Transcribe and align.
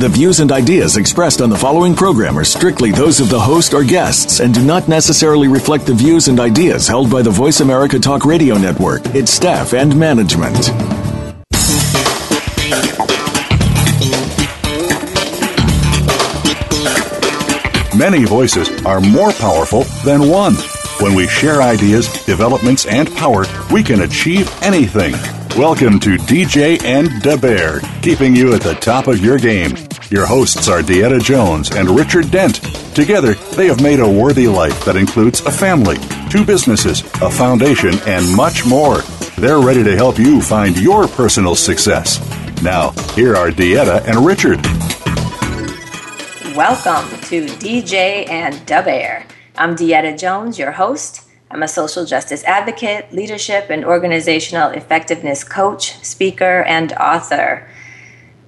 The 0.00 0.08
views 0.08 0.40
and 0.40 0.50
ideas 0.50 0.96
expressed 0.96 1.42
on 1.42 1.50
the 1.50 1.58
following 1.58 1.94
program 1.94 2.38
are 2.38 2.44
strictly 2.44 2.90
those 2.90 3.20
of 3.20 3.28
the 3.28 3.38
host 3.38 3.74
or 3.74 3.84
guests 3.84 4.40
and 4.40 4.54
do 4.54 4.64
not 4.64 4.88
necessarily 4.88 5.46
reflect 5.46 5.84
the 5.84 5.92
views 5.92 6.28
and 6.28 6.40
ideas 6.40 6.88
held 6.88 7.10
by 7.10 7.20
the 7.20 7.28
Voice 7.28 7.60
America 7.60 7.98
Talk 7.98 8.24
Radio 8.24 8.56
Network, 8.56 9.04
its 9.14 9.30
staff, 9.30 9.74
and 9.74 9.94
management. 9.94 10.70
Many 17.94 18.24
voices 18.24 18.70
are 18.86 19.02
more 19.02 19.32
powerful 19.32 19.82
than 20.02 20.30
one. 20.30 20.54
When 21.00 21.14
we 21.14 21.26
share 21.28 21.60
ideas, 21.60 22.08
developments, 22.24 22.86
and 22.86 23.14
power, 23.16 23.44
we 23.70 23.82
can 23.82 24.00
achieve 24.00 24.50
anything. 24.62 25.12
Welcome 25.58 26.00
to 26.00 26.16
DJ 26.16 26.82
and 26.84 27.20
Da 27.20 27.36
Bear, 27.36 27.80
keeping 28.00 28.34
you 28.34 28.54
at 28.54 28.62
the 28.62 28.74
top 28.74 29.06
of 29.06 29.22
your 29.22 29.36
game. 29.36 29.76
Your 30.12 30.26
hosts 30.26 30.66
are 30.66 30.80
Deetta 30.80 31.22
Jones 31.22 31.70
and 31.76 31.88
Richard 31.88 32.32
Dent. 32.32 32.56
Together, 32.96 33.34
they 33.54 33.68
have 33.68 33.80
made 33.80 34.00
a 34.00 34.10
worthy 34.10 34.48
life 34.48 34.84
that 34.84 34.96
includes 34.96 35.38
a 35.42 35.52
family, 35.52 35.98
two 36.28 36.44
businesses, 36.44 37.02
a 37.22 37.30
foundation, 37.30 37.94
and 38.08 38.34
much 38.34 38.66
more. 38.66 39.02
They're 39.38 39.60
ready 39.60 39.84
to 39.84 39.94
help 39.94 40.18
you 40.18 40.40
find 40.40 40.76
your 40.76 41.06
personal 41.06 41.54
success. 41.54 42.18
Now, 42.60 42.90
here 43.14 43.36
are 43.36 43.52
Deetta 43.52 44.04
and 44.04 44.26
Richard. 44.26 44.60
Welcome 46.56 47.08
to 47.28 47.46
DJ 47.46 48.28
and 48.28 48.66
Da 48.66 48.82
Bear. 48.82 49.24
I'm 49.56 49.76
Deetta 49.76 50.18
Jones, 50.18 50.58
your 50.58 50.72
host. 50.72 51.28
I'm 51.52 51.62
a 51.62 51.68
social 51.68 52.04
justice 52.04 52.42
advocate, 52.42 53.12
leadership 53.12 53.70
and 53.70 53.84
organizational 53.84 54.70
effectiveness 54.70 55.44
coach, 55.44 56.04
speaker, 56.04 56.64
and 56.64 56.94
author. 56.94 57.69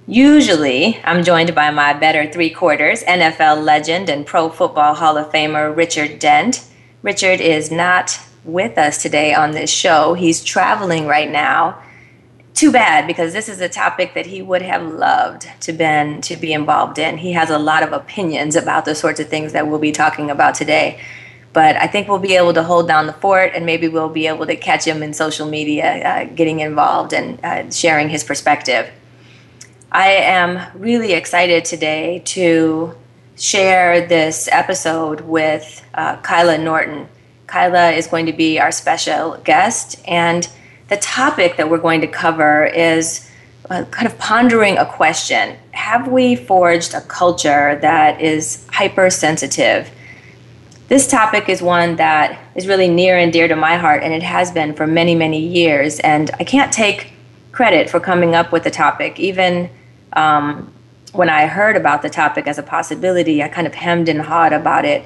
Usually, 0.05 0.99
I'm 1.05 1.23
joined 1.23 1.55
by 1.55 1.71
my 1.71 1.93
better 1.93 2.29
three 2.29 2.49
quarters, 2.49 3.03
NFL 3.03 3.63
legend 3.63 4.09
and 4.09 4.25
Pro 4.25 4.49
Football 4.49 4.95
Hall 4.95 5.17
of 5.17 5.31
Famer 5.31 5.73
Richard 5.73 6.19
Dent. 6.19 6.65
Richard 7.01 7.39
is 7.39 7.71
not 7.71 8.19
with 8.43 8.77
us 8.77 9.01
today 9.01 9.33
on 9.33 9.51
this 9.51 9.69
show. 9.69 10.13
He's 10.13 10.43
traveling 10.43 11.07
right 11.07 11.31
now. 11.31 11.81
Too 12.53 12.69
bad 12.69 13.07
because 13.07 13.31
this 13.31 13.47
is 13.47 13.61
a 13.61 13.69
topic 13.69 14.13
that 14.13 14.25
he 14.25 14.41
would 14.41 14.61
have 14.61 14.83
loved 14.85 15.47
to 15.61 15.71
been 15.71 16.19
to 16.23 16.35
be 16.35 16.51
involved 16.51 16.99
in. 16.99 17.17
He 17.17 17.31
has 17.31 17.49
a 17.49 17.57
lot 17.57 17.81
of 17.81 17.93
opinions 17.93 18.57
about 18.57 18.83
the 18.83 18.95
sorts 18.95 19.21
of 19.21 19.29
things 19.29 19.53
that 19.53 19.67
we'll 19.67 19.79
be 19.79 19.93
talking 19.93 20.29
about 20.29 20.53
today. 20.53 20.99
But 21.53 21.77
I 21.77 21.87
think 21.87 22.09
we'll 22.09 22.19
be 22.19 22.35
able 22.35 22.53
to 22.55 22.63
hold 22.63 22.89
down 22.89 23.07
the 23.07 23.13
fort, 23.13 23.53
and 23.55 23.65
maybe 23.65 23.87
we'll 23.87 24.09
be 24.09 24.27
able 24.27 24.47
to 24.47 24.55
catch 24.57 24.85
him 24.85 25.01
in 25.01 25.13
social 25.13 25.47
media, 25.47 26.03
uh, 26.03 26.25
getting 26.35 26.59
involved 26.59 27.13
and 27.13 27.39
uh, 27.45 27.71
sharing 27.71 28.09
his 28.09 28.23
perspective. 28.25 28.89
I 29.93 30.07
am 30.07 30.59
really 30.73 31.13
excited 31.13 31.65
today 31.65 32.23
to 32.25 32.95
share 33.37 34.07
this 34.07 34.49
episode 34.51 35.21
with 35.21 35.85
uh, 35.93 36.17
Kyla 36.17 36.57
Norton. 36.57 37.07
Kyla 37.45 37.91
is 37.91 38.07
going 38.07 38.25
to 38.25 38.33
be 38.33 38.59
our 38.59 38.71
special 38.71 39.37
guest, 39.43 40.01
and 40.07 40.49
the 40.87 40.97
topic 40.97 41.57
that 41.57 41.69
we're 41.69 41.77
going 41.77 42.01
to 42.01 42.07
cover 42.07 42.65
is 42.65 43.29
uh, 43.69 43.85
kind 43.91 44.07
of 44.07 44.17
pondering 44.17 44.79
a 44.79 44.85
question 44.87 45.55
Have 45.73 46.07
we 46.07 46.35
forged 46.37 46.95
a 46.95 47.01
culture 47.01 47.77
that 47.79 48.19
is 48.19 48.65
hypersensitive? 48.71 49.91
This 50.87 51.07
topic 51.07 51.49
is 51.49 51.61
one 51.61 51.97
that 51.97 52.39
is 52.55 52.65
really 52.67 52.87
near 52.87 53.19
and 53.19 53.31
dear 53.31 53.47
to 53.47 53.55
my 53.55 53.77
heart, 53.77 54.01
and 54.01 54.11
it 54.11 54.23
has 54.23 54.51
been 54.51 54.73
for 54.73 54.87
many, 54.87 55.13
many 55.13 55.39
years. 55.39 55.99
And 55.99 56.31
I 56.39 56.45
can't 56.45 56.73
take 56.73 57.13
credit 57.51 57.91
for 57.91 57.99
coming 57.99 58.33
up 58.33 58.51
with 58.51 58.63
the 58.63 58.71
topic. 58.71 59.19
Even 59.19 59.69
um, 60.13 60.71
when 61.11 61.29
I 61.29 61.45
heard 61.47 61.75
about 61.75 62.01
the 62.01 62.09
topic 62.09 62.47
as 62.47 62.57
a 62.57 62.63
possibility, 62.63 63.43
I 63.43 63.47
kind 63.47 63.67
of 63.67 63.75
hemmed 63.75 64.09
and 64.09 64.21
hawed 64.21 64.53
about 64.53 64.85
it. 64.85 65.05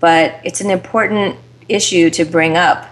But 0.00 0.40
it's 0.44 0.60
an 0.60 0.70
important 0.70 1.36
issue 1.68 2.10
to 2.10 2.24
bring 2.24 2.56
up. 2.56 2.88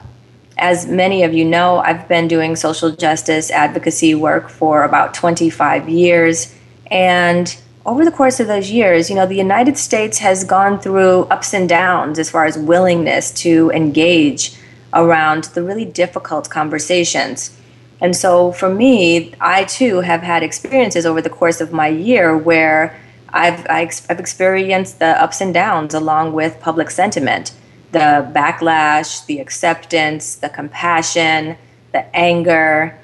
As 0.59 0.87
many 0.87 1.22
of 1.22 1.32
you 1.32 1.44
know, 1.44 1.78
I've 1.78 2.06
been 2.06 2.28
doing 2.28 2.54
social 2.54 2.91
justice 2.91 3.50
advocacy 3.50 4.15
work 4.15 4.49
for 4.49 4.84
about 4.84 5.15
25 5.15 5.88
years. 5.88 6.54
And 6.91 7.56
over 7.87 8.04
the 8.04 8.10
course 8.10 8.41
of 8.41 8.47
those 8.47 8.70
years, 8.70 9.09
you 9.09 9.16
know, 9.16 9.26
the 9.26 9.37
United 9.37 9.78
States 9.78 10.19
has 10.19 10.44
gone 10.44 10.78
through 10.78 11.22
ups 11.25 11.54
and 11.54 11.69
downs 11.69 12.19
as 12.19 12.31
far 12.31 12.44
as 12.44 12.59
willingness 12.59 13.31
to 13.43 13.70
engage 13.70 14.54
around 14.93 15.44
the 15.44 15.62
really 15.62 15.87
difficult 15.87 16.50
conversations. 16.50 17.56
And 18.00 18.16
so 18.16 18.53
for 18.53 18.72
me, 18.72 19.34
I 19.41 19.65
too 19.65 20.00
have 20.00 20.22
had 20.22 20.43
experiences 20.43 21.05
over 21.05 21.21
the 21.21 21.31
course 21.31 21.61
of 21.61 21.72
my 21.72 21.88
year 21.88 22.37
where 22.37 22.99
I've, 23.28 23.66
I've 23.69 24.19
experienced 24.19 24.99
the 24.99 25.22
ups 25.22 25.41
and 25.41 25.53
downs 25.53 25.94
along 25.94 26.33
with 26.33 26.61
public 26.61 26.91
sentiment 26.91 27.53
the 27.93 28.31
backlash, 28.33 29.27
the 29.27 29.41
acceptance, 29.41 30.37
the 30.37 30.49
compassion, 30.49 31.56
the 31.91 32.16
anger, 32.16 32.97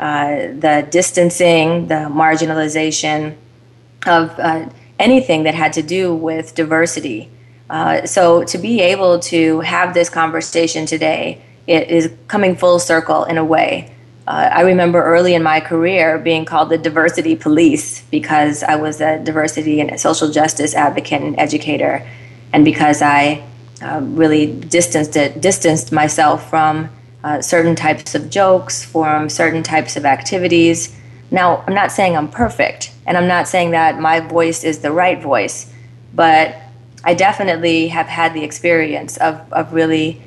uh, 0.00 0.48
the 0.58 0.84
distancing, 0.90 1.86
the 1.86 2.10
marginalization 2.10 3.36
of 4.04 4.36
uh, 4.40 4.68
anything 4.98 5.44
that 5.44 5.54
had 5.54 5.72
to 5.74 5.82
do 5.82 6.12
with 6.12 6.56
diversity. 6.56 7.30
Uh, 7.70 8.04
so 8.04 8.42
to 8.44 8.58
be 8.58 8.80
able 8.80 9.20
to 9.20 9.60
have 9.60 9.94
this 9.94 10.08
conversation 10.10 10.86
today, 10.86 11.40
it 11.68 11.88
is 11.88 12.12
coming 12.26 12.56
full 12.56 12.80
circle 12.80 13.24
in 13.24 13.38
a 13.38 13.44
way. 13.44 13.94
Uh, 14.26 14.48
I 14.52 14.60
remember 14.62 15.02
early 15.02 15.34
in 15.34 15.42
my 15.42 15.58
career 15.60 16.18
being 16.18 16.44
called 16.44 16.70
the 16.70 16.78
diversity 16.78 17.34
police 17.34 18.02
because 18.02 18.62
I 18.62 18.76
was 18.76 19.00
a 19.00 19.18
diversity 19.18 19.80
and 19.80 19.98
social 20.00 20.30
justice 20.30 20.74
advocate 20.74 21.22
and 21.22 21.38
educator, 21.40 22.06
and 22.52 22.64
because 22.64 23.02
I 23.02 23.42
uh, 23.82 24.00
really 24.02 24.46
distanced 24.60 25.16
it, 25.16 25.40
distanced 25.40 25.90
myself 25.90 26.48
from 26.48 26.88
uh, 27.24 27.42
certain 27.42 27.74
types 27.74 28.14
of 28.14 28.30
jokes, 28.30 28.84
from 28.84 29.28
certain 29.28 29.62
types 29.62 29.96
of 29.96 30.04
activities. 30.04 30.96
Now, 31.32 31.64
I'm 31.66 31.74
not 31.74 31.90
saying 31.90 32.16
I'm 32.16 32.28
perfect, 32.28 32.92
and 33.06 33.16
I'm 33.16 33.26
not 33.26 33.48
saying 33.48 33.72
that 33.72 33.98
my 33.98 34.20
voice 34.20 34.62
is 34.62 34.80
the 34.80 34.92
right 34.92 35.20
voice, 35.20 35.72
but 36.14 36.56
I 37.02 37.14
definitely 37.14 37.88
have 37.88 38.06
had 38.06 38.34
the 38.34 38.44
experience 38.44 39.16
of, 39.16 39.40
of 39.52 39.72
really 39.72 40.22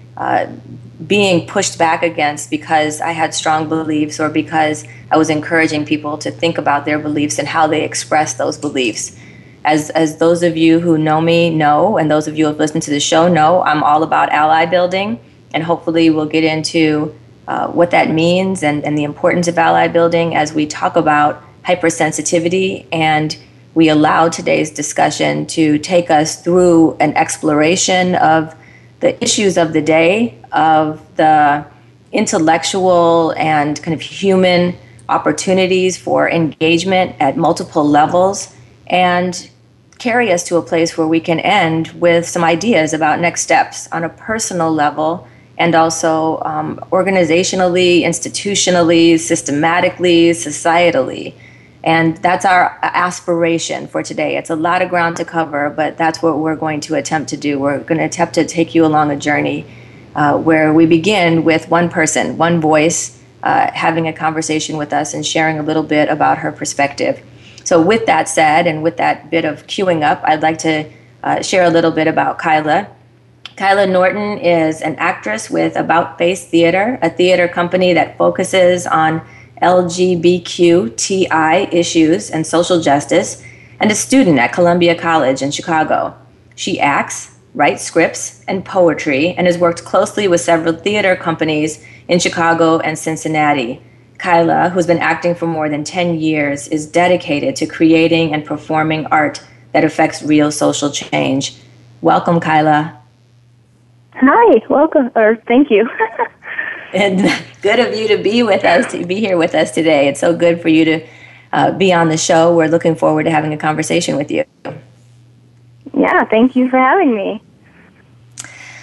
being 1.05 1.45
pushed 1.47 1.77
back 1.77 2.03
against 2.03 2.49
because 2.49 3.01
I 3.01 3.11
had 3.11 3.33
strong 3.33 3.67
beliefs 3.67 4.19
or 4.19 4.29
because 4.29 4.85
I 5.11 5.17
was 5.17 5.29
encouraging 5.29 5.85
people 5.85 6.17
to 6.19 6.31
think 6.31 6.57
about 6.57 6.85
their 6.85 6.99
beliefs 6.99 7.37
and 7.37 7.47
how 7.47 7.67
they 7.67 7.83
express 7.83 8.33
those 8.35 8.57
beliefs. 8.57 9.17
As, 9.65 9.89
as 9.89 10.17
those 10.17 10.43
of 10.43 10.55
you 10.55 10.79
who 10.79 10.97
know 10.97 11.19
me 11.19 11.49
know, 11.49 11.97
and 11.97 12.09
those 12.09 12.27
of 12.27 12.37
you 12.37 12.45
who 12.45 12.51
have 12.51 12.59
listened 12.59 12.83
to 12.83 12.91
the 12.91 12.99
show 12.99 13.27
know, 13.27 13.63
I'm 13.63 13.83
all 13.83 14.03
about 14.03 14.29
ally 14.29 14.65
building, 14.65 15.19
and 15.53 15.63
hopefully 15.63 16.09
we'll 16.09 16.27
get 16.27 16.43
into 16.43 17.15
uh, 17.47 17.67
what 17.67 17.91
that 17.91 18.09
means 18.09 18.63
and, 18.63 18.83
and 18.83 18.97
the 18.97 19.03
importance 19.03 19.47
of 19.47 19.57
ally 19.57 19.87
building 19.87 20.35
as 20.35 20.53
we 20.53 20.65
talk 20.65 20.95
about 20.95 21.43
hypersensitivity 21.63 22.87
and 22.91 23.37
we 23.73 23.89
allow 23.89 24.29
today's 24.29 24.71
discussion 24.71 25.45
to 25.45 25.77
take 25.79 26.09
us 26.09 26.41
through 26.41 26.95
an 26.99 27.13
exploration 27.15 28.15
of 28.15 28.55
the 29.05 29.23
issues 29.23 29.55
of 29.55 29.71
the 29.71 29.83
day, 29.83 30.35
of 30.51 30.99
the 31.15 31.63
intellectual 32.11 33.35
and 33.37 33.79
kind 33.83 33.93
of 33.93 34.01
human 34.01 34.75
opportunities 35.09 35.95
for 35.95 36.27
engagement 36.27 37.15
at 37.19 37.37
multiple 37.37 37.87
levels, 37.87 38.51
and 38.87 39.47
carry 39.99 40.31
us 40.31 40.43
to 40.47 40.57
a 40.57 40.61
place 40.71 40.97
where 40.97 41.05
we 41.05 41.19
can 41.19 41.39
end 41.39 41.89
with 42.05 42.27
some 42.27 42.43
ideas 42.43 42.93
about 42.93 43.19
next 43.19 43.41
steps 43.41 43.87
on 43.91 44.03
a 44.03 44.09
personal 44.09 44.73
level 44.73 45.27
and 45.59 45.75
also 45.75 46.39
um, 46.41 46.79
organizationally, 46.91 48.01
institutionally, 48.01 49.19
systematically, 49.19 50.31
societally. 50.31 51.35
And 51.85 52.17
that's 52.17 52.45
our 52.45 52.79
aspiration 52.81 53.87
for 53.87 54.01
today. 54.01 54.37
It's 54.37 54.49
a 54.49 54.55
lot 54.55 54.81
of 54.81 54.89
ground 54.89 55.17
to 55.17 55.25
cover, 55.25 55.69
but 55.69 55.97
that's 55.99 56.19
what 56.19 56.39
we're 56.39 56.55
going 56.55 56.81
to 56.81 56.95
attempt 56.95 57.29
to 57.29 57.37
do. 57.37 57.59
We're 57.59 57.77
going 57.77 57.99
to 57.99 58.05
attempt 58.05 58.33
to 58.35 58.45
take 58.45 58.73
you 58.73 58.83
along 58.83 59.11
a 59.11 59.15
journey 59.15 59.67
uh, 60.15 60.35
where 60.35 60.73
we 60.73 60.87
begin 60.87 61.43
with 61.43 61.69
one 61.69 61.89
person, 61.89 62.37
one 62.37 62.59
voice, 62.59 63.21
uh, 63.43 63.69
having 63.71 64.07
a 64.07 64.13
conversation 64.13 64.77
with 64.77 64.91
us 64.93 65.13
and 65.13 65.23
sharing 65.23 65.59
a 65.59 65.63
little 65.63 65.83
bit 65.83 66.09
about 66.09 66.39
her 66.39 66.51
perspective. 66.51 67.21
So, 67.63 67.79
with 67.79 68.07
that 68.07 68.27
said, 68.27 68.65
and 68.65 68.81
with 68.81 68.97
that 68.97 69.29
bit 69.29 69.45
of 69.45 69.67
queuing 69.67 70.03
up, 70.03 70.21
I'd 70.23 70.41
like 70.41 70.57
to 70.59 70.89
uh, 71.23 71.41
share 71.43 71.65
a 71.65 71.69
little 71.69 71.91
bit 71.91 72.07
about 72.07 72.39
Kyla. 72.39 72.87
Kyla 73.57 73.85
Norton 73.85 74.39
is 74.39 74.81
an 74.81 74.95
actress 74.95 75.49
with 75.49 75.75
About 75.75 76.17
Face 76.17 76.47
Theater, 76.47 76.97
a 77.01 77.09
theater 77.09 77.47
company 77.47 77.93
that 77.93 78.17
focuses 78.17 78.87
on 78.87 79.21
LGBTQI 79.61 81.33
issues 81.73 82.29
and 82.29 82.45
social 82.45 82.81
justice, 82.81 83.43
and 83.79 83.91
a 83.91 83.95
student 83.95 84.39
at 84.39 84.53
Columbia 84.53 84.95
College 84.95 85.41
in 85.41 85.51
Chicago. 85.51 86.15
She 86.55 86.79
acts, 86.79 87.37
writes 87.53 87.83
scripts, 87.83 88.43
and 88.47 88.65
poetry, 88.65 89.33
and 89.37 89.47
has 89.47 89.57
worked 89.57 89.85
closely 89.85 90.27
with 90.27 90.41
several 90.41 90.73
theater 90.73 91.15
companies 91.15 91.83
in 92.07 92.19
Chicago 92.19 92.79
and 92.79 92.97
Cincinnati. 92.97 93.81
Kyla, 94.17 94.69
who's 94.69 94.87
been 94.87 94.99
acting 94.99 95.35
for 95.35 95.47
more 95.47 95.69
than 95.69 95.83
10 95.83 96.19
years, 96.19 96.67
is 96.69 96.87
dedicated 96.87 97.55
to 97.57 97.65
creating 97.65 98.33
and 98.33 98.45
performing 98.45 99.05
art 99.07 99.41
that 99.73 99.83
affects 99.83 100.23
real 100.23 100.51
social 100.51 100.89
change. 100.89 101.57
Welcome, 102.01 102.39
Kyla. 102.39 102.97
Hi, 104.13 104.61
welcome, 104.69 105.11
or 105.15 105.35
thank 105.47 105.69
you. 105.69 105.89
and 106.95 107.21
good 107.61 107.79
of 107.79 107.95
you 107.95 108.07
to 108.07 108.17
be 108.17 108.43
with 108.43 108.63
us, 108.63 108.91
to 108.93 109.05
be 109.05 109.15
here 109.19 109.37
with 109.37 109.53
us 109.53 109.71
today. 109.71 110.07
It's 110.07 110.19
so 110.19 110.35
good 110.35 110.61
for 110.61 110.69
you 110.69 110.85
to 110.85 111.07
uh, 111.53 111.71
be 111.71 111.93
on 111.93 112.09
the 112.09 112.17
show. 112.17 112.55
We're 112.55 112.67
looking 112.69 112.95
forward 112.95 113.23
to 113.23 113.31
having 113.31 113.53
a 113.53 113.57
conversation 113.57 114.17
with 114.17 114.31
you. 114.31 114.45
Yeah, 115.93 116.23
thank 116.25 116.55
you 116.55 116.69
for 116.69 116.77
having 116.77 117.15
me. 117.15 117.41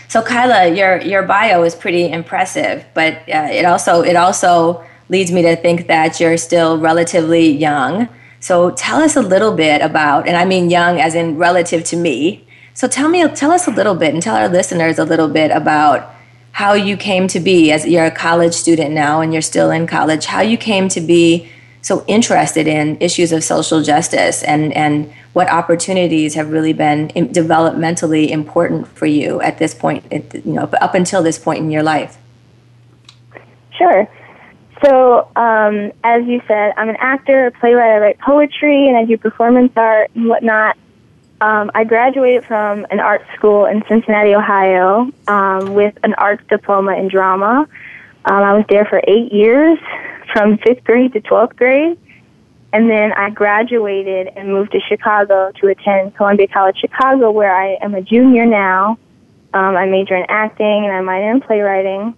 So, 0.08 0.22
Kyla, 0.22 0.74
your 0.74 1.00
your 1.00 1.22
bio 1.22 1.62
is 1.62 1.74
pretty 1.74 2.10
impressive, 2.10 2.84
but 2.92 3.14
uh, 3.28 3.48
it 3.50 3.64
also 3.64 4.02
it 4.02 4.14
also 4.14 4.84
leads 5.08 5.32
me 5.32 5.42
to 5.42 5.56
think 5.56 5.86
that 5.86 6.20
you're 6.20 6.36
still 6.36 6.78
relatively 6.78 7.50
young. 7.50 8.08
So, 8.40 8.72
tell 8.72 9.00
us 9.00 9.16
a 9.16 9.22
little 9.22 9.54
bit 9.54 9.80
about, 9.80 10.28
and 10.28 10.36
I 10.36 10.44
mean 10.44 10.68
young 10.68 11.00
as 11.00 11.14
in 11.14 11.38
relative 11.38 11.84
to 11.84 11.96
me, 11.96 12.46
so 12.74 12.88
tell 12.88 13.08
me, 13.08 13.26
tell 13.28 13.52
us 13.52 13.66
a 13.66 13.70
little 13.70 13.94
bit, 13.94 14.12
and 14.12 14.22
tell 14.22 14.36
our 14.36 14.48
listeners 14.48 14.98
a 14.98 15.04
little 15.04 15.28
bit 15.28 15.50
about 15.50 16.14
how 16.52 16.74
you 16.74 16.96
came 16.96 17.26
to 17.28 17.40
be, 17.40 17.72
as 17.72 17.86
you're 17.86 18.04
a 18.04 18.10
college 18.10 18.54
student 18.54 18.92
now, 18.92 19.20
and 19.20 19.32
you're 19.32 19.42
still 19.42 19.70
in 19.70 19.86
college. 19.86 20.26
How 20.26 20.42
you 20.42 20.56
came 20.56 20.88
to 20.90 21.00
be 21.00 21.48
so 21.80 22.04
interested 22.06 22.66
in 22.68 22.96
issues 23.00 23.32
of 23.32 23.42
social 23.42 23.82
justice, 23.82 24.42
and 24.42 24.72
and 24.74 25.12
what 25.32 25.48
opportunities 25.48 26.34
have 26.34 26.50
really 26.50 26.74
been 26.74 27.08
developmentally 27.08 28.28
important 28.28 28.86
for 28.86 29.06
you 29.06 29.40
at 29.40 29.58
this 29.58 29.74
point, 29.74 30.04
you 30.12 30.42
know, 30.44 30.68
up 30.80 30.94
until 30.94 31.22
this 31.22 31.38
point 31.38 31.60
in 31.60 31.70
your 31.70 31.82
life. 31.82 32.18
Sure. 33.76 34.06
So, 34.84 35.28
um, 35.36 35.92
as 36.04 36.26
you 36.26 36.42
said, 36.48 36.72
I'm 36.76 36.88
an 36.88 36.96
actor, 36.98 37.46
a 37.46 37.50
playwright. 37.52 37.92
I 37.92 37.98
write 37.98 38.18
poetry, 38.18 38.88
and 38.88 38.96
I 38.96 39.04
do 39.04 39.16
performance 39.16 39.72
art 39.76 40.10
and 40.14 40.28
whatnot. 40.28 40.76
Um, 41.42 41.72
I 41.74 41.82
graduated 41.82 42.46
from 42.46 42.86
an 42.92 43.00
art 43.00 43.26
school 43.34 43.66
in 43.66 43.82
Cincinnati, 43.88 44.32
Ohio, 44.32 45.10
um, 45.26 45.74
with 45.74 45.92
an 46.04 46.14
arts 46.14 46.44
diploma 46.48 46.94
in 46.94 47.08
drama. 47.08 47.66
Um, 48.26 48.42
I 48.44 48.52
was 48.54 48.64
there 48.68 48.84
for 48.84 49.02
eight 49.08 49.32
years, 49.32 49.76
from 50.32 50.58
fifth 50.58 50.84
grade 50.84 51.12
to 51.14 51.20
12th 51.20 51.56
grade. 51.56 51.98
And 52.72 52.88
then 52.88 53.12
I 53.14 53.30
graduated 53.30 54.28
and 54.36 54.52
moved 54.52 54.70
to 54.70 54.80
Chicago 54.88 55.50
to 55.60 55.66
attend 55.66 56.14
Columbia 56.14 56.46
College 56.46 56.76
Chicago, 56.78 57.32
where 57.32 57.52
I 57.52 57.76
am 57.82 57.96
a 57.96 58.02
junior 58.02 58.46
now. 58.46 58.96
Um, 59.52 59.76
I 59.76 59.86
major 59.86 60.14
in 60.14 60.24
acting 60.28 60.84
and 60.84 60.92
I 60.92 61.00
minor 61.00 61.32
in 61.32 61.40
playwriting. 61.40 62.14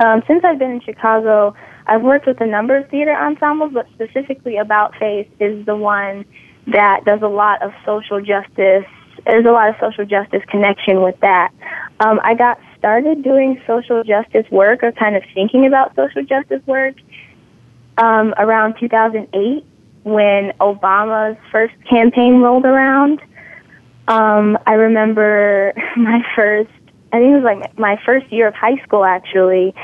Um, 0.00 0.24
since 0.26 0.44
I've 0.44 0.58
been 0.58 0.72
in 0.72 0.80
Chicago, 0.80 1.54
I've 1.86 2.02
worked 2.02 2.26
with 2.26 2.40
a 2.40 2.46
number 2.46 2.76
of 2.76 2.90
theater 2.90 3.14
ensembles, 3.14 3.72
but 3.72 3.86
specifically 3.94 4.56
About 4.56 4.96
Face 4.96 5.28
is 5.38 5.64
the 5.66 5.76
one 5.76 6.24
that 6.68 7.04
does 7.04 7.22
a 7.22 7.28
lot 7.28 7.62
of 7.62 7.72
social 7.84 8.20
justice. 8.20 8.84
There's 9.26 9.46
a 9.46 9.50
lot 9.50 9.68
of 9.68 9.76
social 9.80 10.04
justice 10.04 10.42
connection 10.48 11.02
with 11.02 11.18
that. 11.20 11.52
Um, 12.00 12.20
I 12.22 12.34
got 12.34 12.58
started 12.78 13.22
doing 13.22 13.60
social 13.66 14.02
justice 14.04 14.46
work 14.50 14.82
or 14.82 14.92
kind 14.92 15.16
of 15.16 15.22
thinking 15.34 15.66
about 15.66 15.94
social 15.94 16.22
justice 16.24 16.60
work 16.66 16.94
um, 17.98 18.34
around 18.36 18.76
2008 18.78 19.64
when 20.04 20.52
Obama's 20.60 21.38
first 21.50 21.74
campaign 21.88 22.40
rolled 22.40 22.66
around. 22.66 23.20
Um, 24.08 24.58
I 24.66 24.74
remember 24.74 25.72
my 25.96 26.20
first, 26.34 26.70
I 27.12 27.18
think 27.18 27.32
it 27.32 27.42
was 27.42 27.44
like 27.44 27.78
my 27.78 27.98
first 28.04 28.30
year 28.32 28.48
of 28.48 28.54
high 28.54 28.76
school 28.84 29.04
actually 29.04 29.74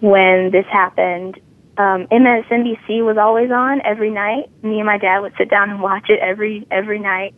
when 0.00 0.50
this 0.50 0.66
happened 0.70 1.40
um, 1.78 2.06
MSNBC 2.06 3.04
was 3.04 3.18
always 3.18 3.50
on 3.50 3.82
every 3.84 4.10
night. 4.10 4.50
Me 4.62 4.78
and 4.78 4.86
my 4.86 4.98
dad 4.98 5.20
would 5.20 5.34
sit 5.36 5.50
down 5.50 5.70
and 5.70 5.82
watch 5.82 6.08
it 6.08 6.18
every 6.20 6.66
every 6.70 6.98
night, 6.98 7.34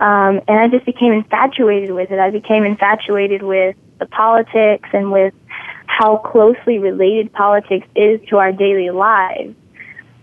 um, 0.00 0.40
and 0.48 0.58
I 0.58 0.68
just 0.68 0.86
became 0.86 1.12
infatuated 1.12 1.90
with 1.90 2.10
it. 2.10 2.18
I 2.18 2.30
became 2.30 2.64
infatuated 2.64 3.42
with 3.42 3.76
the 3.98 4.06
politics 4.06 4.88
and 4.92 5.12
with 5.12 5.34
how 5.86 6.18
closely 6.18 6.78
related 6.78 7.32
politics 7.32 7.86
is 7.96 8.20
to 8.28 8.36
our 8.36 8.52
daily 8.52 8.90
lives. 8.90 9.54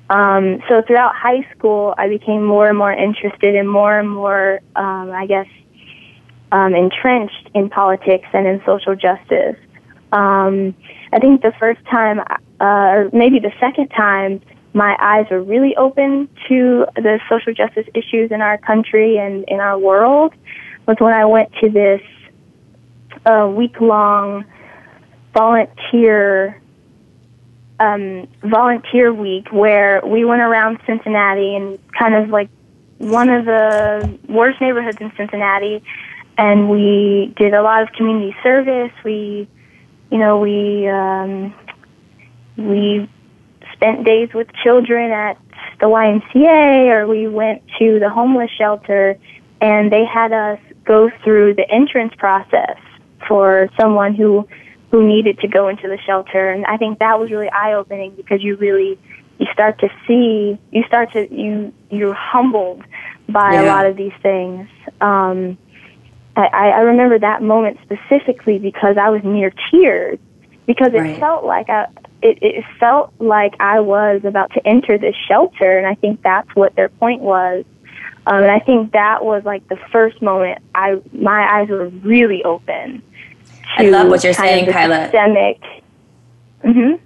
Um, 0.09 0.61
so 0.69 0.81
throughout 0.83 1.15
high 1.15 1.47
school, 1.55 1.95
I 1.97 2.07
became 2.07 2.45
more 2.45 2.69
and 2.69 2.77
more 2.77 2.93
interested 2.93 3.55
and 3.55 3.69
more 3.69 3.99
and 3.99 4.09
more, 4.09 4.59
um, 4.75 5.11
I 5.11 5.25
guess, 5.25 5.47
um, 6.51 6.75
entrenched 6.75 7.49
in 7.53 7.69
politics 7.69 8.27
and 8.33 8.47
in 8.47 8.61
social 8.65 8.95
justice. 8.95 9.57
Um, 10.15 10.73
I 11.11 11.19
think 11.19 11.41
the 11.41 11.53
first 11.59 11.83
time 11.85 12.21
uh, 12.59 12.63
or 12.63 13.09
maybe 13.11 13.39
the 13.39 13.51
second 13.59 13.89
time, 13.89 14.41
my 14.73 14.95
eyes 14.99 15.25
were 15.29 15.43
really 15.43 15.75
open 15.75 16.29
to 16.47 16.85
the 16.95 17.19
social 17.29 17.53
justice 17.53 17.87
issues 17.93 18.31
in 18.31 18.41
our 18.41 18.57
country 18.57 19.17
and 19.17 19.43
in 19.47 19.59
our 19.59 19.77
world 19.77 20.33
was 20.85 20.97
when 20.99 21.13
I 21.13 21.25
went 21.25 21.51
to 21.61 21.69
this 21.69 22.01
uh, 23.25 23.51
week 23.53 23.79
long 23.81 24.45
volunteer 25.33 26.61
um, 27.79 28.27
volunteer 28.41 29.13
week 29.13 29.51
where 29.51 30.01
we 30.05 30.23
went 30.23 30.41
around 30.41 30.79
Cincinnati 30.85 31.55
and 31.55 31.77
kind 31.91 32.15
of 32.15 32.29
like 32.29 32.49
one 32.99 33.29
of 33.29 33.43
the 33.43 34.17
worst 34.29 34.61
neighborhoods 34.61 34.97
in 35.01 35.11
Cincinnati, 35.17 35.83
and 36.37 36.69
we 36.69 37.33
did 37.35 37.53
a 37.53 37.61
lot 37.61 37.83
of 37.83 37.91
community 37.91 38.33
service. 38.41 38.91
We, 39.03 39.49
you 40.11 40.17
know, 40.17 40.39
we 40.39 40.87
um, 40.87 41.53
we 42.57 43.09
spent 43.73 44.05
days 44.05 44.29
with 44.33 44.47
children 44.63 45.11
at 45.11 45.37
the 45.79 45.87
YMCA 45.87 46.87
or 46.89 47.07
we 47.07 47.27
went 47.27 47.61
to 47.79 47.99
the 47.99 48.09
homeless 48.09 48.49
shelter 48.57 49.17
and 49.61 49.91
they 49.91 50.05
had 50.05 50.31
us 50.31 50.59
go 50.85 51.09
through 51.23 51.55
the 51.55 51.69
entrance 51.69 52.13
process 52.17 52.77
for 53.27 53.69
someone 53.79 54.15
who 54.15 54.47
who 54.91 55.05
needed 55.05 55.39
to 55.39 55.47
go 55.47 55.67
into 55.67 55.87
the 55.87 55.97
shelter 56.05 56.49
and 56.49 56.65
I 56.65 56.77
think 56.77 56.99
that 56.99 57.19
was 57.19 57.31
really 57.31 57.49
eye 57.49 57.73
opening 57.73 58.15
because 58.15 58.41
you 58.41 58.55
really 58.55 58.97
you 59.39 59.47
start 59.51 59.79
to 59.79 59.89
see 60.07 60.57
you 60.71 60.83
start 60.87 61.11
to 61.13 61.33
you 61.33 61.73
you're 61.89 62.13
humbled 62.13 62.83
by 63.27 63.53
yeah. 63.53 63.63
a 63.63 63.65
lot 63.65 63.85
of 63.85 63.97
these 63.97 64.13
things. 64.21 64.69
Um 65.01 65.57
I, 66.35 66.69
I 66.69 66.79
remember 66.81 67.17
that 67.19 67.41
moment 67.41 67.79
specifically 67.83 68.59
because 68.59 68.97
I 68.97 69.09
was 69.09 69.23
near 69.23 69.53
tears 69.71 70.19
because 70.65 70.93
it 70.93 70.99
right. 70.99 71.19
felt 71.19 71.45
like 71.45 71.69
I 71.69 71.87
it, 72.21 72.39
it 72.41 72.65
felt 72.79 73.13
like 73.19 73.55
I 73.59 73.79
was 73.79 74.25
about 74.25 74.51
to 74.53 74.67
enter 74.67 74.97
this 74.97 75.15
shelter, 75.27 75.77
and 75.77 75.85
I 75.85 75.95
think 75.95 76.21
that's 76.23 76.49
what 76.55 76.75
their 76.75 76.89
point 76.89 77.21
was. 77.21 77.65
Um, 78.27 78.41
and 78.41 78.51
I 78.51 78.59
think 78.59 78.93
that 78.93 79.23
was 79.23 79.45
like 79.45 79.67
the 79.67 79.77
first 79.91 80.21
moment 80.21 80.59
I 80.73 80.99
my 81.13 81.59
eyes 81.59 81.69
were 81.69 81.89
really 81.89 82.43
open. 82.43 83.03
I 83.77 83.83
love 83.83 84.09
what 84.09 84.23
you're 84.23 84.33
saying, 84.33 84.71
Kyla. 84.71 85.05
Systemic. 85.05 85.61
Mm-hmm. 86.63 87.03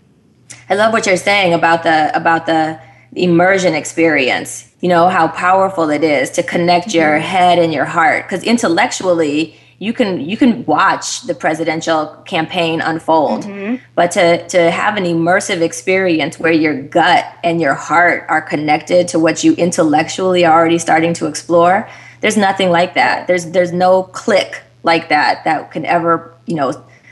I 0.70 0.76
love 0.76 0.94
what 0.94 1.06
you're 1.06 1.18
saying 1.18 1.54
about 1.54 1.84
the 1.84 2.16
about 2.16 2.46
the 2.46 2.80
immersion 3.14 3.74
experience. 3.74 4.69
You 4.82 4.90
know 4.90 5.10
how 5.10 5.28
powerful 5.28 5.90
it 5.90 6.04
is 6.04 6.30
to 6.32 6.44
connect 6.44 6.94
your 6.94 7.12
mm-hmm. 7.12 7.22
head 7.22 7.60
and 7.60 7.74
your 7.74 7.86
heart 7.86 8.26
because 8.26 8.44
intellectually 8.44 9.56
you 9.80 9.94
can 9.94 10.20
you 10.20 10.38
can 10.38 10.66
watch 10.66 11.22
the 11.22 11.34
presidential 11.34 12.08
campaign 12.26 12.82
unfold 12.82 13.44
mm-hmm. 13.44 13.84
but 13.96 14.12
to 14.12 14.48
to 14.50 14.70
have 14.70 14.98
an 14.98 15.06
immersive 15.06 15.62
experience 15.62 16.38
where 16.38 16.52
your 16.52 16.82
gut 16.82 17.26
and 17.44 17.60
your 17.60 17.74
heart 17.74 18.26
are 18.30 18.42
connected 18.42 19.08
to 19.08 19.20
what 19.20 19.44
you 19.44 19.54
intellectually 19.54 20.46
are 20.46 20.60
already 20.60 20.78
starting 20.78 21.14
to 21.14 21.26
explore 21.26 21.90
there's 22.22 22.38
nothing 22.38 22.70
like 22.70 22.94
that 22.94 23.26
there's 23.28 23.52
there's 23.52 23.72
no 23.72 24.04
click 24.04 24.62
like 24.84 25.10
that 25.10 25.44
that 25.46 25.72
can 25.72 25.86
ever 25.86 26.34
you 26.46 26.56
know 26.56 26.72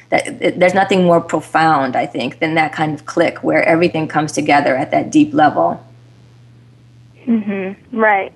that 0.09 0.27
it, 0.41 0.59
there's 0.59 0.74
nothing 0.74 1.05
more 1.05 1.21
profound 1.21 1.95
i 1.95 2.05
think 2.05 2.39
than 2.39 2.55
that 2.55 2.74
kind 2.74 2.93
of 2.93 3.05
click 3.05 3.43
where 3.43 3.63
everything 3.63 4.07
comes 4.07 4.33
together 4.33 4.75
at 4.75 4.91
that 4.91 5.09
deep 5.09 5.33
level 5.33 5.81
mhm 7.27 7.75
right 7.91 8.34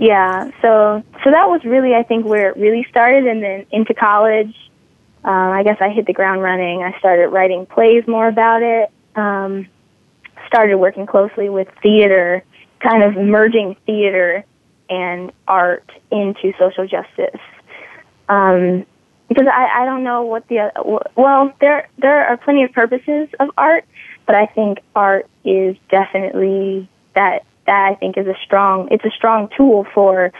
yeah, 0.00 0.50
so 0.62 1.02
so 1.22 1.30
that 1.30 1.48
was 1.50 1.60
really 1.62 1.94
I 1.94 2.04
think 2.04 2.24
where 2.24 2.48
it 2.48 2.56
really 2.56 2.86
started, 2.88 3.26
and 3.26 3.42
then 3.42 3.66
into 3.70 3.92
college, 3.92 4.54
um, 5.24 5.50
I 5.50 5.62
guess 5.62 5.76
I 5.78 5.90
hit 5.90 6.06
the 6.06 6.14
ground 6.14 6.40
running. 6.40 6.82
I 6.82 6.98
started 6.98 7.28
writing 7.28 7.66
plays 7.66 8.06
more 8.06 8.26
about 8.26 8.62
it. 8.62 8.90
Um, 9.14 9.66
started 10.46 10.78
working 10.78 11.04
closely 11.04 11.50
with 11.50 11.68
theater, 11.82 12.42
kind 12.80 13.02
of 13.02 13.14
merging 13.14 13.76
theater 13.84 14.42
and 14.88 15.32
art 15.46 15.84
into 16.10 16.54
social 16.58 16.86
justice. 16.88 17.40
Um, 18.30 18.86
because 19.28 19.48
I, 19.52 19.82
I 19.82 19.84
don't 19.84 20.02
know 20.02 20.22
what 20.22 20.48
the 20.48 20.72
well 21.14 21.52
there 21.60 21.90
there 21.98 22.26
are 22.26 22.38
plenty 22.38 22.64
of 22.64 22.72
purposes 22.72 23.28
of 23.38 23.50
art, 23.58 23.84
but 24.24 24.34
I 24.34 24.46
think 24.46 24.78
art 24.96 25.28
is 25.44 25.76
definitely 25.90 26.88
that 27.14 27.44
that 27.70 27.92
I 27.92 27.94
think 27.94 28.18
is 28.18 28.26
a 28.26 28.34
strong 28.44 28.88
it's 28.90 29.04
a 29.04 29.10
strong 29.10 29.48
tool 29.56 29.86
for 29.94 30.32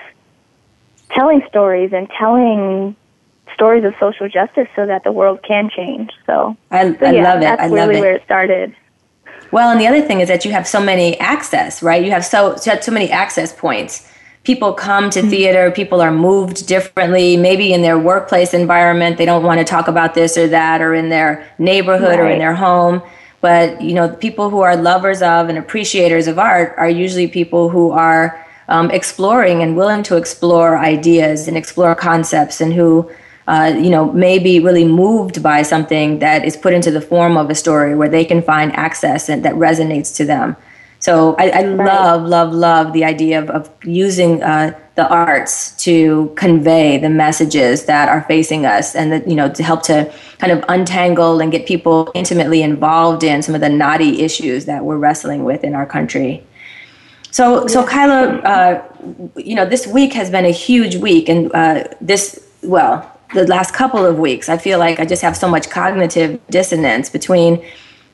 telling 1.11 1.43
stories 1.49 1.93
and 1.93 2.11
telling 2.19 2.97
stories 3.55 3.85
of 3.85 3.95
social 4.01 4.29
justice 4.29 4.67
so 4.75 4.85
that 4.87 5.05
the 5.05 5.13
world 5.13 5.41
can 5.45 5.71
change. 5.71 6.11
So 6.27 6.57
I, 6.73 6.93
so 6.93 7.07
I 7.07 7.13
yeah, 7.13 7.23
love 7.23 7.39
it. 7.39 7.41
That's 7.43 7.63
I 7.63 7.67
really 7.67 7.79
love 7.79 7.91
it. 7.91 8.01
where 8.01 8.15
it 8.17 8.25
started. 8.25 8.75
Well, 9.53 9.71
and 9.71 9.81
the 9.81 9.87
other 9.87 10.03
thing 10.03 10.21
is 10.21 10.29
that 10.29 10.45
you 10.45 10.51
have 10.51 10.67
so 10.67 10.81
many 10.81 11.19
access, 11.21 11.85
right? 11.85 12.05
You 12.05 12.11
have 12.11 12.25
so 12.25 12.57
so, 12.57 12.81
so 12.81 12.91
many 12.91 13.11
access 13.13 13.53
points. 13.53 14.09
People 14.43 14.73
come 14.73 15.09
to 15.11 15.21
mm-hmm. 15.21 15.31
theater, 15.31 15.71
people 15.71 16.01
are 16.01 16.11
moved 16.11 16.67
differently. 16.67 17.37
Maybe 17.37 17.73
in 17.73 17.83
their 17.83 17.99
workplace 17.99 18.55
environment, 18.55 19.19
they 19.19 19.27
don't 19.27 19.45
want 19.45 19.59
to 19.59 19.65
talk 19.65 19.87
about 19.87 20.15
this 20.15 20.37
or 20.37 20.49
that, 20.49 20.81
or 20.81 20.95
in 20.95 21.11
their 21.11 21.49
neighborhood 21.59 22.19
or 22.19 22.27
in 22.27 22.41
their 22.41 22.55
home. 22.55 23.03
But 23.41 23.81
you 23.81 23.95
know, 23.95 24.09
people 24.09 24.51
who 24.51 24.61
are 24.61 24.77
lovers 24.77 25.23
of 25.23 25.49
and 25.49 25.57
appreciators 25.57 26.27
of 26.27 26.39
art 26.39 26.75
are 26.77 26.91
usually 26.91 27.27
people 27.27 27.69
who 27.71 27.91
are 27.91 28.47
um, 28.69 28.91
exploring 28.91 29.63
and 29.63 29.77
willing 29.77 30.03
to 30.05 30.17
explore 30.17 30.79
ideas 30.79 31.49
and 31.49 31.57
explore 31.57 31.95
concepts, 31.95 32.61
and 32.61 32.73
who 32.73 33.11
uh, 33.51 33.75
you 33.77 33.91
know, 33.91 34.13
may 34.13 34.39
be 34.39 34.61
really 34.61 34.85
moved 34.85 35.43
by 35.43 35.61
something 35.63 36.21
that 36.21 36.45
is 36.45 36.57
put 36.57 36.73
into 36.73 36.91
the 36.93 37.01
form 37.01 37.37
of 37.37 37.51
a 37.51 37.55
story 37.55 37.97
where 37.97 38.09
they 38.09 38.25
can 38.25 38.41
find 38.41 38.73
access 38.77 39.29
and 39.29 39.45
that 39.45 39.55
resonates 39.55 40.15
to 40.15 40.25
them. 40.25 40.57
So 41.01 41.35
I, 41.39 41.49
I 41.49 41.61
love, 41.63 42.27
love, 42.27 42.53
love 42.53 42.93
the 42.93 43.05
idea 43.05 43.41
of, 43.43 43.49
of 43.51 43.71
using 43.85 44.43
uh, 44.43 44.79
the 44.97 45.09
arts 45.09 45.75
to 45.85 46.31
convey 46.37 46.99
the 46.99 47.09
messages 47.09 47.87
that 47.87 48.11
are 48.11 48.23
facing 48.25 48.67
us 48.67 48.95
and 48.95 49.11
that, 49.11 49.27
you 49.27 49.35
know, 49.35 49.49
to 49.51 49.63
help 49.63 49.83
to 49.85 50.13
kind 50.39 50.53
of 50.53 50.63
untangle 50.69 51.41
and 51.41 51.51
get 51.51 51.67
people 51.67 52.13
intimately 52.15 52.63
involved 52.63 53.25
in 53.25 53.41
some 53.41 53.55
of 53.55 53.63
the 53.63 53.69
knotty 53.71 54.21
issues 54.21 54.67
that 54.67 54.85
we're 54.85 54.99
wrestling 54.99 55.43
with 55.43 55.65
in 55.65 55.75
our 55.75 55.87
country. 55.87 56.45
So, 57.31 57.67
so 57.67 57.87
Kyla, 57.87 58.39
uh, 58.41 58.83
you 59.37 59.55
know, 59.55 59.65
this 59.65 59.87
week 59.87 60.13
has 60.13 60.31
been 60.31 60.45
a 60.45 60.51
huge 60.51 60.97
week, 60.97 61.31
and 61.31 61.51
uh, 61.55 61.85
this, 62.03 62.47
well, 62.63 63.11
the 63.33 63.47
last 63.47 63.73
couple 63.73 64.05
of 64.05 64.19
weeks, 64.19 64.51
I 64.51 64.59
feel 64.59 64.79
like 64.79 65.01
I 65.01 65.07
just 65.07 65.23
have 65.23 65.37
so 65.37 65.49
much 65.49 65.71
cognitive 65.71 66.41
dissonance 66.51 67.09
between 67.09 67.65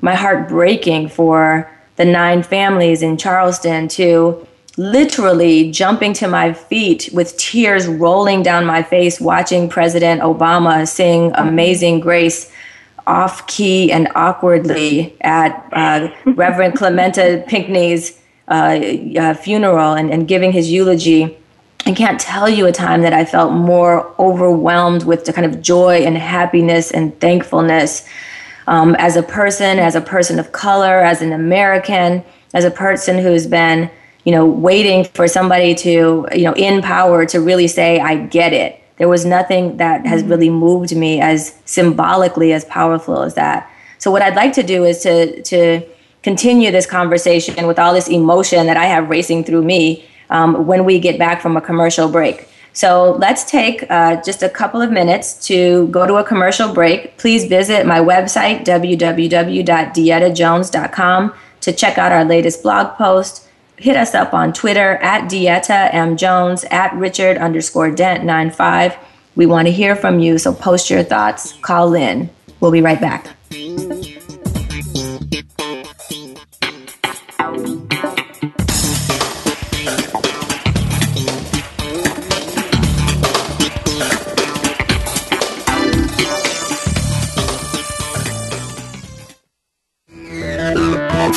my 0.02 0.14
heart 0.14 0.48
breaking 0.48 1.08
for 1.08 1.68
the 1.96 2.04
nine 2.04 2.42
families 2.42 3.02
in 3.02 3.16
Charleston 3.16 3.88
to 3.88 4.46
literally 4.76 5.70
jumping 5.70 6.12
to 6.12 6.28
my 6.28 6.52
feet 6.52 7.08
with 7.12 7.36
tears 7.38 7.86
rolling 7.86 8.42
down 8.42 8.66
my 8.66 8.82
face 8.82 9.20
watching 9.20 9.68
President 9.68 10.20
Obama 10.20 10.86
sing 10.86 11.32
Amazing 11.34 12.00
Grace 12.00 12.52
off 13.06 13.46
key 13.46 13.90
and 13.90 14.08
awkwardly 14.14 15.16
at 15.22 15.68
uh, 15.72 16.08
Reverend 16.26 16.74
Clementa 16.74 17.46
Pinckney's 17.46 18.20
uh, 18.48 18.78
uh, 19.18 19.34
funeral 19.34 19.94
and, 19.94 20.10
and 20.10 20.28
giving 20.28 20.52
his 20.52 20.70
eulogy. 20.70 21.36
I 21.86 21.92
can't 21.92 22.20
tell 22.20 22.48
you 22.48 22.66
a 22.66 22.72
time 22.72 23.02
that 23.02 23.12
I 23.12 23.24
felt 23.24 23.52
more 23.52 24.12
overwhelmed 24.18 25.04
with 25.04 25.24
the 25.24 25.32
kind 25.32 25.46
of 25.46 25.62
joy 25.62 25.98
and 25.98 26.16
happiness 26.18 26.90
and 26.90 27.18
thankfulness 27.20 28.06
um, 28.66 28.94
as 28.98 29.16
a 29.16 29.22
person, 29.22 29.78
as 29.78 29.94
a 29.94 30.00
person 30.00 30.38
of 30.38 30.52
color, 30.52 31.00
as 31.00 31.22
an 31.22 31.32
American, 31.32 32.24
as 32.54 32.64
a 32.64 32.70
person 32.70 33.18
who's 33.18 33.46
been, 33.46 33.90
you 34.24 34.32
know, 34.32 34.44
waiting 34.44 35.04
for 35.04 35.28
somebody 35.28 35.74
to, 35.74 36.26
you 36.34 36.42
know, 36.42 36.54
in 36.54 36.82
power 36.82 37.24
to 37.26 37.40
really 37.40 37.68
say, 37.68 38.00
I 38.00 38.16
get 38.16 38.52
it. 38.52 38.82
There 38.96 39.08
was 39.08 39.24
nothing 39.24 39.76
that 39.76 40.06
has 40.06 40.22
really 40.24 40.50
moved 40.50 40.96
me 40.96 41.20
as 41.20 41.54
symbolically 41.64 42.52
as 42.52 42.64
powerful 42.64 43.22
as 43.22 43.34
that. 43.34 43.70
So 43.98 44.10
what 44.10 44.22
I'd 44.22 44.34
like 44.36 44.52
to 44.54 44.62
do 44.62 44.84
is 44.84 45.00
to 45.02 45.42
to 45.42 45.82
continue 46.22 46.72
this 46.72 46.86
conversation 46.86 47.66
with 47.66 47.78
all 47.78 47.94
this 47.94 48.08
emotion 48.08 48.66
that 48.66 48.76
I 48.76 48.86
have 48.86 49.08
racing 49.08 49.44
through 49.44 49.62
me 49.62 50.04
um, 50.28 50.66
when 50.66 50.84
we 50.84 50.98
get 50.98 51.18
back 51.18 51.40
from 51.40 51.56
a 51.56 51.60
commercial 51.60 52.08
break. 52.08 52.48
So 52.76 53.12
let's 53.12 53.50
take 53.50 53.90
uh, 53.90 54.20
just 54.20 54.42
a 54.42 54.50
couple 54.50 54.82
of 54.82 54.92
minutes 54.92 55.32
to 55.46 55.88
go 55.88 56.06
to 56.06 56.16
a 56.16 56.24
commercial 56.24 56.74
break. 56.74 57.16
Please 57.16 57.46
visit 57.46 57.86
my 57.86 58.00
website, 58.00 58.66
www.deettajones.com, 58.66 61.34
to 61.62 61.72
check 61.72 61.96
out 61.96 62.12
our 62.12 62.26
latest 62.26 62.62
blog 62.62 62.98
post. 62.98 63.48
Hit 63.78 63.96
us 63.96 64.14
up 64.14 64.34
on 64.34 64.52
Twitter 64.52 64.96
at 64.96 65.30
Deetta 65.30 65.94
M. 65.94 66.18
Jones, 66.18 66.64
at 66.64 66.94
Richard 66.94 67.38
underscore 67.38 67.90
Dent 67.90 68.24
95. 68.24 68.94
We 69.36 69.46
want 69.46 69.68
to 69.68 69.72
hear 69.72 69.96
from 69.96 70.18
you, 70.18 70.36
so 70.36 70.52
post 70.52 70.90
your 70.90 71.02
thoughts, 71.02 71.54
call 71.62 71.94
in. 71.94 72.28
We'll 72.60 72.72
be 72.72 72.82
right 72.82 73.00
back. 73.00 73.34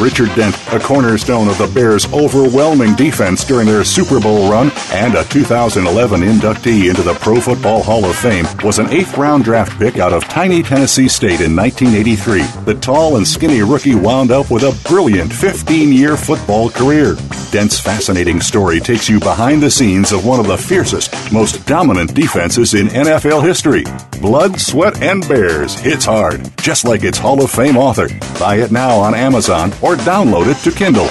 Richard 0.00 0.34
Dent, 0.34 0.56
a 0.72 0.78
cornerstone 0.80 1.48
of 1.48 1.56
the 1.58 1.66
Bears' 1.68 2.12
overwhelming 2.12 2.94
defense 2.94 3.44
during 3.44 3.66
their 3.66 3.84
Super 3.84 4.18
Bowl 4.20 4.50
run 4.50 4.70
and 4.90 5.14
a 5.14 5.24
2011 5.24 6.20
inductee 6.20 6.88
into 6.88 7.02
the 7.02 7.14
Pro 7.14 7.40
Football 7.40 7.82
Hall 7.82 8.04
of 8.04 8.16
Fame, 8.16 8.46
was 8.62 8.78
an 8.78 8.90
eighth 8.90 9.16
round 9.16 9.44
draft 9.44 9.78
pick 9.78 9.98
out 9.98 10.12
of 10.12 10.24
tiny 10.24 10.62
Tennessee 10.62 11.08
State 11.08 11.40
in 11.40 11.54
1983. 11.54 12.42
The 12.64 12.78
tall 12.80 13.16
and 13.16 13.26
skinny 13.26 13.62
rookie 13.62 13.94
wound 13.94 14.30
up 14.30 14.50
with 14.50 14.64
a 14.64 14.76
brilliant 14.88 15.32
15 15.32 15.92
year 15.92 16.16
football 16.16 16.70
career. 16.70 17.16
Dent's 17.50 17.78
fascinating 17.78 18.40
story 18.40 18.80
takes 18.80 19.08
you 19.08 19.20
behind 19.20 19.62
the 19.62 19.70
scenes 19.70 20.10
of 20.10 20.26
one 20.26 20.40
of 20.40 20.48
the 20.48 20.58
fiercest, 20.58 21.14
most 21.32 21.64
dominant 21.66 22.12
defenses 22.12 22.74
in 22.74 22.88
NFL 22.88 23.44
history. 23.46 23.84
Blood, 24.20 24.58
Sweat, 24.60 25.00
and 25.02 25.26
Bears 25.28 25.78
hits 25.78 26.04
hard, 26.04 26.50
just 26.58 26.84
like 26.84 27.04
its 27.04 27.18
Hall 27.18 27.42
of 27.44 27.50
Fame 27.50 27.76
author. 27.76 28.08
Buy 28.40 28.56
it 28.56 28.72
now 28.72 28.96
on 28.96 29.14
Amazon 29.14 29.70
or 29.84 29.96
download 29.96 30.50
it 30.50 30.56
to 30.64 30.76
Kindle. 30.76 31.10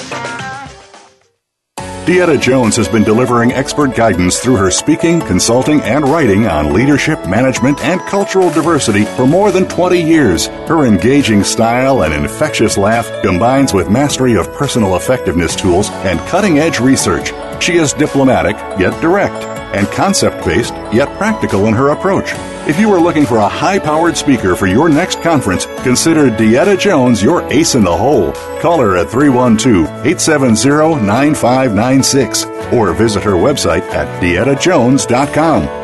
Deetta 2.04 2.38
Jones 2.38 2.76
has 2.76 2.86
been 2.86 3.02
delivering 3.02 3.52
expert 3.52 3.96
guidance 3.96 4.38
through 4.38 4.56
her 4.56 4.70
speaking, 4.70 5.20
consulting, 5.20 5.80
and 5.80 6.06
writing 6.06 6.46
on 6.46 6.74
leadership, 6.74 7.26
management, 7.26 7.82
and 7.82 7.98
cultural 8.02 8.50
diversity 8.50 9.06
for 9.06 9.26
more 9.26 9.50
than 9.50 9.66
20 9.66 10.02
years. 10.02 10.48
Her 10.68 10.84
engaging 10.84 11.42
style 11.42 12.02
and 12.02 12.12
infectious 12.12 12.76
laugh 12.76 13.10
combines 13.22 13.72
with 13.72 13.88
mastery 13.88 14.36
of 14.36 14.52
personal 14.52 14.96
effectiveness 14.96 15.56
tools 15.56 15.88
and 16.04 16.20
cutting 16.28 16.58
edge 16.58 16.78
research. 16.78 17.32
She 17.62 17.76
is 17.76 17.94
diplomatic, 17.94 18.56
yet 18.78 19.00
direct, 19.00 19.53
and 19.74 19.86
concept 19.88 20.44
based, 20.44 20.72
yet 20.92 21.08
practical 21.18 21.66
in 21.66 21.74
her 21.74 21.90
approach. 21.90 22.32
If 22.68 22.78
you 22.80 22.90
are 22.92 23.00
looking 23.00 23.26
for 23.26 23.38
a 23.38 23.48
high 23.48 23.78
powered 23.78 24.16
speaker 24.16 24.56
for 24.56 24.66
your 24.66 24.88
next 24.88 25.20
conference, 25.20 25.66
consider 25.82 26.30
Deetta 26.30 26.78
Jones 26.78 27.22
your 27.22 27.42
ace 27.52 27.74
in 27.74 27.84
the 27.84 27.96
hole. 27.96 28.32
Call 28.60 28.80
her 28.80 28.96
at 28.96 29.10
312 29.10 29.86
870 30.06 31.04
9596 31.04 32.44
or 32.72 32.94
visit 32.94 33.22
her 33.22 33.32
website 33.32 33.82
at 33.92 34.22
deettajones.com. 34.22 35.83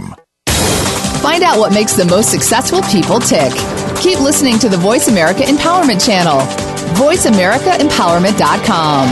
Find 1.21 1.43
out 1.43 1.59
what 1.59 1.71
makes 1.71 1.93
the 1.93 2.05
most 2.05 2.31
successful 2.31 2.81
people 2.83 3.19
tick. 3.19 3.53
Keep 4.01 4.21
listening 4.21 4.57
to 4.59 4.69
the 4.69 4.77
Voice 4.77 5.07
America 5.07 5.43
Empowerment 5.43 6.03
Channel. 6.03 6.39
VoiceAmericaEmpowerment.com. 6.97 9.07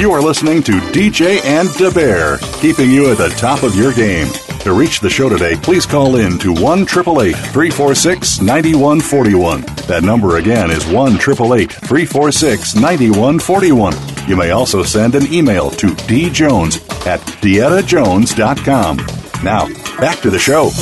You 0.00 0.12
are 0.12 0.22
listening 0.22 0.62
to 0.62 0.72
DJ 0.92 1.44
and 1.44 1.68
Da 1.74 1.90
Bear, 1.90 2.38
keeping 2.60 2.92
you 2.92 3.10
at 3.10 3.18
the 3.18 3.30
top 3.30 3.64
of 3.64 3.74
your 3.74 3.92
game. 3.92 4.28
To 4.66 4.72
reach 4.72 4.98
the 4.98 5.08
show 5.08 5.28
today, 5.28 5.54
please 5.54 5.86
call 5.86 6.16
in 6.16 6.40
to 6.40 6.52
1 6.52 6.86
346 6.86 8.40
9141. 8.40 9.60
That 9.86 10.02
number 10.02 10.38
again 10.38 10.72
is 10.72 10.84
1 10.88 11.18
346 11.18 12.74
9141. 12.74 13.94
You 14.28 14.34
may 14.34 14.50
also 14.50 14.82
send 14.82 15.14
an 15.14 15.32
email 15.32 15.70
to 15.70 15.86
djones 15.86 16.84
at 17.06 17.20
deettajones.com. 17.20 18.96
Now, 19.44 19.68
back 20.00 20.18
to 20.22 20.30
the 20.30 20.38
show. 20.40 20.72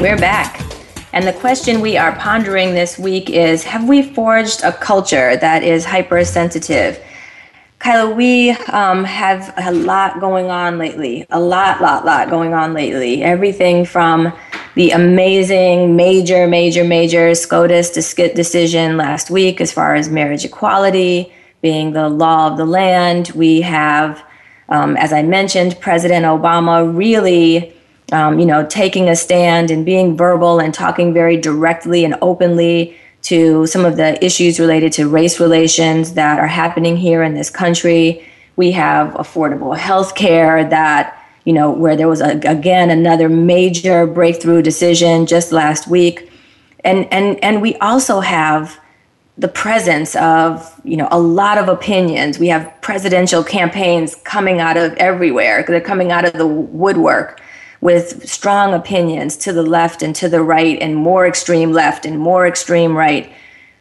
We're 0.00 0.16
back. 0.16 0.60
And 1.12 1.26
the 1.26 1.32
question 1.32 1.80
we 1.80 1.96
are 1.96 2.14
pondering 2.14 2.74
this 2.74 2.96
week 2.96 3.28
is 3.28 3.64
Have 3.64 3.88
we 3.88 4.02
forged 4.02 4.62
a 4.62 4.72
culture 4.72 5.36
that 5.36 5.64
is 5.64 5.84
hypersensitive? 5.84 7.04
Kyla, 7.84 8.14
we 8.14 8.48
um, 8.72 9.04
have 9.04 9.52
a 9.58 9.70
lot 9.70 10.18
going 10.18 10.46
on 10.46 10.78
lately. 10.78 11.26
A 11.28 11.38
lot, 11.38 11.82
lot, 11.82 12.06
lot 12.06 12.30
going 12.30 12.54
on 12.54 12.72
lately. 12.72 13.22
Everything 13.22 13.84
from 13.84 14.32
the 14.74 14.92
amazing, 14.92 15.94
major, 15.94 16.46
major, 16.46 16.82
major 16.82 17.34
SCOTUS 17.34 17.90
decision 17.90 18.96
last 18.96 19.30
week 19.30 19.60
as 19.60 19.70
far 19.70 19.94
as 19.96 20.08
marriage 20.08 20.46
equality 20.46 21.30
being 21.60 21.92
the 21.92 22.08
law 22.08 22.50
of 22.50 22.56
the 22.56 22.64
land. 22.64 23.30
We 23.34 23.60
have, 23.60 24.24
um, 24.70 24.96
as 24.96 25.12
I 25.12 25.22
mentioned, 25.22 25.78
President 25.78 26.24
Obama 26.24 26.96
really 26.96 27.74
um, 28.12 28.38
you 28.38 28.46
know, 28.46 28.64
taking 28.66 29.08
a 29.08 29.16
stand 29.16 29.70
and 29.70 29.84
being 29.84 30.16
verbal 30.16 30.60
and 30.60 30.72
talking 30.72 31.12
very 31.12 31.36
directly 31.36 32.04
and 32.04 32.16
openly 32.22 32.96
to 33.24 33.66
some 33.66 33.84
of 33.84 33.96
the 33.96 34.22
issues 34.24 34.60
related 34.60 34.92
to 34.92 35.08
race 35.08 35.40
relations 35.40 36.12
that 36.12 36.38
are 36.38 36.46
happening 36.46 36.96
here 36.96 37.22
in 37.22 37.34
this 37.34 37.50
country. 37.50 38.24
We 38.56 38.72
have 38.72 39.14
affordable 39.14 39.76
health 39.76 40.14
care 40.14 40.68
that, 40.68 41.18
you 41.44 41.54
know, 41.54 41.70
where 41.70 41.96
there 41.96 42.08
was, 42.08 42.20
a, 42.20 42.38
again, 42.44 42.90
another 42.90 43.28
major 43.28 44.06
breakthrough 44.06 44.60
decision 44.60 45.26
just 45.26 45.52
last 45.52 45.88
week. 45.88 46.30
And, 46.84 47.10
and, 47.10 47.42
and 47.42 47.62
we 47.62 47.76
also 47.76 48.20
have 48.20 48.78
the 49.36 49.48
presence 49.48 50.14
of 50.14 50.80
you 50.84 50.96
know 50.96 51.08
a 51.10 51.18
lot 51.18 51.58
of 51.58 51.68
opinions 51.68 52.38
we 52.38 52.46
have 52.46 52.72
presidential 52.82 53.42
campaigns 53.42 54.14
coming 54.22 54.60
out 54.60 54.76
of 54.76 54.92
everywhere 54.94 55.64
they're 55.66 55.80
coming 55.80 56.12
out 56.12 56.24
of 56.24 56.32
the 56.34 56.46
woodwork 56.46 57.40
with 57.84 58.26
strong 58.26 58.72
opinions 58.72 59.36
to 59.36 59.52
the 59.52 59.62
left 59.62 60.02
and 60.02 60.16
to 60.16 60.26
the 60.26 60.42
right, 60.42 60.78
and 60.80 60.96
more 60.96 61.26
extreme 61.26 61.70
left 61.70 62.06
and 62.06 62.18
more 62.18 62.46
extreme 62.46 62.96
right. 62.96 63.30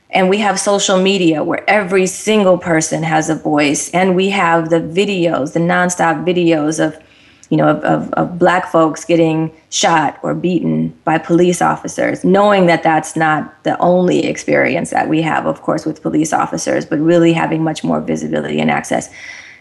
And 0.10 0.28
we 0.28 0.40
have 0.40 0.60
social 0.60 1.02
media 1.02 1.42
where 1.42 1.64
every 1.70 2.06
single 2.08 2.58
person 2.58 3.02
has 3.02 3.30
a 3.30 3.36
voice. 3.36 3.90
And 3.92 4.14
we 4.14 4.30
have 4.32 4.70
the 4.70 4.82
videos, 4.82 5.54
the 5.54 5.62
nonstop 5.62 6.26
videos 6.26 6.86
of, 6.86 7.02
you 7.50 7.56
know, 7.56 7.70
of, 7.70 7.82
of, 7.86 8.14
of 8.16 8.38
black 8.38 8.70
folks 8.70 9.06
getting 9.06 9.56
shot 9.70 10.20
or 10.22 10.36
beaten 10.36 10.90
by 11.06 11.18
police 11.18 11.62
officers, 11.62 12.26
knowing 12.26 12.66
that 12.66 12.84
that's 12.84 13.16
not 13.16 13.64
the 13.64 13.78
only 13.80 14.26
experience 14.26 14.90
that 14.90 15.08
we 15.08 15.22
have, 15.22 15.46
of 15.46 15.62
course, 15.62 15.86
with 15.86 16.02
police 16.02 16.34
officers, 16.34 16.86
but 16.86 17.00
really 17.00 17.32
having 17.32 17.64
much 17.64 17.86
more 17.86 18.02
visibility 18.02 18.60
and 18.60 18.70
access. 18.70 19.10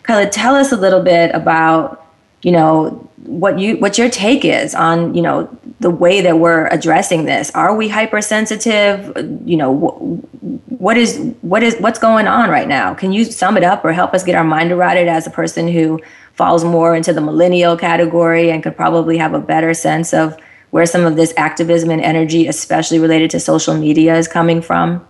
Kyla, 0.03 0.29
tell 0.31 0.57
us 0.57 0.73
a 0.73 0.77
little 0.77 1.01
bit 1.01 1.33
about 1.33 2.02
you 2.43 2.53
know 2.53 3.09
what 3.25 3.59
you 3.59 3.77
what 3.77 3.99
your 3.99 4.11
take 4.11 4.45
is 4.45 4.75
on 4.75 5.15
you 5.15 5.23
know 5.23 5.49
the 5.81 5.91
way 5.91 6.21
that 6.21 6.39
we're 6.39 6.67
addressing 6.69 7.25
this. 7.25 7.51
Are 7.53 7.75
we 7.75 7.89
hypersensitive? 7.89 9.17
You 9.45 9.57
know 9.57 9.77
wh- 9.77 10.81
what 10.81 10.97
is 10.97 11.19
what 11.43 11.63
is 11.63 11.77
what's 11.81 11.99
going 11.99 12.27
on 12.27 12.51
right 12.51 12.69
now? 12.69 12.95
Can 12.95 13.13
you 13.13 13.25
sum 13.25 13.57
it 13.57 13.65
up 13.65 13.85
or 13.85 13.93
help 13.93 14.15
us 14.15 14.25
get 14.25 14.35
our 14.35 14.45
mind 14.45 14.73
around 14.73 14.97
it 14.97 15.09
as 15.09 15.27
a 15.27 15.31
person 15.31 15.69
who 15.69 16.01
falls 16.35 16.65
more 16.65 16.97
into 16.97 17.13
the 17.13 17.21
millennial 17.21 17.77
category 17.77 18.51
and 18.51 18.63
could 18.63 18.77
probably 18.77 19.19
have 19.19 19.35
a 19.35 19.41
better 19.41 19.75
sense 19.75 20.13
of 20.13 20.37
where 20.71 20.87
some 20.87 21.05
of 21.05 21.17
this 21.17 21.35
activism 21.37 21.91
and 21.91 22.01
energy 22.01 22.47
especially 22.47 22.99
related 22.99 23.31
to 23.31 23.39
social 23.39 23.75
media 23.77 24.17
is 24.17 24.27
coming 24.27 24.63
from? 24.63 25.07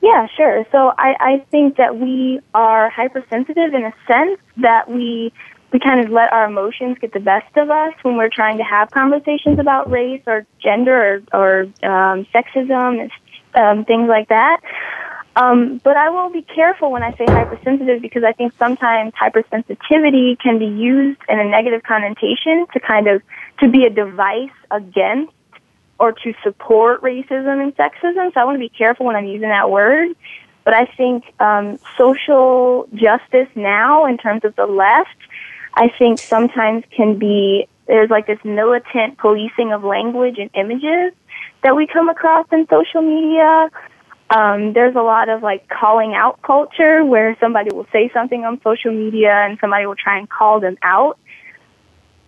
Yeah, 0.00 0.26
sure. 0.36 0.64
So 0.72 0.92
I, 0.96 1.16
I 1.20 1.44
think 1.50 1.76
that 1.76 1.98
we 1.98 2.40
are 2.54 2.88
hypersensitive 2.88 3.74
in 3.74 3.84
a 3.84 3.92
sense 4.06 4.40
that 4.56 4.88
we 4.88 5.32
we 5.72 5.78
kind 5.78 6.00
of 6.00 6.10
let 6.10 6.32
our 6.32 6.46
emotions 6.46 6.96
get 6.98 7.12
the 7.12 7.20
best 7.20 7.56
of 7.56 7.70
us 7.70 7.92
when 8.02 8.16
we're 8.16 8.30
trying 8.30 8.58
to 8.58 8.64
have 8.64 8.90
conversations 8.90 9.58
about 9.58 9.90
race 9.90 10.22
or 10.26 10.46
gender 10.62 11.22
or, 11.32 11.40
or 11.40 11.62
um, 11.82 12.26
sexism 12.34 13.00
and 13.02 13.10
um, 13.54 13.84
things 13.84 14.08
like 14.08 14.28
that. 14.28 14.60
Um, 15.36 15.80
but 15.84 15.96
I 15.96 16.10
will 16.10 16.30
be 16.30 16.42
careful 16.42 16.90
when 16.90 17.04
I 17.04 17.12
say 17.12 17.24
hypersensitive 17.26 18.02
because 18.02 18.24
I 18.24 18.32
think 18.32 18.54
sometimes 18.58 19.12
hypersensitivity 19.14 20.38
can 20.40 20.58
be 20.58 20.66
used 20.66 21.20
in 21.28 21.38
a 21.38 21.44
negative 21.44 21.82
connotation 21.84 22.66
to 22.72 22.80
kind 22.80 23.06
of 23.06 23.22
to 23.60 23.68
be 23.68 23.84
a 23.84 23.90
device 23.90 24.50
against 24.70 25.32
or 26.00 26.12
to 26.12 26.34
support 26.42 27.02
racism 27.02 27.62
and 27.62 27.76
sexism. 27.76 28.32
So 28.34 28.40
I 28.40 28.44
want 28.44 28.56
to 28.56 28.60
be 28.60 28.68
careful 28.68 29.06
when 29.06 29.16
I'm 29.16 29.26
using 29.26 29.48
that 29.48 29.70
word. 29.70 30.16
But 30.64 30.74
I 30.74 30.86
think 30.86 31.24
um, 31.40 31.78
social 31.96 32.88
justice 32.92 33.48
now, 33.54 34.06
in 34.06 34.18
terms 34.18 34.44
of 34.44 34.54
the 34.56 34.66
left, 34.66 35.16
I 35.78 35.90
think 35.96 36.18
sometimes 36.18 36.82
can 36.90 37.20
be 37.20 37.68
there's 37.86 38.10
like 38.10 38.26
this 38.26 38.40
militant 38.44 39.16
policing 39.18 39.72
of 39.72 39.84
language 39.84 40.36
and 40.38 40.50
images 40.54 41.12
that 41.62 41.76
we 41.76 41.86
come 41.86 42.08
across 42.08 42.46
in 42.52 42.66
social 42.68 43.00
media. 43.00 43.70
Um, 44.28 44.72
there's 44.72 44.96
a 44.96 45.00
lot 45.00 45.28
of 45.28 45.42
like 45.42 45.68
calling 45.68 46.14
out 46.14 46.42
culture 46.42 47.04
where 47.04 47.36
somebody 47.40 47.70
will 47.72 47.86
say 47.92 48.10
something 48.12 48.44
on 48.44 48.60
social 48.62 48.92
media 48.92 49.32
and 49.32 49.56
somebody 49.60 49.86
will 49.86 49.94
try 49.94 50.18
and 50.18 50.28
call 50.28 50.58
them 50.60 50.76
out 50.82 51.16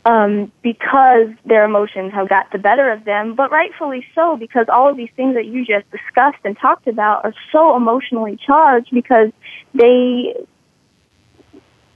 um, 0.04 0.52
because 0.62 1.28
their 1.44 1.64
emotions 1.64 2.12
have 2.14 2.28
got 2.28 2.50
the 2.52 2.58
better 2.58 2.90
of 2.90 3.04
them, 3.04 3.34
but 3.34 3.50
rightfully 3.50 4.06
so 4.14 4.36
because 4.36 4.66
all 4.72 4.88
of 4.88 4.96
these 4.96 5.10
things 5.16 5.34
that 5.34 5.44
you 5.44 5.66
just 5.66 5.90
discussed 5.90 6.38
and 6.44 6.56
talked 6.56 6.86
about 6.86 7.24
are 7.24 7.34
so 7.50 7.76
emotionally 7.76 8.38
charged 8.46 8.90
because 8.92 9.30
they 9.74 10.34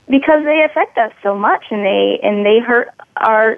because 0.09 0.43
they 0.43 0.63
affect 0.63 0.97
us 0.97 1.11
so 1.23 1.37
much 1.37 1.65
and 1.71 1.85
they 1.85 2.19
and 2.21 2.45
they 2.45 2.59
hurt 2.59 2.89
our 3.17 3.57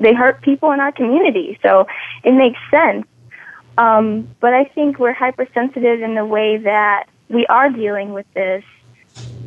they 0.00 0.14
hurt 0.14 0.42
people 0.42 0.72
in 0.72 0.80
our 0.80 0.92
community. 0.92 1.58
So 1.62 1.86
it 2.24 2.32
makes 2.32 2.58
sense. 2.70 3.06
Um, 3.78 4.28
but 4.40 4.52
I 4.54 4.64
think 4.64 4.98
we're 4.98 5.12
hypersensitive 5.12 6.00
in 6.00 6.14
the 6.14 6.24
way 6.24 6.56
that 6.58 7.04
we 7.28 7.46
are 7.46 7.70
dealing 7.70 8.12
with 8.12 8.26
this. 8.34 8.64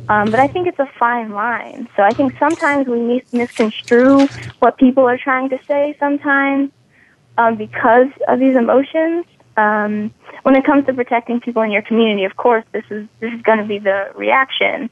Um, 0.08 0.30
but 0.30 0.40
I 0.40 0.48
think 0.48 0.66
it's 0.66 0.78
a 0.78 0.90
fine 0.98 1.30
line. 1.30 1.88
So 1.96 2.02
I 2.02 2.14
think 2.14 2.34
sometimes 2.38 2.88
we 2.88 3.00
mis- 3.00 3.32
misconstrue 3.32 4.28
what 4.58 4.76
people 4.76 5.04
are 5.04 5.18
trying 5.18 5.50
to 5.50 5.58
say 5.68 5.96
sometimes 6.00 6.70
um, 7.38 7.56
because 7.56 8.08
of 8.28 8.40
these 8.40 8.56
emotions. 8.56 9.24
Um, 9.56 10.12
when 10.42 10.56
it 10.56 10.64
comes 10.64 10.86
to 10.86 10.94
protecting 10.94 11.40
people 11.40 11.62
in 11.62 11.70
your 11.70 11.82
community, 11.82 12.24
of 12.24 12.36
course, 12.36 12.64
this 12.72 12.84
is 12.90 13.06
this 13.20 13.32
is 13.32 13.42
going 13.42 13.58
to 13.58 13.64
be 13.64 13.78
the 13.78 14.10
reaction. 14.16 14.90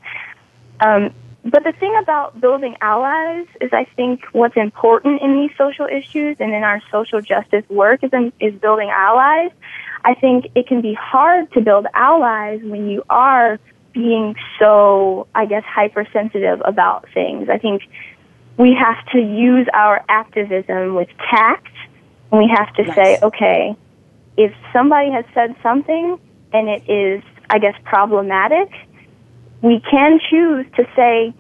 Um, 0.81 1.15
but 1.51 1.65
the 1.65 1.73
thing 1.73 1.97
about 2.03 2.41
building 2.41 2.77
allies 2.81 3.47
is 3.61 3.71
I 3.73 3.85
think 3.97 4.25
what's 4.33 4.57
important 4.57 5.23
in 5.23 5.35
these 5.41 5.51
social 5.57 5.87
issues 5.87 6.37
and 6.41 6.53
in 6.53 6.63
our 6.63 6.83
social 6.91 7.21
justice 7.21 7.65
work 7.69 8.03
is, 8.03 8.13
in, 8.13 8.33
is 8.41 8.55
building 8.61 8.91
allies. 8.91 9.51
I 10.05 10.15
think 10.15 10.47
it 10.55 10.67
can 10.67 10.81
be 10.81 10.95
hard 10.95 11.53
to 11.53 11.61
build 11.61 11.87
allies 11.95 12.61
when 12.63 12.89
you 12.89 13.03
are 13.09 13.59
being 13.93 14.37
so, 14.59 15.27
I 15.35 15.47
guess, 15.47 15.65
hypersensitive 15.65 16.61
about 16.65 17.09
things. 17.15 17.49
I 17.49 17.59
think 17.59 17.83
we 18.57 18.75
have 18.75 19.05
to 19.13 19.19
use 19.19 19.67
our 19.73 20.05
activism 20.09 20.95
with 20.95 21.09
tact 21.31 21.73
and 22.31 22.41
we 22.41 22.49
have 22.49 22.73
to 22.75 22.85
yes. 22.85 22.95
say, 22.95 23.19
okay, 23.23 23.77
if 24.37 24.53
somebody 24.73 25.11
has 25.11 25.25
said 25.35 25.57
something 25.63 26.19
and 26.53 26.69
it 26.69 26.89
is, 26.89 27.23
I 27.49 27.59
guess, 27.59 27.75
problematic, 27.85 28.71
we 29.63 29.81
can 29.81 30.21
choose 30.31 30.67
to 30.77 30.87
say 30.95 31.35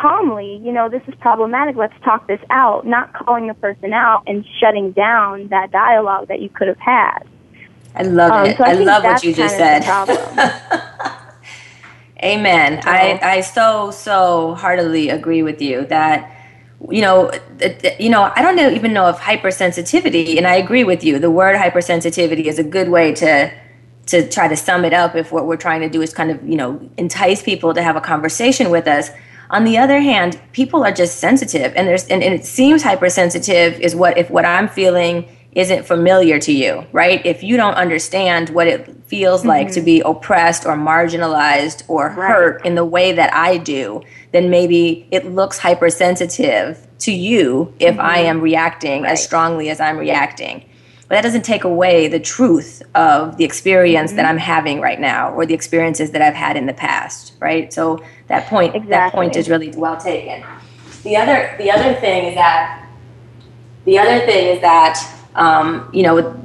calmly, 0.00 0.60
you 0.62 0.72
know, 0.72 0.88
this 0.88 1.02
is 1.08 1.14
problematic, 1.16 1.76
let's 1.76 1.94
talk 2.04 2.26
this 2.26 2.40
out, 2.50 2.86
not 2.86 3.12
calling 3.12 3.46
the 3.46 3.54
person 3.54 3.92
out 3.92 4.22
and 4.26 4.44
shutting 4.60 4.92
down 4.92 5.48
that 5.48 5.70
dialogue 5.70 6.28
that 6.28 6.40
you 6.40 6.48
could 6.48 6.68
have 6.68 6.78
had. 6.78 7.20
I 7.94 8.02
love 8.02 8.30
um, 8.30 8.46
it. 8.46 8.56
So 8.56 8.64
I, 8.64 8.70
I 8.70 8.72
love 8.74 9.04
what 9.04 9.24
you 9.24 9.34
just 9.34 9.56
said. 9.56 9.82
Amen. 12.22 12.82
So, 12.82 12.90
I, 12.90 13.20
I 13.22 13.40
so, 13.40 13.90
so 13.90 14.54
heartily 14.54 15.08
agree 15.08 15.42
with 15.42 15.60
you 15.60 15.86
that 15.86 16.34
you 16.90 17.00
know, 17.00 17.32
you 17.98 18.08
know, 18.08 18.32
I 18.36 18.40
don't 18.40 18.56
even 18.76 18.92
know 18.92 19.08
if 19.08 19.16
hypersensitivity, 19.16 20.36
and 20.36 20.46
I 20.46 20.54
agree 20.54 20.84
with 20.84 21.02
you. 21.02 21.18
The 21.18 21.30
word 21.30 21.56
hypersensitivity 21.56 22.44
is 22.44 22.60
a 22.60 22.62
good 22.62 22.88
way 22.88 23.12
to 23.14 23.52
to 24.06 24.28
try 24.28 24.46
to 24.46 24.56
sum 24.56 24.84
it 24.84 24.92
up 24.92 25.16
if 25.16 25.32
what 25.32 25.46
we're 25.46 25.56
trying 25.56 25.80
to 25.80 25.88
do 25.88 26.00
is 26.00 26.14
kind 26.14 26.30
of 26.30 26.48
you 26.48 26.56
know 26.56 26.88
entice 26.96 27.42
people 27.42 27.74
to 27.74 27.82
have 27.82 27.96
a 27.96 28.00
conversation 28.00 28.70
with 28.70 28.86
us 28.86 29.10
on 29.50 29.64
the 29.64 29.78
other 29.78 30.00
hand 30.00 30.40
people 30.52 30.84
are 30.84 30.92
just 30.92 31.18
sensitive 31.18 31.72
and 31.76 31.86
there's 31.86 32.06
and, 32.08 32.22
and 32.22 32.34
it 32.34 32.44
seems 32.44 32.82
hypersensitive 32.82 33.80
is 33.80 33.94
what 33.94 34.16
if 34.18 34.30
what 34.30 34.44
i'm 34.44 34.68
feeling 34.68 35.28
isn't 35.52 35.84
familiar 35.84 36.38
to 36.38 36.52
you, 36.52 36.86
right? 36.92 37.24
If 37.26 37.42
you 37.42 37.56
don't 37.56 37.74
understand 37.74 38.50
what 38.50 38.66
it 38.66 38.94
feels 39.06 39.40
mm-hmm. 39.40 39.48
like 39.48 39.72
to 39.72 39.80
be 39.80 40.00
oppressed 40.00 40.66
or 40.66 40.76
marginalized 40.76 41.82
or 41.88 42.10
right. 42.10 42.30
hurt 42.30 42.66
in 42.66 42.74
the 42.74 42.84
way 42.84 43.12
that 43.12 43.34
I 43.34 43.56
do, 43.56 44.02
then 44.32 44.50
maybe 44.50 45.08
it 45.10 45.26
looks 45.26 45.58
hypersensitive 45.58 46.86
to 47.00 47.12
you 47.12 47.74
if 47.80 47.96
mm-hmm. 47.96 48.06
I 48.06 48.18
am 48.18 48.40
reacting 48.40 49.02
right. 49.02 49.12
as 49.12 49.24
strongly 49.24 49.70
as 49.70 49.80
I'm 49.80 49.96
reacting. 49.96 50.67
But 51.08 51.16
that 51.16 51.22
doesn't 51.22 51.44
take 51.44 51.64
away 51.64 52.06
the 52.08 52.20
truth 52.20 52.82
of 52.94 53.38
the 53.38 53.44
experience 53.44 54.10
mm-hmm. 54.10 54.16
that 54.16 54.26
I'm 54.26 54.36
having 54.36 54.80
right 54.80 55.00
now 55.00 55.32
or 55.32 55.46
the 55.46 55.54
experiences 55.54 56.10
that 56.10 56.20
I've 56.20 56.34
had 56.34 56.56
in 56.56 56.66
the 56.66 56.74
past, 56.74 57.32
right? 57.40 57.72
So 57.72 58.04
that 58.26 58.46
point 58.48 58.74
exactly. 58.74 58.90
that 58.90 59.12
point 59.12 59.36
is 59.36 59.48
really 59.48 59.70
well 59.70 59.96
taken. 59.96 60.44
The 61.02 61.16
other 61.16 61.54
the 61.58 61.70
other 61.70 61.94
thing 61.94 62.26
is 62.26 62.34
that 62.34 62.86
the 63.84 63.98
other 63.98 64.26
thing 64.26 64.48
is 64.48 64.60
that 64.60 65.02
um, 65.34 65.88
you 65.94 66.02
know 66.02 66.38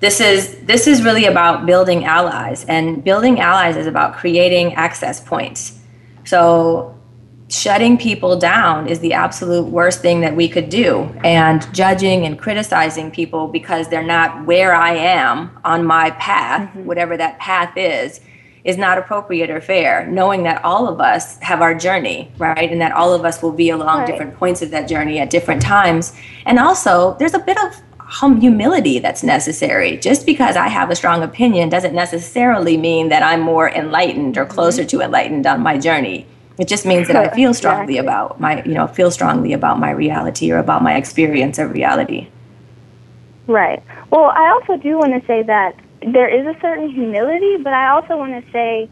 this 0.00 0.20
is 0.20 0.58
this 0.60 0.86
is 0.86 1.02
really 1.02 1.24
about 1.24 1.66
building 1.66 2.04
allies 2.04 2.64
and 2.66 3.02
building 3.02 3.40
allies 3.40 3.76
is 3.76 3.86
about 3.86 4.14
creating 4.14 4.74
access 4.74 5.20
points 5.20 5.80
so 6.24 6.95
shutting 7.48 7.96
people 7.96 8.36
down 8.36 8.88
is 8.88 8.98
the 9.00 9.12
absolute 9.12 9.66
worst 9.66 10.00
thing 10.00 10.20
that 10.20 10.34
we 10.34 10.48
could 10.48 10.68
do 10.68 11.02
and 11.22 11.72
judging 11.72 12.26
and 12.26 12.38
criticizing 12.38 13.10
people 13.10 13.46
because 13.46 13.88
they're 13.88 14.02
not 14.02 14.44
where 14.46 14.74
i 14.74 14.92
am 14.92 15.56
on 15.64 15.84
my 15.84 16.10
path 16.12 16.68
mm-hmm. 16.70 16.84
whatever 16.84 17.16
that 17.16 17.38
path 17.38 17.72
is 17.76 18.20
is 18.64 18.76
not 18.76 18.98
appropriate 18.98 19.48
or 19.48 19.60
fair 19.60 20.06
knowing 20.08 20.42
that 20.42 20.62
all 20.64 20.88
of 20.88 21.00
us 21.00 21.38
have 21.38 21.62
our 21.62 21.72
journey 21.74 22.32
right 22.38 22.72
and 22.72 22.80
that 22.80 22.90
all 22.90 23.14
of 23.14 23.24
us 23.24 23.40
will 23.40 23.52
be 23.52 23.70
along 23.70 23.98
right. 23.98 24.08
different 24.08 24.34
points 24.36 24.60
of 24.60 24.72
that 24.72 24.88
journey 24.88 25.20
at 25.20 25.30
different 25.30 25.62
times 25.62 26.12
and 26.46 26.58
also 26.58 27.16
there's 27.20 27.34
a 27.34 27.38
bit 27.38 27.56
of 27.64 27.80
hum- 28.06 28.40
humility 28.40 28.98
that's 28.98 29.22
necessary. 29.22 29.96
Just 29.96 30.26
because 30.26 30.56
I 30.56 30.68
have 30.68 30.90
a 30.90 30.96
strong 30.96 31.22
opinion 31.22 31.68
doesn't 31.68 31.94
necessarily 31.94 32.76
mean 32.76 33.08
that 33.08 33.22
I'm 33.22 33.40
more 33.40 33.68
enlightened 33.68 34.38
or 34.38 34.44
mm-hmm. 34.44 34.54
closer 34.54 34.82
mm-hmm. 34.82 34.98
to 34.98 35.04
enlightened 35.04 35.46
on 35.46 35.60
my 35.60 35.78
journey. 35.78 36.26
It 36.58 36.68
just 36.68 36.86
means 36.86 37.08
that 37.08 37.16
I 37.16 37.34
feel 37.34 37.52
strongly 37.62 37.94
exactly. 37.94 37.98
about 37.98 38.40
my, 38.40 38.62
you 38.64 38.74
know, 38.74 38.86
feel 38.86 39.10
strongly 39.10 39.52
about 39.52 39.78
my 39.78 39.90
reality 39.90 40.50
or 40.50 40.58
about 40.58 40.82
my 40.82 40.96
experience 40.96 41.58
of 41.58 41.72
reality. 41.72 42.28
Right. 43.46 43.82
Well, 44.10 44.32
I 44.34 44.48
also 44.50 44.80
do 44.82 44.98
want 44.98 45.20
to 45.20 45.26
say 45.26 45.42
that 45.42 45.76
there 46.00 46.28
is 46.28 46.46
a 46.46 46.58
certain 46.60 46.90
humility, 46.90 47.58
but 47.58 47.72
I 47.72 47.90
also 47.90 48.16
want 48.16 48.44
to 48.44 48.52
say 48.52 48.88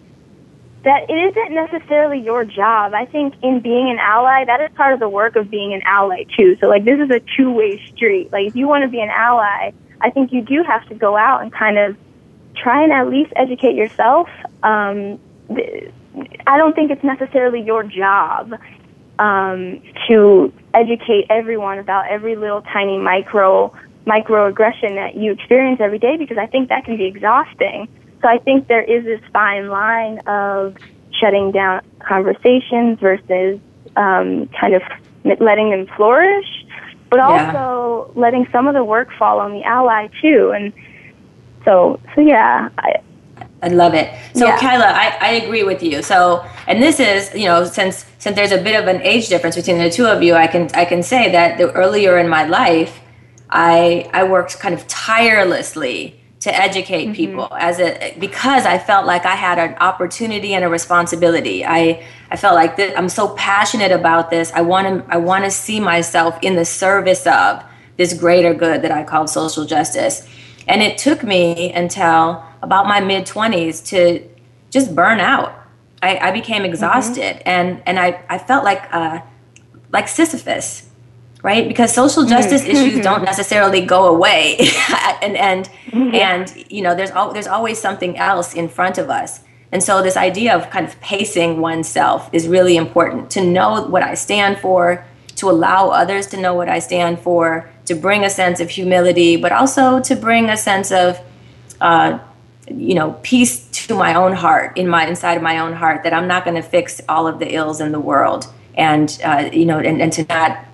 that 0.85 1.09
it 1.09 1.15
isn't 1.15 1.55
necessarily 1.55 2.21
your 2.21 2.45
job. 2.45 2.93
I 2.93 3.07
think 3.07 3.35
in 3.43 3.61
being 3.61 3.91
an 3.91 3.99
ally, 3.99 4.45
that 4.45 4.61
is 4.61 4.71
part 4.77 4.93
of 4.93 5.01
the 5.01 5.09
work 5.09 5.35
of 5.35 5.51
being 5.51 5.73
an 5.73 5.83
ally 5.87 6.25
too. 6.37 6.57
So 6.61 6.69
like 6.69 6.85
this 6.85 7.01
is 7.01 7.11
a 7.11 7.21
two-way 7.37 7.85
street. 7.87 8.31
Like 8.31 8.49
if 8.49 8.57
you 8.57 8.69
want 8.69 8.83
to 8.83 8.89
be 8.89 9.01
an 9.01 9.09
ally, 9.09 9.73
I 10.01 10.11
think 10.11 10.33
you 10.33 10.43
do 10.43 10.63
have 10.63 10.87
to 10.89 10.95
go 10.95 11.17
out 11.17 11.43
and 11.43 11.51
kind 11.53 11.79
of 11.79 11.97
try 12.55 12.83
and 12.83 12.93
at 12.93 13.09
least 13.09 13.33
educate 13.35 13.75
yourself. 13.75 14.29
Um, 14.63 15.19
I 16.47 16.59
don't 16.59 16.75
think 16.75 16.91
it's 16.91 17.05
necessarily 17.05 17.63
your 17.63 17.83
job 17.83 18.55
um, 19.19 19.83
to 20.09 20.53
educate 20.73 21.27
everyone 21.31 21.79
about 21.79 22.09
every 22.09 22.37
little 22.37 22.63
tiny 22.63 22.99
micro 22.99 23.75
microaggression 24.07 24.97
that 24.97 25.17
you 25.17 25.33
experience 25.33 25.81
every 25.81 25.99
day 25.99 26.17
because 26.19 26.37
I 26.37 26.47
think 26.47 26.69
that 26.69 26.85
can 26.85 26.97
be 26.97 27.07
exhausting. 27.07 27.89
So 28.21 28.29
I 28.29 28.39
think 28.39 28.69
there 28.69 28.83
is 28.83 29.05
this 29.05 29.21
fine 29.33 29.69
line 29.69 30.19
of 30.27 30.77
shutting 31.21 31.53
down 31.53 31.81
conversations 32.01 32.99
versus 33.01 33.61
um, 33.97 34.49
kind 34.61 34.75
of 34.75 34.83
letting 35.41 35.71
them 35.71 35.87
flourish, 35.97 36.47
but 37.11 37.21
also 37.21 38.13
yeah. 38.15 38.21
letting 38.21 38.47
some 38.53 38.67
of 38.67 38.75
the 38.75 38.85
work 38.85 39.09
fall 39.19 39.41
on 39.41 39.53
the 39.53 39.63
ally 39.63 40.09
too. 40.21 40.53
And 40.55 40.73
so, 41.65 41.99
so 42.15 42.21
yeah, 42.21 42.69
I, 42.77 43.01
I 43.65 43.69
love 43.69 43.95
it. 43.95 44.15
So 44.35 44.47
yeah. 44.47 44.59
Kyla, 44.59 44.85
I, 44.85 45.17
I 45.21 45.31
agree 45.43 45.63
with 45.63 45.83
you. 45.83 46.03
So, 46.03 46.45
and 46.69 46.83
this 46.83 47.01
is, 47.01 47.35
you 47.35 47.47
know, 47.47 47.65
since 47.65 48.05
since 48.19 48.37
there's 48.37 48.53
a 48.53 48.63
bit 48.63 48.77
of 48.81 48.87
an 48.95 49.01
age 49.03 49.29
difference 49.29 49.57
between 49.57 49.79
the 49.79 49.91
two 49.91 50.07
of 50.07 50.23
you, 50.23 50.35
I 50.35 50.47
can 50.47 50.69
I 50.75 50.85
can 50.85 51.03
say 51.03 51.33
that 51.33 51.57
the 51.57 51.73
earlier 51.73 52.19
in 52.19 52.29
my 52.29 52.45
life, 52.45 53.01
I 53.49 54.09
I 54.13 54.25
worked 54.25 54.61
kind 54.61 54.75
of 54.75 54.87
tirelessly 54.87 56.21
to 56.41 56.55
educate 56.55 57.07
mm-hmm. 57.07 57.15
people 57.15 57.49
as 57.59 57.81
a 57.81 58.15
because 58.21 58.67
I 58.67 58.77
felt 58.79 59.07
like 59.07 59.25
I 59.25 59.35
had 59.35 59.59
an 59.59 59.77
opportunity 59.81 60.53
and 60.53 60.63
a 60.63 60.69
responsibility. 60.69 61.65
I 61.65 62.05
I 62.31 62.37
felt 62.37 62.55
like 62.55 62.77
this, 62.77 62.93
I'm 62.99 63.09
so 63.09 63.35
passionate 63.35 63.93
about 63.93 64.29
this. 64.29 64.53
I 64.53 64.61
want 64.61 64.87
to 64.87 65.15
I 65.15 65.17
want 65.17 65.45
to 65.47 65.51
see 65.51 65.81
myself 65.81 66.39
in 66.43 66.55
the 66.55 66.67
service 66.67 67.27
of 67.27 67.65
this 67.97 68.13
greater 68.13 68.53
good 68.53 68.83
that 68.83 68.91
I 68.91 69.05
call 69.05 69.27
social 69.27 69.65
justice. 69.65 70.29
And 70.67 70.83
it 70.83 70.99
took 70.99 71.23
me 71.23 71.73
until 71.73 72.45
about 72.63 72.87
my 72.87 73.01
mid 73.01 73.27
20s 73.27 73.87
to 73.89 74.27
just 74.71 74.95
burn 74.95 75.21
out. 75.21 75.55
I, 76.03 76.19
I 76.19 76.31
became 76.33 76.63
mm-hmm. 76.63 76.67
exhausted 76.67 77.37
mm-hmm. 77.37 77.49
and 77.49 77.83
and 77.87 77.99
I, 77.99 78.23
I 78.29 78.39
felt 78.39 78.65
like 78.65 78.93
uh, 78.93 79.21
like 79.93 80.09
Sisyphus 80.09 80.91
right? 81.45 81.69
Because 81.69 81.95
social 81.95 82.25
justice 82.25 82.63
mm-hmm. 82.63 82.71
issues 82.71 83.05
don't 83.05 83.23
necessarily 83.33 83.83
go 83.83 84.07
away, 84.07 84.57
and 85.23 85.37
and 85.37 85.71
mm-hmm. 85.87 86.15
and 86.15 86.73
you 86.73 86.83
know, 86.83 86.97
there's 86.97 87.11
al- 87.11 87.33
there's 87.33 87.47
always 87.47 87.81
something 87.81 88.17
else 88.17 88.55
in 88.55 88.69
front 88.69 88.99
of 88.99 89.11
us. 89.11 89.41
And 89.71 89.83
so 89.83 90.03
this 90.03 90.17
idea 90.17 90.57
of 90.57 90.71
kind 90.71 90.87
of 90.87 90.99
pacing 91.01 91.61
oneself 91.61 92.31
is 92.33 92.49
really 92.49 92.77
important 92.77 93.31
to 93.33 93.45
know 93.45 93.87
what 93.87 94.03
I 94.03 94.15
stand 94.15 94.59
for, 94.59 95.05
to 95.37 95.51
allow 95.51 95.89
others 95.89 96.27
to 96.29 96.37
know 96.37 96.55
what 96.55 96.69
I 96.69 96.79
stand 96.79 97.19
for, 97.21 97.71
to 97.87 97.95
bring 97.95 98.25
a 98.25 98.31
sense 98.31 98.61
of 98.61 98.71
humility, 98.71 99.37
but 99.37 99.53
also 99.53 100.01
to 100.01 100.17
bring 100.17 100.49
a 100.49 100.57
sense 100.57 100.93
of 100.93 101.21
uh, 101.81 102.19
you 102.69 102.95
know 102.95 103.19
peace 103.23 103.69
to 103.87 103.95
my 103.95 104.15
own 104.15 104.33
heart 104.33 104.79
in 104.79 104.89
my 104.89 105.07
inside 105.07 105.35
of 105.35 105.43
my 105.43 105.59
own 105.59 105.75
heart 105.75 106.03
that 106.03 106.15
i'm 106.15 106.27
not 106.27 106.47
going 106.47 106.57
to 106.57 106.63
fix 106.63 106.99
all 107.11 107.27
of 107.27 107.39
the 107.39 107.55
ills 107.55 107.79
in 107.79 107.93
the 107.93 108.01
world 108.01 108.47
and 108.75 109.21
uh, 109.23 109.51
you 109.53 109.67
know 109.67 109.79
and, 109.79 110.01
and 110.01 110.15
to 110.15 110.25
not 110.31 110.65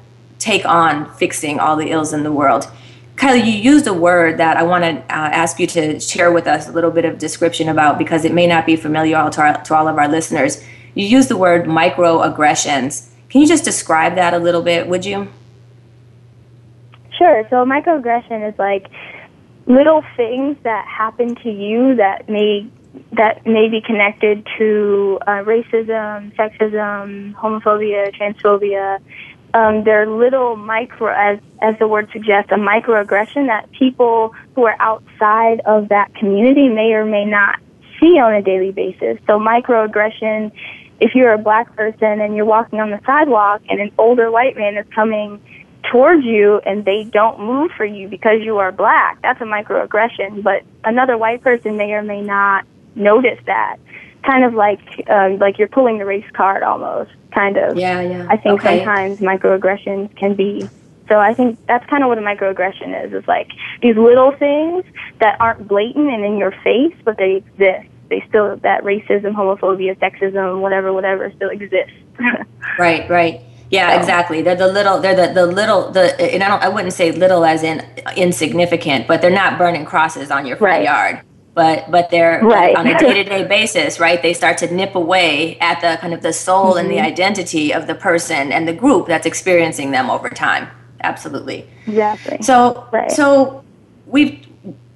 take 0.41 0.65
on 0.65 1.13
fixing 1.15 1.61
all 1.61 1.77
the 1.77 1.91
ills 1.91 2.13
in 2.13 2.25
the 2.25 2.33
world. 2.33 2.69
Kylie, 3.17 3.45
you 3.45 3.53
used 3.53 3.87
a 3.87 3.93
word 3.93 4.39
that 4.39 4.57
I 4.57 4.63
want 4.63 4.83
to 4.83 4.91
uh, 4.91 5.05
ask 5.09 5.61
you 5.61 5.67
to 5.69 6.01
share 6.01 6.33
with 6.33 6.47
us 6.47 6.69
a 6.69 6.73
little 6.73 6.91
bit 6.91 7.05
of 7.05 7.19
description 7.19 7.69
about 7.69 7.99
because 7.99 8.25
it 8.25 8.33
may 8.33 8.47
not 8.47 8.65
be 8.65 8.77
familiar 8.77 9.29
to, 9.31 9.41
our, 9.43 9.63
to 9.63 9.75
all 9.75 9.87
of 9.87 9.99
our 9.99 10.09
listeners. 10.09 10.65
You 10.95 11.07
used 11.07 11.29
the 11.29 11.37
word 11.37 11.67
microaggressions. 11.67 13.10
Can 13.31 13.41
you 13.41 13.47
just 13.47 13.65
describe 13.65 14.17
that 14.17 14.35
a 14.35 14.39
little 14.39 14.63
bit, 14.63 14.89
would 14.89 15.05
you? 15.05 15.29
Sure. 17.17 17.47
So, 17.51 17.65
microaggression 17.65 18.49
is 18.49 18.59
like 18.59 18.89
little 19.67 20.03
things 20.17 20.57
that 20.63 20.87
happen 20.87 21.37
to 21.37 21.51
you 21.51 21.97
that 21.97 22.29
may 22.29 22.69
that 23.13 23.47
may 23.47 23.69
be 23.69 23.81
connected 23.81 24.47
to 24.59 25.19
uh, 25.27 25.45
racism, 25.45 26.35
sexism, 26.35 27.33
homophobia, 27.35 28.13
transphobia, 28.13 29.01
um, 29.53 29.83
they're 29.85 30.07
little 30.07 30.57
micro, 30.57 31.13
as 31.13 31.41
as 31.61 31.79
the 31.79 31.89
word 31.89 32.09
suggests, 32.13 32.53
a 32.53 32.57
microaggression 32.57 33.47
that 33.47 33.71
people 33.73 34.35
who 34.55 34.65
are 34.65 34.77
outside 34.79 35.61
of 35.67 35.89
that 35.89 36.15
community 36.15 36.69
may 36.69 36.93
or 36.93 37.05
may 37.05 37.25
not 37.25 37.59
see 37.99 38.19
on 38.19 38.33
a 38.33 38.43
daily 38.43 38.71
basis. 38.71 39.19
So 39.27 39.39
microaggression, 39.39 40.53
if 41.01 41.15
you're 41.15 41.33
a 41.33 41.39
black 41.39 41.75
person 41.75 42.21
and 42.21 42.37
you're 42.37 42.45
walking 42.45 42.81
on 42.81 42.91
the 42.91 43.01
sidewalk 43.07 43.63
and 43.69 43.81
an 43.81 43.91
older 43.99 44.31
white 44.31 44.57
man 44.57 44.77
is 44.77 44.87
coming 44.95 45.41
towards 45.91 46.25
you 46.25 46.61
and 46.67 46.85
they 46.85 47.05
don't 47.05 47.41
move 47.41 47.71
for 47.77 47.85
you 47.85 48.09
because 48.09 48.43
you 48.43 48.59
are 48.59 48.71
black, 48.71 49.21
that's 49.23 49.41
a 49.41 49.45
microaggression. 49.45 50.43
But 50.43 50.63
another 50.85 51.17
white 51.17 51.43
person 51.43 51.77
may 51.77 51.93
or 51.93 52.03
may 52.03 52.21
not 52.21 52.67
notice 52.95 53.39
that. 53.47 53.77
Kind 54.23 54.45
of 54.45 54.53
like 54.53 54.81
um, 55.09 55.39
like 55.39 55.59
you're 55.59 55.69
pulling 55.69 55.97
the 55.99 56.05
race 56.05 56.31
card 56.35 56.63
almost 56.63 57.11
kind 57.33 57.57
of. 57.57 57.79
Yeah, 57.79 58.03
yeah. 58.03 58.27
I 58.29 58.37
think 58.37 58.61
okay. 58.61 58.85
sometimes 58.85 59.21
microaggressions 59.21 60.15
can 60.17 60.35
be. 60.35 60.69
So 61.09 61.19
I 61.19 61.33
think 61.33 61.59
that's 61.67 61.85
kind 61.87 62.05
of 62.05 62.09
what 62.09 62.19
a 62.19 62.21
microaggression 62.21 63.07
is. 63.07 63.15
It's 63.15 63.27
like 63.27 63.49
these 63.81 63.97
little 63.97 64.33
things 64.33 64.85
that 65.21 65.41
aren't 65.41 65.67
blatant 65.67 66.11
and 66.11 66.23
in 66.23 66.37
your 66.37 66.53
face, 66.63 66.95
but 67.03 67.17
they 67.17 67.37
exist. 67.37 67.90
They 68.11 68.25
still 68.29 68.57
that 68.59 68.83
racism, 68.83 69.35
homophobia, 69.35 69.97
sexism, 69.99 70.61
whatever, 70.61 70.93
whatever, 70.93 71.33
still 71.37 71.49
exists. 71.49 71.95
right, 72.79 73.09
right. 73.09 73.41
Yeah, 73.71 73.95
so. 73.95 74.01
exactly. 74.01 74.43
They're 74.43 74.57
the 74.57 74.69
little. 74.69 75.01
They're 75.01 75.15
the 75.15 75.33
the 75.33 75.47
little. 75.47 75.91
The 75.91 76.21
and 76.21 76.43
I 76.43 76.49
don't. 76.49 76.63
I 76.63 76.69
wouldn't 76.69 76.93
say 76.93 77.13
little 77.13 77.45
as 77.45 77.63
in 77.63 77.87
insignificant, 78.17 79.07
but 79.07 79.23
they're 79.23 79.31
not 79.31 79.57
burning 79.57 79.87
crosses 79.87 80.31
on 80.31 80.45
your 80.45 80.57
front 80.57 80.85
right. 80.85 80.85
yard 80.85 81.25
but 81.55 81.91
but 81.91 82.11
they're 82.11 82.41
right. 82.43 82.77
on 82.77 82.87
a 82.87 82.99
day-to-day 82.99 83.45
basis 83.45 83.99
right 83.99 84.23
they 84.23 84.33
start 84.33 84.59
to 84.59 84.73
nip 84.73 84.95
away 84.95 85.59
at 85.59 85.81
the 85.81 85.99
kind 86.01 86.15
of 86.15 86.23
the 86.23 86.33
soul 86.33 86.71
mm-hmm. 86.71 86.79
and 86.79 86.91
the 86.91 86.97
mm-hmm. 86.97 87.07
identity 87.07 87.75
of 87.75 87.87
the 87.87 87.95
person 87.95 88.53
and 88.53 88.67
the 88.69 88.73
group 88.73 89.07
that's 89.07 89.27
experiencing 89.27 89.91
them 89.91 90.11
over 90.11 90.29
time 90.29 90.69
absolutely 91.03 91.69
exactly 91.87 92.39
so 92.43 92.89
right. 92.93 93.11
so 93.11 93.65
we've 94.07 94.47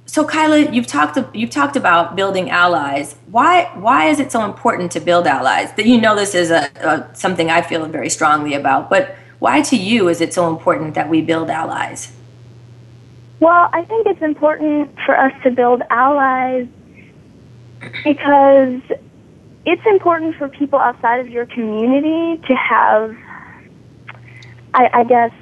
so 0.07 0.25
Kyla, 0.25 0.71
you've 0.71 0.87
talked 0.87 1.19
you've 1.35 1.51
talked 1.51 1.77
about 1.77 2.15
building 2.15 2.51
allies. 2.51 3.17
Why 3.31 3.71
why 3.75 4.09
is 4.09 4.21
it 4.21 4.31
so 4.31 4.45
important 4.45 4.93
to 4.93 5.01
build 5.01 5.27
allies? 5.27 5.73
That 5.75 5.87
you 5.87 6.01
know 6.01 6.15
this 6.15 6.35
is 6.35 6.51
a, 6.51 6.71
a, 6.81 7.09
something 7.15 7.51
I 7.51 7.63
feel 7.63 7.87
very 7.87 8.11
strongly 8.11 8.55
about, 8.55 8.91
but 8.91 9.17
why 9.39 9.63
to 9.63 9.77
you 9.77 10.09
is 10.09 10.21
it 10.21 10.33
so 10.33 10.49
important 10.49 10.95
that 10.95 11.09
we 11.09 11.21
build 11.23 11.51
allies? 11.51 12.13
Well, 13.41 13.69
I 13.73 13.85
think 13.85 14.07
it's 14.07 14.23
important 14.23 14.97
for 15.05 15.19
us 15.19 15.33
to 15.43 15.51
build 15.51 15.83
allies 15.91 16.69
because 18.05 18.81
it's 19.67 19.87
important 19.87 20.37
for 20.37 20.49
people 20.49 20.79
outside 20.79 21.21
of 21.21 21.29
your 21.29 21.47
community 21.47 22.41
to 22.47 22.55
have, 22.55 23.17
I, 24.73 25.01
I 25.01 25.05
guess, 25.05 25.33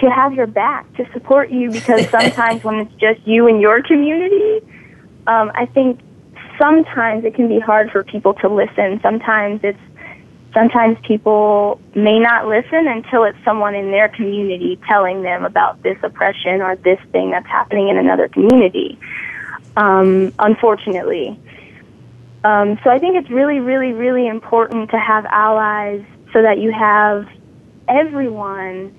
to 0.00 0.10
have 0.10 0.34
your 0.34 0.46
back, 0.46 0.92
to 0.96 1.10
support 1.12 1.50
you 1.50 1.70
because 1.70 2.08
sometimes 2.10 2.64
when 2.64 2.76
it's 2.80 2.94
just 2.94 3.26
you 3.26 3.48
and 3.48 3.60
your 3.60 3.82
community, 3.82 4.60
um, 5.26 5.50
I 5.54 5.66
think 5.66 6.00
sometimes 6.58 7.24
it 7.24 7.34
can 7.34 7.48
be 7.48 7.58
hard 7.58 7.90
for 7.90 8.04
people 8.04 8.34
to 8.34 8.48
listen. 8.48 9.00
Sometimes 9.02 9.60
it's 9.62 9.78
sometimes 10.52 10.96
people 11.04 11.80
may 11.94 12.18
not 12.18 12.46
listen 12.46 12.86
until 12.86 13.24
it's 13.24 13.38
someone 13.44 13.74
in 13.74 13.90
their 13.90 14.08
community 14.08 14.78
telling 14.88 15.22
them 15.22 15.44
about 15.44 15.82
this 15.82 15.98
oppression 16.02 16.62
or 16.62 16.76
this 16.76 17.00
thing 17.10 17.32
that's 17.32 17.46
happening 17.46 17.88
in 17.88 17.98
another 17.98 18.28
community. 18.28 18.98
Um, 19.76 20.32
unfortunately. 20.38 21.38
Um, 22.44 22.78
so 22.84 22.90
I 22.90 22.98
think 22.98 23.16
it's 23.16 23.30
really, 23.30 23.58
really, 23.58 23.92
really 23.92 24.28
important 24.28 24.90
to 24.90 24.98
have 24.98 25.24
allies 25.26 26.04
so 26.32 26.42
that 26.42 26.58
you 26.58 26.70
have 26.70 27.26
everyone 27.88 28.96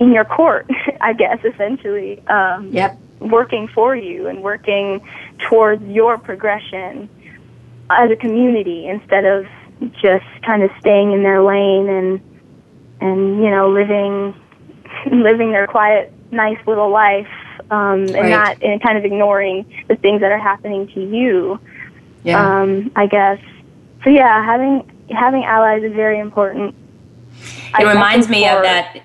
in 0.00 0.12
your 0.12 0.24
court, 0.24 0.68
I 1.00 1.12
guess, 1.12 1.38
essentially. 1.44 2.26
Um, 2.26 2.70
yep. 2.72 2.98
Working 3.20 3.68
for 3.68 3.96
you 3.96 4.26
and 4.26 4.42
working 4.42 5.00
towards 5.48 5.82
your 5.84 6.18
progression 6.18 7.08
as 7.88 8.10
a 8.10 8.16
community 8.16 8.86
instead 8.86 9.24
of 9.24 9.46
just 10.02 10.26
kind 10.44 10.62
of 10.62 10.70
staying 10.80 11.12
in 11.12 11.22
their 11.22 11.42
lane 11.42 11.88
and 11.88 12.20
and 13.00 13.42
you 13.42 13.50
know 13.50 13.68
living 13.70 14.34
living 15.10 15.52
their 15.52 15.66
quiet 15.66 16.12
nice 16.30 16.58
little 16.66 16.90
life 16.90 17.28
um 17.70 18.00
and 18.00 18.14
right. 18.14 18.30
not 18.30 18.62
and 18.62 18.82
kind 18.82 18.96
of 18.96 19.04
ignoring 19.04 19.84
the 19.88 19.96
things 19.96 20.20
that 20.20 20.32
are 20.32 20.38
happening 20.38 20.88
to 20.88 21.00
you 21.00 21.60
yeah. 22.24 22.60
um 22.60 22.90
i 22.96 23.06
guess 23.06 23.38
so 24.02 24.10
yeah 24.10 24.44
having 24.44 24.90
having 25.10 25.44
allies 25.44 25.82
is 25.82 25.92
very 25.92 26.18
important 26.18 26.74
it 27.38 27.74
I 27.74 27.92
reminds 27.92 28.28
me 28.28 28.48
of 28.48 28.62
that 28.62 29.02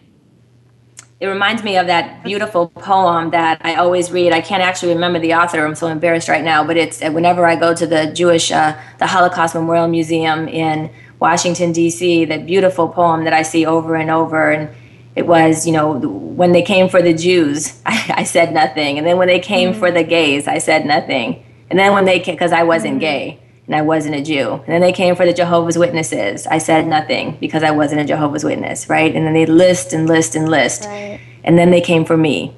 it 1.22 1.28
reminds 1.28 1.62
me 1.62 1.78
of 1.78 1.86
that 1.86 2.24
beautiful 2.24 2.70
poem 2.70 3.30
that 3.30 3.62
I 3.62 3.76
always 3.76 4.12
read. 4.12 4.34
I 4.34 4.42
can't 4.42 4.64
actually 4.64 4.96
remember 4.96 5.20
the 5.20 5.36
author. 5.36 5.64
I'm 5.64 5.76
so 5.76 5.86
embarrassed 5.86 6.28
right 6.28 6.44
now. 6.44 6.66
But 6.66 6.78
it's 6.78 7.00
uh, 7.00 7.12
whenever 7.12 7.46
I 7.46 7.56
go 7.56 7.76
to 7.76 7.86
the 7.86 8.08
Jewish, 8.08 8.52
uh, 8.52 8.76
the 8.98 9.06
Holocaust 9.06 9.54
Memorial 9.54 9.88
Museum 9.88 10.48
in 10.48 10.90
Washington 11.20 11.74
D.C. 11.74 12.26
That 12.26 12.48
beautiful 12.48 12.90
poem 12.90 13.24
that 13.26 13.34
I 13.34 13.44
see 13.44 13.68
over 13.68 13.96
and 13.96 14.10
over. 14.10 14.50
And 14.50 14.76
it 15.16 15.28
was, 15.28 15.68
you 15.68 15.74
know, 15.74 15.92
when 15.92 16.54
they 16.54 16.64
came 16.64 16.90
for 16.90 17.04
the 17.04 17.14
Jews, 17.14 17.80
I, 17.86 18.14
I 18.18 18.24
said 18.24 18.52
nothing. 18.52 18.98
And 18.98 19.06
then 19.06 19.20
when 19.20 19.28
they 19.28 19.40
came 19.40 19.72
mm-hmm. 19.72 19.80
for 19.80 19.92
the 19.92 20.04
gays, 20.04 20.48
I 20.48 20.58
said 20.58 20.88
nothing. 20.88 21.46
And 21.70 21.78
then 21.78 21.94
when 21.94 22.06
they 22.06 22.20
came, 22.20 22.34
because 22.34 22.52
I 22.52 22.64
wasn't 22.64 22.94
mm-hmm. 22.94 23.00
gay 23.00 23.40
and 23.67 23.76
I 23.76 23.82
wasn't 23.82 24.15
a 24.15 24.21
Jew. 24.21 24.54
And 24.54 24.67
then 24.67 24.82
they 24.82 24.91
came 24.91 25.15
for 25.15 25.26
the 25.26 25.34
Jehovah's 25.34 25.78
Witnesses. 25.78 26.47
I 26.47 26.58
said 26.58 26.88
nothing 26.88 27.38
because 27.39 27.63
I 27.63 27.71
wasn't 27.71 28.02
a 28.02 28.06
Jehovah's 28.06 28.43
Witness, 28.43 28.89
right? 28.89 29.15
And 29.15 29.26
then 29.26 29.34
they 29.34 29.45
list 29.45 29.93
and 29.93 30.08
list 30.08 30.36
and 30.36 30.50
list. 30.50 30.86
Right. 30.86 31.19
And 31.43 31.58
then 31.58 31.71
they 31.71 31.82
came 31.82 32.06
for 32.06 32.17
me, 32.17 32.54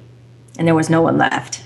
and 0.58 0.66
there 0.66 0.74
was 0.74 0.90
no 0.90 1.02
one 1.02 1.16
left. 1.18 1.62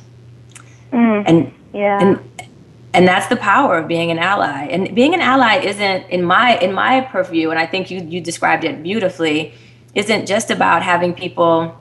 Mm. 0.92 1.24
And 1.26 1.52
yeah. 1.72 2.00
And, 2.00 2.48
and 2.94 3.06
that's 3.06 3.26
the 3.28 3.36
power 3.36 3.78
of 3.78 3.88
being 3.88 4.10
an 4.10 4.18
ally. 4.18 4.66
And 4.66 4.94
being 4.94 5.14
an 5.14 5.20
ally 5.20 5.56
isn't 5.58 6.08
in 6.08 6.22
my 6.24 6.58
in 6.58 6.72
my 6.72 7.02
purview, 7.02 7.50
and 7.50 7.58
I 7.58 7.66
think 7.66 7.90
you 7.90 8.00
you 8.00 8.20
described 8.20 8.64
it 8.64 8.82
beautifully, 8.82 9.54
isn't 9.94 10.26
just 10.26 10.50
about 10.50 10.82
having 10.82 11.14
people 11.14 11.78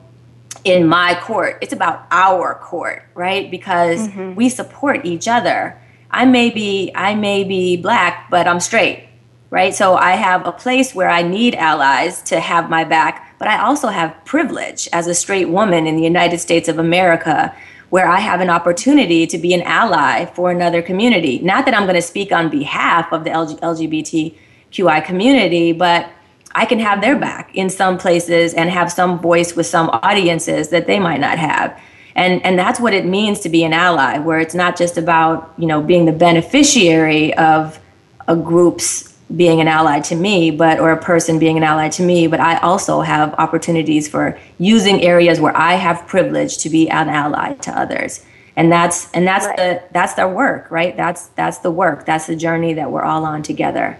in 0.64 0.86
my 0.86 1.18
court. 1.20 1.58
It's 1.60 1.72
about 1.72 2.06
our 2.10 2.54
court, 2.56 3.04
right? 3.14 3.50
Because 3.50 4.08
mm-hmm. 4.08 4.34
we 4.34 4.48
support 4.48 5.04
each 5.04 5.28
other 5.28 5.80
I 6.10 6.24
may 6.24 6.50
be 6.50 6.90
I 6.94 7.14
may 7.14 7.44
be 7.44 7.76
black, 7.76 8.30
but 8.30 8.46
I'm 8.46 8.60
straight, 8.60 9.08
right? 9.50 9.74
So 9.74 9.96
I 9.96 10.12
have 10.12 10.46
a 10.46 10.52
place 10.52 10.94
where 10.94 11.08
I 11.08 11.22
need 11.22 11.54
allies 11.54 12.22
to 12.22 12.40
have 12.40 12.70
my 12.70 12.84
back, 12.84 13.34
but 13.38 13.48
I 13.48 13.62
also 13.62 13.88
have 13.88 14.16
privilege 14.24 14.88
as 14.92 15.06
a 15.06 15.14
straight 15.14 15.48
woman 15.48 15.86
in 15.86 15.96
the 15.96 16.02
United 16.02 16.38
States 16.38 16.68
of 16.68 16.78
America 16.78 17.54
where 17.90 18.06
I 18.06 18.20
have 18.20 18.40
an 18.40 18.50
opportunity 18.50 19.26
to 19.26 19.38
be 19.38 19.54
an 19.54 19.62
ally 19.62 20.26
for 20.26 20.50
another 20.50 20.82
community. 20.82 21.38
Not 21.38 21.64
that 21.64 21.74
I'm 21.74 21.84
going 21.84 21.94
to 21.94 22.02
speak 22.02 22.32
on 22.32 22.50
behalf 22.50 23.12
of 23.12 23.24
the 23.24 23.30
LGBTQI 23.30 25.04
community, 25.04 25.72
but 25.72 26.10
I 26.54 26.66
can 26.66 26.78
have 26.80 27.00
their 27.00 27.18
back 27.18 27.54
in 27.54 27.70
some 27.70 27.96
places 27.98 28.52
and 28.52 28.68
have 28.70 28.92
some 28.92 29.18
voice 29.20 29.56
with 29.56 29.66
some 29.66 29.88
audiences 30.02 30.68
that 30.68 30.86
they 30.86 30.98
might 30.98 31.20
not 31.20 31.38
have 31.38 31.80
and 32.18 32.44
and 32.44 32.58
that's 32.58 32.80
what 32.80 32.92
it 32.92 33.06
means 33.06 33.40
to 33.40 33.48
be 33.48 33.64
an 33.64 33.72
ally 33.72 34.18
where 34.18 34.40
it's 34.40 34.54
not 34.54 34.76
just 34.76 34.98
about 34.98 35.54
you 35.56 35.66
know 35.66 35.80
being 35.80 36.04
the 36.04 36.12
beneficiary 36.12 37.32
of 37.34 37.78
a 38.26 38.36
group's 38.36 39.14
being 39.36 39.60
an 39.60 39.68
ally 39.68 40.00
to 40.00 40.16
me 40.16 40.50
but 40.50 40.80
or 40.80 40.90
a 40.90 41.00
person 41.00 41.38
being 41.38 41.56
an 41.56 41.62
ally 41.62 41.88
to 41.88 42.02
me 42.02 42.26
but 42.26 42.40
i 42.40 42.58
also 42.58 43.00
have 43.00 43.32
opportunities 43.34 44.08
for 44.08 44.38
using 44.58 45.02
areas 45.02 45.40
where 45.40 45.56
i 45.56 45.74
have 45.74 46.06
privilege 46.06 46.58
to 46.58 46.68
be 46.68 46.90
an 46.90 47.08
ally 47.08 47.54
to 47.54 47.70
others. 47.70 48.24
And 48.56 48.72
that's 48.72 49.08
and 49.12 49.24
that's 49.24 49.46
right. 49.46 49.56
the 49.56 49.82
that's 49.92 50.14
their 50.14 50.28
work 50.28 50.68
right? 50.68 50.96
That's 50.96 51.28
that's 51.40 51.58
the 51.58 51.70
work. 51.70 52.04
That's 52.06 52.26
the 52.26 52.34
journey 52.34 52.74
that 52.74 52.90
we're 52.90 53.04
all 53.04 53.24
on 53.24 53.44
together. 53.44 53.96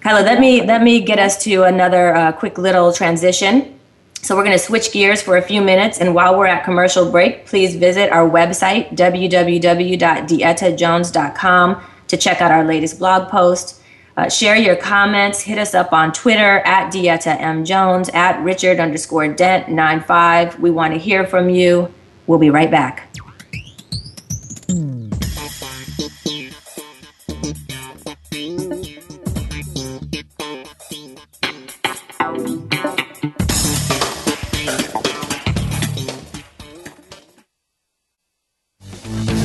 Kyla 0.00 0.22
let 0.22 0.40
me 0.40 0.66
let 0.66 0.82
me 0.82 0.98
get 0.98 1.20
us 1.20 1.40
to 1.44 1.62
another 1.62 2.12
uh, 2.12 2.32
quick 2.32 2.58
little 2.58 2.92
transition 2.92 3.78
so 4.22 4.34
we're 4.36 4.44
going 4.44 4.56
to 4.56 4.64
switch 4.64 4.92
gears 4.92 5.20
for 5.20 5.36
a 5.36 5.42
few 5.42 5.60
minutes. 5.60 5.98
And 5.98 6.14
while 6.14 6.38
we're 6.38 6.46
at 6.46 6.64
commercial 6.64 7.10
break, 7.10 7.44
please 7.44 7.74
visit 7.74 8.12
our 8.12 8.28
website, 8.28 8.94
www.deettajones.com, 8.94 11.82
to 12.06 12.16
check 12.16 12.40
out 12.40 12.52
our 12.52 12.64
latest 12.64 13.00
blog 13.00 13.28
post. 13.28 13.80
Uh, 14.16 14.28
share 14.28 14.54
your 14.56 14.76
comments. 14.76 15.40
Hit 15.40 15.58
us 15.58 15.74
up 15.74 15.92
on 15.92 16.12
Twitter 16.12 16.60
at 16.60 16.92
Deetta 16.92 17.40
M. 17.40 17.64
Jones, 17.64 18.08
at 18.10 18.40
Richard 18.42 18.78
underscore 18.78 19.26
Dent 19.28 19.68
95. 19.68 20.60
We 20.60 20.70
want 20.70 20.92
to 20.92 21.00
hear 21.00 21.26
from 21.26 21.50
you. 21.50 21.92
We'll 22.26 22.38
be 22.38 22.50
right 22.50 22.70
back. 22.70 23.11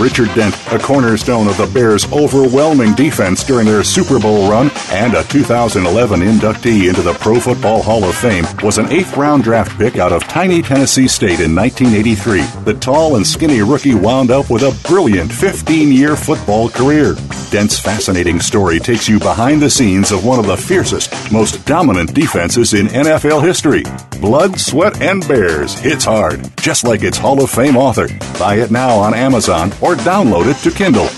Richard 0.00 0.34
Dent, 0.34 0.54
a 0.72 0.78
cornerstone 0.78 1.46
of 1.46 1.58
the 1.58 1.66
Bears' 1.66 2.10
overwhelming 2.10 2.94
defense 2.94 3.44
during 3.44 3.66
their 3.66 3.84
Super 3.84 4.18
Bowl 4.18 4.50
run 4.50 4.70
and 4.90 5.12
a 5.12 5.22
2011 5.24 6.20
inductee 6.20 6.88
into 6.88 7.02
the 7.02 7.12
Pro 7.14 7.38
Football 7.38 7.82
Hall 7.82 8.04
of 8.04 8.16
Fame, 8.16 8.46
was 8.62 8.78
an 8.78 8.90
eighth 8.90 9.16
round 9.18 9.44
draft 9.44 9.76
pick 9.78 9.98
out 9.98 10.12
of 10.12 10.24
tiny 10.24 10.62
Tennessee 10.62 11.06
State 11.06 11.40
in 11.40 11.54
1983. 11.54 12.40
The 12.64 12.78
tall 12.80 13.16
and 13.16 13.26
skinny 13.26 13.60
rookie 13.60 13.94
wound 13.94 14.30
up 14.30 14.48
with 14.48 14.62
a 14.62 14.88
brilliant 14.88 15.30
15 15.30 15.92
year 15.92 16.16
football 16.16 16.70
career. 16.70 17.14
Dent's 17.50 17.78
fascinating 17.78 18.40
story 18.40 18.78
takes 18.78 19.08
you 19.08 19.18
behind 19.18 19.60
the 19.60 19.68
scenes 19.68 20.12
of 20.12 20.24
one 20.24 20.38
of 20.38 20.46
the 20.46 20.56
fiercest, 20.56 21.12
most 21.32 21.66
dominant 21.66 22.14
defenses 22.14 22.72
in 22.72 22.86
NFL 22.86 23.42
history. 23.42 23.82
Blood, 24.20 24.60
Sweat, 24.60 25.00
and 25.00 25.26
Bears 25.26 25.78
hits 25.78 26.04
hard, 26.04 26.48
just 26.58 26.84
like 26.84 27.02
its 27.02 27.18
Hall 27.18 27.42
of 27.42 27.50
Fame 27.50 27.76
author. 27.76 28.06
Buy 28.38 28.56
it 28.56 28.70
now 28.70 28.90
on 28.90 29.14
Amazon 29.14 29.72
or 29.80 29.89
download 29.98 30.50
it 30.50 30.56
to 30.62 30.76
Kindle. 30.76 31.08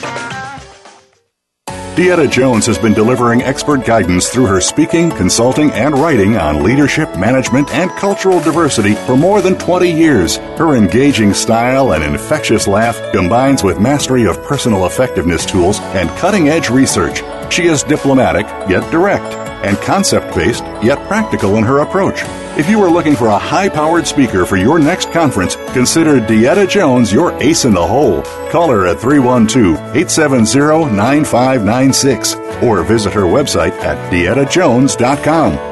Deetta 1.94 2.30
Jones 2.30 2.64
has 2.64 2.78
been 2.78 2.94
delivering 2.94 3.42
expert 3.42 3.84
guidance 3.84 4.30
through 4.30 4.46
her 4.46 4.62
speaking, 4.62 5.10
consulting, 5.10 5.70
and 5.72 5.94
writing 5.98 6.38
on 6.38 6.64
leadership, 6.64 7.14
management, 7.18 7.70
and 7.74 7.90
cultural 7.90 8.40
diversity 8.40 8.94
for 8.94 9.14
more 9.14 9.42
than 9.42 9.58
20 9.58 9.92
years. 9.92 10.38
Her 10.56 10.74
engaging 10.74 11.34
style 11.34 11.92
and 11.92 12.02
infectious 12.02 12.66
laugh 12.66 12.98
combines 13.12 13.62
with 13.62 13.78
mastery 13.78 14.24
of 14.24 14.42
personal 14.42 14.86
effectiveness 14.86 15.44
tools 15.44 15.80
and 15.92 16.08
cutting 16.18 16.48
edge 16.48 16.70
research. 16.70 17.22
She 17.52 17.66
is 17.66 17.82
diplomatic, 17.82 18.46
yet 18.70 18.90
direct 18.90 19.34
and 19.62 19.76
concept 19.82 20.34
based, 20.34 20.64
yet 20.82 20.98
practical 21.08 21.56
in 21.56 21.64
her 21.64 21.80
approach. 21.80 22.22
If 22.54 22.68
you 22.68 22.82
are 22.82 22.90
looking 22.90 23.16
for 23.16 23.28
a 23.28 23.38
high 23.38 23.70
powered 23.70 24.06
speaker 24.06 24.44
for 24.44 24.58
your 24.58 24.78
next 24.78 25.10
conference, 25.10 25.56
consider 25.72 26.20
Deetta 26.20 26.68
Jones 26.68 27.10
your 27.10 27.32
ace 27.42 27.64
in 27.64 27.72
the 27.72 27.86
hole. 27.86 28.20
Call 28.50 28.68
her 28.70 28.86
at 28.86 29.00
312 29.00 29.78
870 29.96 30.94
9596 30.94 32.34
or 32.62 32.82
visit 32.82 33.14
her 33.14 33.22
website 33.22 33.72
at 33.80 33.96
deettajones.com. 34.12 35.71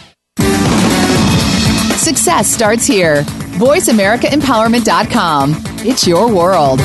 Success 2.01 2.47
starts 2.47 2.87
here. 2.87 3.21
VoiceAmericaEmpowerment.com. 3.61 5.53
It's 5.85 6.07
your 6.07 6.33
world. 6.33 6.79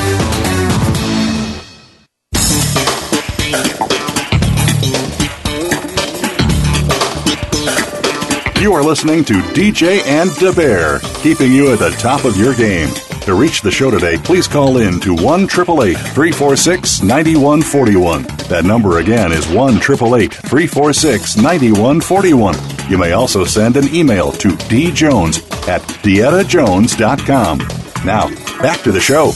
You 8.61 8.73
are 8.73 8.83
listening 8.83 9.23
to 9.25 9.41
DJ 9.53 10.05
and 10.05 10.29
Da 10.35 10.53
Bear, 10.53 10.99
keeping 11.23 11.51
you 11.51 11.73
at 11.73 11.79
the 11.79 11.89
top 11.97 12.23
of 12.23 12.37
your 12.37 12.53
game. 12.53 12.89
To 13.21 13.33
reach 13.33 13.61
the 13.61 13.71
show 13.71 13.89
today, 13.89 14.17
please 14.17 14.47
call 14.47 14.77
in 14.77 14.99
to 14.99 15.15
1 15.15 15.47
346 15.47 17.01
9141. 17.01 18.21
That 18.49 18.65
number 18.65 18.99
again 18.99 19.31
is 19.31 19.47
1 19.47 19.79
346 19.79 21.37
9141. 21.37 22.76
You 22.89 22.97
may 22.97 23.11
also 23.11 23.43
send 23.43 23.75
an 23.75 23.93
email 23.93 24.31
to 24.31 24.47
djones 24.47 25.43
at 25.67 25.81
deettajones.com. 25.81 27.57
Now, 28.05 28.29
back 28.61 28.81
to 28.83 28.93
the 28.93 29.01
show. 29.01 29.33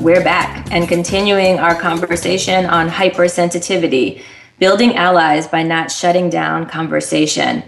We're 0.00 0.22
back 0.22 0.68
and 0.70 0.88
continuing 0.88 1.58
our 1.58 1.74
conversation 1.74 2.66
on 2.66 2.88
hypersensitivity, 2.88 4.22
building 4.60 4.94
allies 4.94 5.48
by 5.48 5.64
not 5.64 5.90
shutting 5.90 6.30
down 6.30 6.66
conversation. 6.66 7.64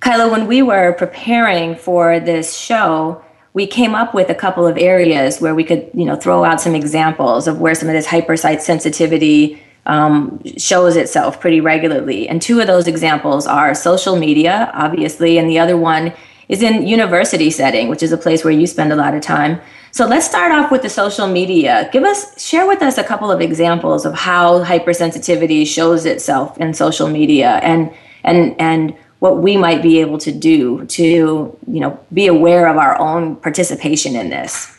Kyla, 0.00 0.30
when 0.30 0.46
we 0.46 0.62
were 0.62 0.94
preparing 0.94 1.76
for 1.76 2.18
this 2.18 2.56
show, 2.56 3.22
we 3.52 3.66
came 3.66 3.94
up 3.94 4.14
with 4.14 4.30
a 4.30 4.34
couple 4.34 4.66
of 4.66 4.78
areas 4.78 5.38
where 5.38 5.54
we 5.54 5.64
could, 5.64 5.90
you 5.92 6.06
know, 6.06 6.16
throw 6.16 6.44
out 6.44 6.62
some 6.62 6.74
examples 6.74 7.46
of 7.46 7.60
where 7.60 7.74
some 7.74 7.88
of 7.88 7.94
this 7.94 8.06
hypersite 8.06 8.62
sensitivity 8.62 9.62
um, 9.86 10.40
shows 10.58 10.96
itself 10.96 11.40
pretty 11.40 11.60
regularly. 11.60 12.28
And 12.28 12.40
two 12.40 12.60
of 12.60 12.66
those 12.66 12.86
examples 12.86 13.46
are 13.46 13.74
social 13.74 14.16
media, 14.16 14.70
obviously, 14.74 15.38
and 15.38 15.48
the 15.48 15.58
other 15.58 15.76
one 15.76 16.12
is 16.48 16.62
in 16.62 16.86
university 16.86 17.50
setting, 17.50 17.88
which 17.88 18.02
is 18.02 18.12
a 18.12 18.16
place 18.18 18.44
where 18.44 18.52
you 18.52 18.66
spend 18.66 18.92
a 18.92 18.96
lot 18.96 19.14
of 19.14 19.22
time. 19.22 19.60
So 19.90 20.06
let's 20.06 20.26
start 20.26 20.52
off 20.52 20.70
with 20.70 20.82
the 20.82 20.88
social 20.88 21.26
media. 21.26 21.88
Give 21.92 22.04
us, 22.04 22.42
share 22.42 22.66
with 22.66 22.82
us 22.82 22.98
a 22.98 23.04
couple 23.04 23.30
of 23.30 23.40
examples 23.40 24.06
of 24.06 24.14
how 24.14 24.64
hypersensitivity 24.64 25.66
shows 25.66 26.06
itself 26.06 26.58
in 26.58 26.74
social 26.74 27.08
media, 27.08 27.60
and 27.62 27.92
and 28.24 28.58
and 28.60 28.94
what 29.18 29.38
we 29.38 29.56
might 29.56 29.82
be 29.82 30.00
able 30.00 30.18
to 30.18 30.32
do 30.32 30.84
to, 30.86 31.02
you 31.04 31.80
know, 31.80 31.98
be 32.12 32.26
aware 32.26 32.66
of 32.66 32.76
our 32.76 32.98
own 32.98 33.36
participation 33.36 34.16
in 34.16 34.30
this. 34.30 34.76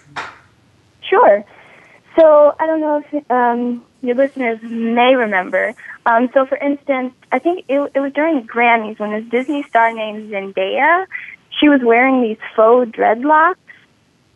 Sure. 1.01 1.45
So 2.19 2.55
I 2.59 2.65
don't 2.65 2.81
know 2.81 3.03
if 3.11 3.31
um, 3.31 3.85
your 4.03 4.15
listeners 4.15 4.59
may 4.61 5.15
remember. 5.15 5.73
Um, 6.05 6.29
so, 6.33 6.45
for 6.45 6.57
instance, 6.57 7.13
I 7.31 7.39
think 7.39 7.65
it, 7.69 7.91
it 7.95 7.99
was 7.99 8.11
during 8.13 8.41
the 8.41 8.47
Grammys 8.47 8.99
when 8.99 9.11
this 9.11 9.25
Disney 9.31 9.63
star 9.63 9.93
named 9.93 10.29
Zendaya, 10.29 11.07
she 11.59 11.69
was 11.69 11.81
wearing 11.81 12.21
these 12.21 12.37
faux 12.55 12.91
dreadlocks, 12.91 13.55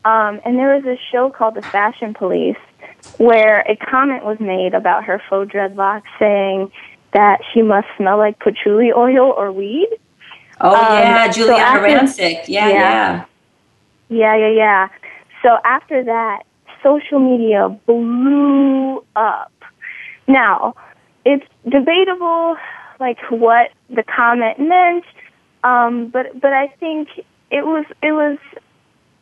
um, 0.06 0.40
and 0.46 0.58
there 0.58 0.76
was 0.76 0.86
a 0.86 0.98
show 1.12 1.30
called 1.30 1.56
The 1.56 1.62
Fashion 1.62 2.14
Police 2.14 2.58
where 3.18 3.60
a 3.62 3.76
comment 3.76 4.24
was 4.24 4.40
made 4.40 4.74
about 4.74 5.04
her 5.04 5.22
faux 5.30 5.52
dreadlocks 5.52 6.04
saying 6.18 6.72
that 7.14 7.42
she 7.54 7.62
must 7.62 7.88
smell 7.98 8.18
like 8.18 8.40
patchouli 8.40 8.92
oil 8.92 9.34
or 9.36 9.52
weed. 9.52 9.90
Oh 10.62 10.70
um, 10.70 10.76
yeah, 10.76 11.28
Giuliana 11.28 12.08
so 12.08 12.24
Rancic. 12.24 12.48
Yeah, 12.48 12.70
yeah, 12.70 13.26
yeah, 14.10 14.36
yeah, 14.36 14.50
yeah. 14.50 14.90
So 15.44 15.58
after 15.64 16.04
that, 16.04 16.44
social 16.84 17.20
media 17.20 17.70
blew 17.86 19.04
up. 19.16 19.52
Now, 20.28 20.76
it's 21.26 21.46
debatable, 21.64 22.58
like 23.00 23.18
what 23.30 23.72
the 23.90 24.04
comment 24.04 24.60
meant, 24.60 25.06
um, 25.64 26.10
but 26.10 26.40
but 26.40 26.54
I 26.54 26.68
think 26.80 27.10
it 27.52 27.66
was 27.66 27.86
it 28.02 28.12
was 28.12 28.38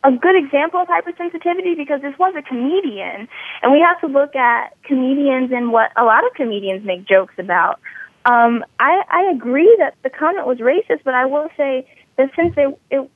a 0.04 0.12
good 0.12 0.36
example 0.36 0.80
of 0.80 0.88
hypersensitivity 0.88 1.76
because 1.76 2.00
this 2.00 2.16
was 2.18 2.34
a 2.36 2.42
comedian, 2.42 3.28
and 3.62 3.72
we 3.72 3.80
have 3.80 4.00
to 4.00 4.06
look 4.06 4.36
at 4.36 4.74
comedians 4.84 5.50
and 5.52 5.72
what 5.72 5.90
a 5.96 6.04
lot 6.04 6.24
of 6.24 6.32
comedians 6.34 6.84
make 6.84 7.06
jokes 7.06 7.34
about. 7.38 7.80
Um, 8.24 8.64
I, 8.80 9.02
I 9.08 9.30
agree 9.32 9.74
that 9.78 9.94
the 10.02 10.10
comment 10.10 10.46
was 10.46 10.58
racist, 10.58 11.02
but 11.04 11.14
I 11.14 11.26
will 11.26 11.48
say 11.56 11.86
that 12.16 12.30
since 12.36 12.54
they 12.56 12.66
it, 12.90 13.10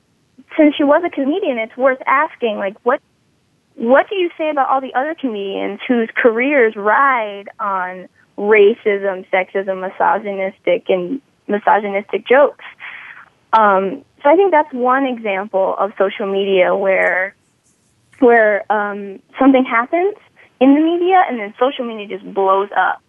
since 0.56 0.74
she 0.76 0.84
was 0.84 1.02
a 1.04 1.10
comedian, 1.10 1.58
it's 1.58 1.76
worth 1.76 2.00
asking 2.06 2.56
like 2.56 2.76
what 2.84 3.00
what 3.80 4.10
do 4.10 4.14
you 4.14 4.28
say 4.36 4.50
about 4.50 4.68
all 4.68 4.82
the 4.82 4.92
other 4.92 5.14
comedians 5.14 5.80
whose 5.88 6.10
careers 6.14 6.76
ride 6.76 7.48
on 7.58 8.10
racism, 8.36 9.26
sexism, 9.30 9.80
misogynistic, 9.80 10.90
and 10.90 11.22
misogynistic 11.48 12.26
jokes? 12.28 12.64
Um, 13.54 14.04
so 14.22 14.28
I 14.28 14.36
think 14.36 14.50
that's 14.50 14.70
one 14.74 15.06
example 15.06 15.74
of 15.78 15.92
social 15.96 16.30
media 16.30 16.76
where 16.76 17.34
where 18.18 18.70
um, 18.70 19.18
something 19.38 19.64
happens 19.64 20.14
in 20.60 20.74
the 20.74 20.80
media 20.82 21.24
and 21.26 21.40
then 21.40 21.54
social 21.58 21.86
media 21.86 22.18
just 22.18 22.34
blows 22.34 22.68
up. 22.76 23.00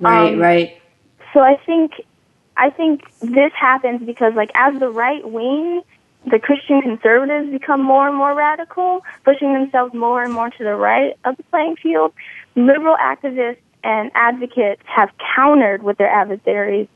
Right, 0.00 0.32
um, 0.32 0.38
right. 0.38 0.80
So 1.34 1.40
I 1.40 1.56
think 1.66 1.92
I 2.56 2.70
think 2.70 3.02
this 3.20 3.52
happens 3.52 4.00
because 4.02 4.32
like 4.34 4.50
as 4.54 4.80
the 4.80 4.88
right 4.88 5.30
wing 5.30 5.82
the 6.26 6.40
Christian 6.40 6.82
conservatives 6.82 7.50
become 7.50 7.80
more 7.80 8.08
and 8.08 8.16
more 8.16 8.34
radical, 8.34 9.04
pushing 9.24 9.52
themselves 9.52 9.94
more 9.94 10.22
and 10.22 10.32
more 10.32 10.50
to 10.50 10.64
the 10.64 10.74
right 10.74 11.16
of 11.24 11.36
the 11.36 11.44
playing 11.44 11.76
field. 11.76 12.12
Liberal 12.56 12.96
activists 12.96 13.58
and 13.84 14.10
advocates 14.14 14.82
have 14.86 15.10
countered 15.36 15.84
with 15.84 15.98
their 15.98 16.10
adversaries, 16.10 16.88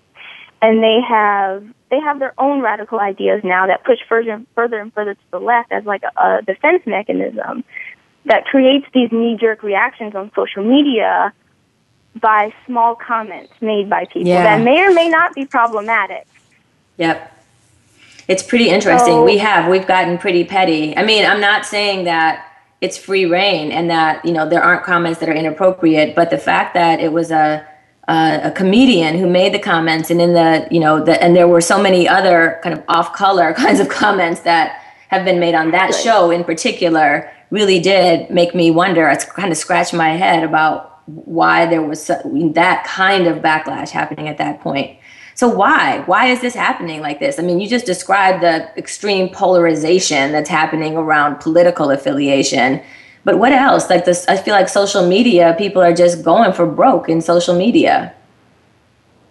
and 0.61 0.83
they 0.83 0.99
have 1.09 1.65
they 1.91 2.01
have 2.01 2.19
their 2.19 2.35
own 2.39 2.61
radical 2.61 2.99
ideas 2.99 3.43
now 3.45 3.67
that 3.67 3.85
push 3.85 3.99
further 4.09 4.33
and 4.33 4.47
further 4.55 4.81
and 4.81 4.93
further 4.93 5.15
to 5.15 5.31
the 5.31 5.39
left 5.39 5.71
as 5.73 5.85
like 5.85 6.03
a, 6.03 6.21
a 6.21 6.43
defense 6.43 6.83
mechanism 6.87 7.65
that 8.25 8.45
creates 8.45 8.87
these 8.93 9.11
knee 9.13 9.37
jerk 9.41 9.63
reactions 9.63 10.15
on 10.15 10.31
social 10.35 10.65
media 10.65 11.33
by 12.21 12.53
small 12.67 12.97
comments 12.97 13.53
made 13.61 13.89
by 13.89 14.05
people 14.07 14.29
yeah. 14.29 14.57
that 14.57 14.65
may 14.65 14.83
or 14.83 14.93
may 14.93 15.09
not 15.09 15.35
be 15.35 15.47
problematic. 15.47 16.27
Yep. 16.97 17.40
It's 18.31 18.45
pretty 18.45 18.69
interesting. 18.69 19.15
So, 19.15 19.25
we 19.25 19.39
have 19.39 19.69
we've 19.69 19.89
gotten 19.89 20.17
pretty 20.17 20.45
petty. 20.45 20.97
I 20.97 21.03
mean, 21.03 21.27
I'm 21.27 21.41
not 21.41 21.67
saying 21.67 22.05
that 22.05 22.47
it's 22.81 22.97
free 22.97 23.27
reign 23.27 23.73
and 23.73 23.91
that 23.91 24.25
you 24.25 24.33
know 24.33 24.49
there 24.49 24.63
aren't 24.63 24.85
comments 24.85 25.19
that 25.19 25.29
are 25.29 25.35
inappropriate, 25.35 26.15
but 26.15 26.31
the 26.31 26.39
fact 26.39 26.75
that 26.75 27.01
it 27.01 27.13
was 27.13 27.33
a 27.33 27.67
a, 28.07 28.41
a 28.45 28.51
comedian 28.53 29.19
who 29.19 29.29
made 29.29 29.53
the 29.53 29.59
comments, 29.59 30.11
and 30.11 30.23
in 30.23 30.33
the 30.35 30.69
you 30.71 30.79
know 30.79 31.05
the 31.05 31.21
and 31.21 31.35
there 31.35 31.49
were 31.49 31.61
so 31.61 31.83
many 31.83 32.07
other 32.07 32.61
kind 32.63 32.73
of 32.79 32.85
off 32.87 33.13
color 33.15 33.53
kinds 33.65 33.81
of 33.81 33.89
comments 33.89 34.43
that 34.43 34.81
have 35.09 35.25
been 35.25 35.41
made 35.41 35.57
on 35.57 35.73
that 35.73 35.91
right. 35.91 35.95
show 35.95 36.31
in 36.31 36.45
particular 36.45 37.29
really 37.51 37.81
did 37.81 38.31
make 38.31 38.55
me 38.55 38.71
wonder. 38.71 39.09
It's 39.09 39.25
kind 39.25 39.51
of 39.51 39.59
scratched 39.59 39.93
my 39.93 40.11
head 40.11 40.45
about 40.45 41.03
why 41.07 41.67
there 41.67 41.83
was 41.83 42.07
that 42.07 42.85
kind 42.87 43.27
of 43.27 43.39
backlash 43.39 43.91
happening 43.91 44.29
at 44.29 44.39
that 44.39 44.61
point. 44.61 45.00
So 45.41 45.49
why? 45.49 46.03
Why 46.05 46.27
is 46.27 46.43
this 46.43 46.53
happening 46.53 47.01
like 47.01 47.19
this? 47.19 47.39
I 47.39 47.43
mean, 47.43 47.61
you 47.61 47.67
just 47.67 47.87
described 47.87 48.43
the 48.43 48.71
extreme 48.77 49.31
polarization 49.31 50.33
that's 50.33 50.51
happening 50.51 50.99
around 50.99 51.41
political 51.41 51.91
affiliation. 51.91 52.83
But 53.25 53.39
what 53.39 53.51
else? 53.51 53.89
Like 53.89 54.05
this 54.05 54.29
I 54.29 54.37
feel 54.37 54.53
like 54.53 54.69
social 54.69 55.09
media, 55.09 55.55
people 55.57 55.81
are 55.81 55.95
just 55.95 56.23
going 56.23 56.53
for 56.53 56.67
broke 56.67 57.09
in 57.09 57.23
social 57.23 57.57
media. 57.57 58.15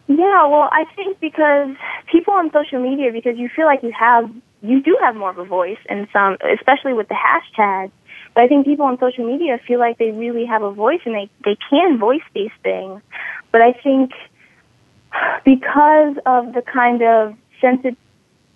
Yeah, 0.08 0.48
well, 0.48 0.67
I 0.72 0.86
think 0.95 1.19
because 1.19 1.76
people 2.12 2.34
on 2.34 2.52
social 2.52 2.82
media 2.82 3.12
because 3.12 3.38
you 3.38 3.48
feel 3.56 3.67
like 3.67 3.84
you 3.84 3.91
have 3.91 4.32
you 4.63 4.82
do 4.82 4.98
have 5.02 5.15
more 5.15 5.30
of 5.30 5.38
a 5.38 5.45
voice 5.45 5.78
and 5.89 6.08
some 6.12 6.38
especially 6.58 6.93
with 6.93 7.08
the 7.08 7.19
hashtags. 7.28 7.91
But 8.34 8.45
I 8.45 8.48
think 8.48 8.65
people 8.65 8.88
on 8.88 8.98
social 8.98 9.28
media 9.28 9.60
feel 9.67 9.78
like 9.78 10.00
they 10.00 10.10
really 10.10 10.45
have 10.45 10.63
a 10.63 10.72
voice 10.72 11.02
and 11.06 11.14
they, 11.14 11.30
they 11.45 11.55
can 11.70 11.99
voice 11.99 12.26
these 12.34 12.55
things. 12.64 12.99
But 13.51 13.62
I 13.62 13.74
think 13.74 14.12
because 15.45 16.18
of 16.26 16.53
the 16.53 16.62
kind 16.62 17.01
of 17.01 17.36
sensi- 17.62 17.97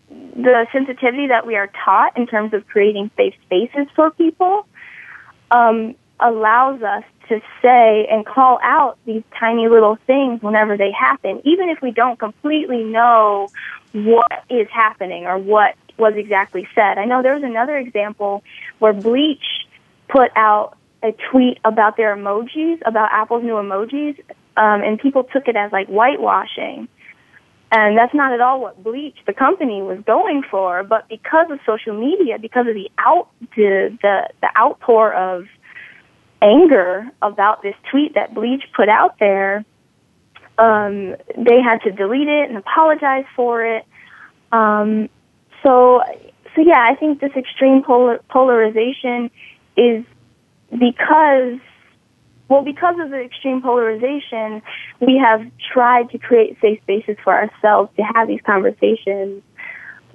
the 0.09 0.67
sensitivity 0.71 1.27
that 1.27 1.45
we 1.45 1.55
are 1.55 1.69
taught 1.85 2.17
in 2.17 2.27
terms 2.27 2.53
of 2.53 2.65
creating 2.67 3.09
safe 3.17 3.33
spaces 3.45 3.87
for 3.95 4.11
people, 4.11 4.67
um, 5.51 5.95
allows 6.19 6.81
us 6.81 7.03
to 7.29 7.41
say 7.61 8.07
and 8.09 8.25
call 8.25 8.59
out 8.61 8.97
these 9.05 9.23
tiny 9.39 9.67
little 9.67 9.97
things 10.07 10.41
whenever 10.41 10.77
they 10.77 10.91
happen, 10.91 11.41
even 11.45 11.69
if 11.69 11.81
we 11.81 11.91
don't 11.91 12.19
completely 12.19 12.83
know 12.83 13.49
what 13.93 14.43
is 14.49 14.67
happening 14.71 15.25
or 15.25 15.37
what 15.37 15.75
was 15.97 16.13
exactly 16.15 16.67
said. 16.75 16.97
I 16.97 17.05
know 17.05 17.21
there 17.21 17.35
was 17.35 17.43
another 17.43 17.77
example 17.77 18.43
where 18.79 18.93
Bleach 18.93 19.67
put 20.07 20.31
out 20.35 20.77
a 21.01 21.13
tweet 21.31 21.59
about 21.63 21.97
their 21.97 22.15
emojis, 22.15 22.79
about 22.85 23.09
Apple's 23.11 23.43
new 23.43 23.53
emojis, 23.53 24.19
um, 24.57 24.83
and 24.83 24.99
people 24.99 25.23
took 25.23 25.47
it 25.47 25.55
as 25.55 25.71
like 25.71 25.87
whitewashing. 25.87 26.87
And 27.71 27.97
that's 27.97 28.13
not 28.13 28.33
at 28.33 28.39
all 28.39 28.61
what 28.61 28.83
Bleach, 28.83 29.17
the 29.25 29.33
company, 29.33 29.81
was 29.81 29.99
going 30.05 30.43
for. 30.49 30.83
But 30.83 31.09
because 31.09 31.49
of 31.49 31.59
social 31.65 31.99
media, 31.99 32.37
because 32.37 32.67
of 32.67 32.75
the 32.75 32.91
out 32.99 33.29
the 33.55 33.97
the, 34.01 34.29
the 34.41 34.49
outpour 34.57 35.11
of 35.13 35.45
anger 36.41 37.09
about 37.21 37.63
this 37.63 37.75
tweet 37.89 38.13
that 38.15 38.35
Bleach 38.35 38.63
put 38.75 38.89
out 38.89 39.17
there, 39.19 39.65
um, 40.57 41.15
they 41.35 41.61
had 41.61 41.81
to 41.83 41.91
delete 41.91 42.27
it 42.27 42.49
and 42.49 42.57
apologize 42.57 43.25
for 43.35 43.65
it. 43.65 43.85
Um, 44.51 45.09
so, 45.63 46.03
so 46.55 46.61
yeah, 46.61 46.85
I 46.87 46.95
think 46.95 47.19
this 47.21 47.31
extreme 47.35 47.83
polar, 47.83 48.19
polarization 48.29 49.31
is 49.75 50.05
because, 50.69 51.59
well, 52.49 52.63
because 52.63 52.99
of 52.99 53.09
the 53.09 53.21
extreme 53.21 53.61
polarization, 53.61 54.61
we 54.99 55.17
have 55.17 55.45
tried 55.71 56.09
to 56.11 56.17
create 56.17 56.57
safe 56.61 56.81
spaces 56.81 57.17
for 57.23 57.33
ourselves 57.33 57.89
to 57.97 58.03
have 58.03 58.27
these 58.27 58.41
conversations. 58.45 59.41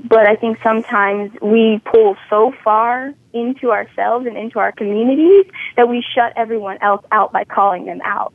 But 0.05 0.27
I 0.27 0.37
think 0.37 0.59
sometimes 0.63 1.33
we 1.43 1.81
pull 1.85 2.17
so 2.31 2.53
far 2.63 3.13
into 3.33 3.73
ourselves 3.73 4.27
and 4.27 4.37
into 4.37 4.61
our 4.61 4.71
communities 4.71 5.47
that 5.77 5.89
we 5.89 6.05
shut 6.15 6.33
everyone 6.37 6.79
else 6.81 7.05
out 7.11 7.33
by 7.33 7.45
calling 7.45 7.87
them 7.87 8.01
out. 8.05 8.33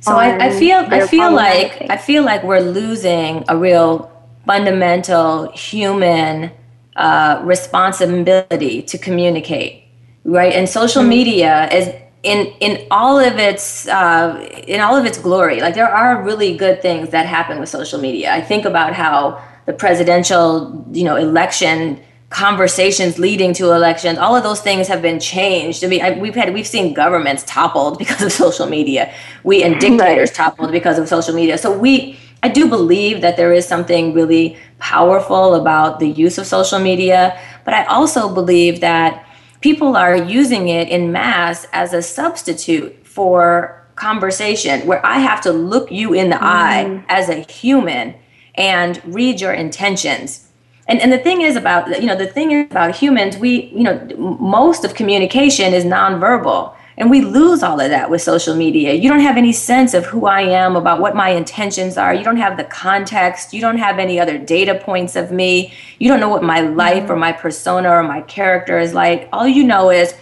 So 0.00 0.16
I, 0.16 0.46
I 0.46 0.50
feel 0.50 0.84
I 0.88 1.06
feel 1.06 1.32
like 1.32 1.86
I 1.88 1.96
feel 1.96 2.24
like 2.24 2.42
we're 2.42 2.60
losing 2.60 3.44
a 3.48 3.56
real 3.56 4.10
fundamental 4.44 5.50
human 5.52 6.50
uh, 6.96 7.40
responsibility 7.44 8.82
to 8.82 8.98
communicate, 8.98 9.84
right? 10.24 10.52
And 10.52 10.68
social 10.68 11.02
mm-hmm. 11.02 11.08
media 11.08 11.68
is 11.72 11.88
in 12.22 12.52
in 12.60 12.86
all 12.90 13.18
of 13.18 13.38
its 13.38 13.88
uh, 13.88 14.40
in 14.66 14.80
all 14.80 14.96
of 14.96 15.04
its 15.04 15.18
glory. 15.18 15.60
Like 15.60 15.74
there 15.74 15.88
are 15.88 16.22
really 16.22 16.56
good 16.56 16.80
things 16.80 17.10
that 17.10 17.26
happen 17.26 17.58
with 17.58 17.68
social 17.68 18.00
media. 18.00 18.32
I 18.32 18.40
think 18.40 18.64
about 18.64 18.94
how 18.94 19.42
the 19.66 19.72
presidential, 19.72 20.84
you 20.92 21.04
know, 21.04 21.16
election 21.16 22.00
conversations 22.30 23.18
leading 23.18 23.52
to 23.52 23.72
elections 23.72 24.18
all 24.18 24.34
of 24.34 24.42
those 24.42 24.62
things 24.62 24.88
have 24.88 25.02
been 25.02 25.20
changed 25.20 25.84
i 25.84 25.86
mean 25.86 26.00
I, 26.00 26.18
we've 26.18 26.34
had 26.34 26.54
we've 26.54 26.66
seen 26.66 26.94
governments 26.94 27.44
toppled 27.46 27.98
because 27.98 28.22
of 28.22 28.32
social 28.44 28.66
media 28.66 29.12
we 29.44 29.62
and 29.62 29.78
dictators 29.78 30.30
right. 30.30 30.34
toppled 30.34 30.72
because 30.72 30.98
of 30.98 31.08
social 31.08 31.34
media 31.34 31.58
so 31.58 31.76
we 31.76 32.18
i 32.42 32.48
do 32.48 32.70
believe 32.70 33.20
that 33.20 33.36
there 33.36 33.52
is 33.52 33.68
something 33.68 34.14
really 34.14 34.56
powerful 34.78 35.54
about 35.56 36.00
the 36.00 36.08
use 36.08 36.38
of 36.38 36.46
social 36.46 36.78
media 36.78 37.38
but 37.66 37.74
i 37.74 37.84
also 37.84 38.32
believe 38.32 38.80
that 38.80 39.26
people 39.62 39.96
are 39.96 40.16
using 40.16 40.68
it 40.68 40.88
in 40.88 41.12
mass 41.12 41.66
as 41.72 41.94
a 41.94 42.02
substitute 42.02 43.06
for 43.06 43.82
conversation 43.94 44.86
where 44.86 45.04
i 45.06 45.18
have 45.18 45.40
to 45.40 45.52
look 45.52 45.90
you 45.90 46.12
in 46.12 46.30
the 46.30 46.36
mm. 46.36 46.42
eye 46.42 47.04
as 47.08 47.28
a 47.28 47.40
human 47.50 48.14
and 48.56 49.00
read 49.04 49.40
your 49.40 49.52
intentions 49.52 50.48
and 50.88 51.00
and 51.00 51.12
the 51.12 51.18
thing 51.18 51.42
is 51.42 51.56
about 51.56 51.88
you 52.00 52.06
know 52.06 52.16
the 52.16 52.26
thing 52.26 52.50
is 52.50 52.66
about 52.70 52.94
humans 52.94 53.36
we 53.36 53.66
you 53.66 53.82
know 53.82 53.98
most 54.18 54.84
of 54.84 54.94
communication 54.94 55.72
is 55.72 55.84
nonverbal 55.84 56.74
and 56.98 57.10
we 57.10 57.22
lose 57.22 57.62
all 57.62 57.80
of 57.80 57.90
that 57.90 58.10
with 58.10 58.20
social 58.22 58.54
media. 58.54 58.92
You 58.92 59.08
don't 59.08 59.20
have 59.20 59.36
any 59.36 59.52
sense 59.52 59.94
of 59.94 60.04
who 60.04 60.26
i 60.26 60.42
am 60.42 60.76
about 60.76 61.00
what 61.00 61.16
my 61.16 61.30
intentions 61.30 61.96
are. 61.96 62.14
You 62.14 62.22
don't 62.22 62.36
have 62.36 62.56
the 62.56 62.64
context. 62.64 63.54
You 63.54 63.60
don't 63.60 63.78
have 63.78 63.98
any 63.98 64.20
other 64.20 64.38
data 64.38 64.74
points 64.74 65.16
of 65.16 65.32
me. 65.32 65.72
You 65.98 66.08
don't 66.08 66.20
know 66.20 66.28
what 66.28 66.42
my 66.42 66.60
life 66.60 67.04
or 67.04 67.12
mm-hmm. 67.14 67.20
my 67.20 67.32
persona 67.32 67.90
or 67.90 68.02
my 68.02 68.20
character 68.22 68.78
is 68.78 68.92
like. 68.92 69.28
All 69.32 69.48
you 69.48 69.64
know 69.64 69.90
is 69.90 70.14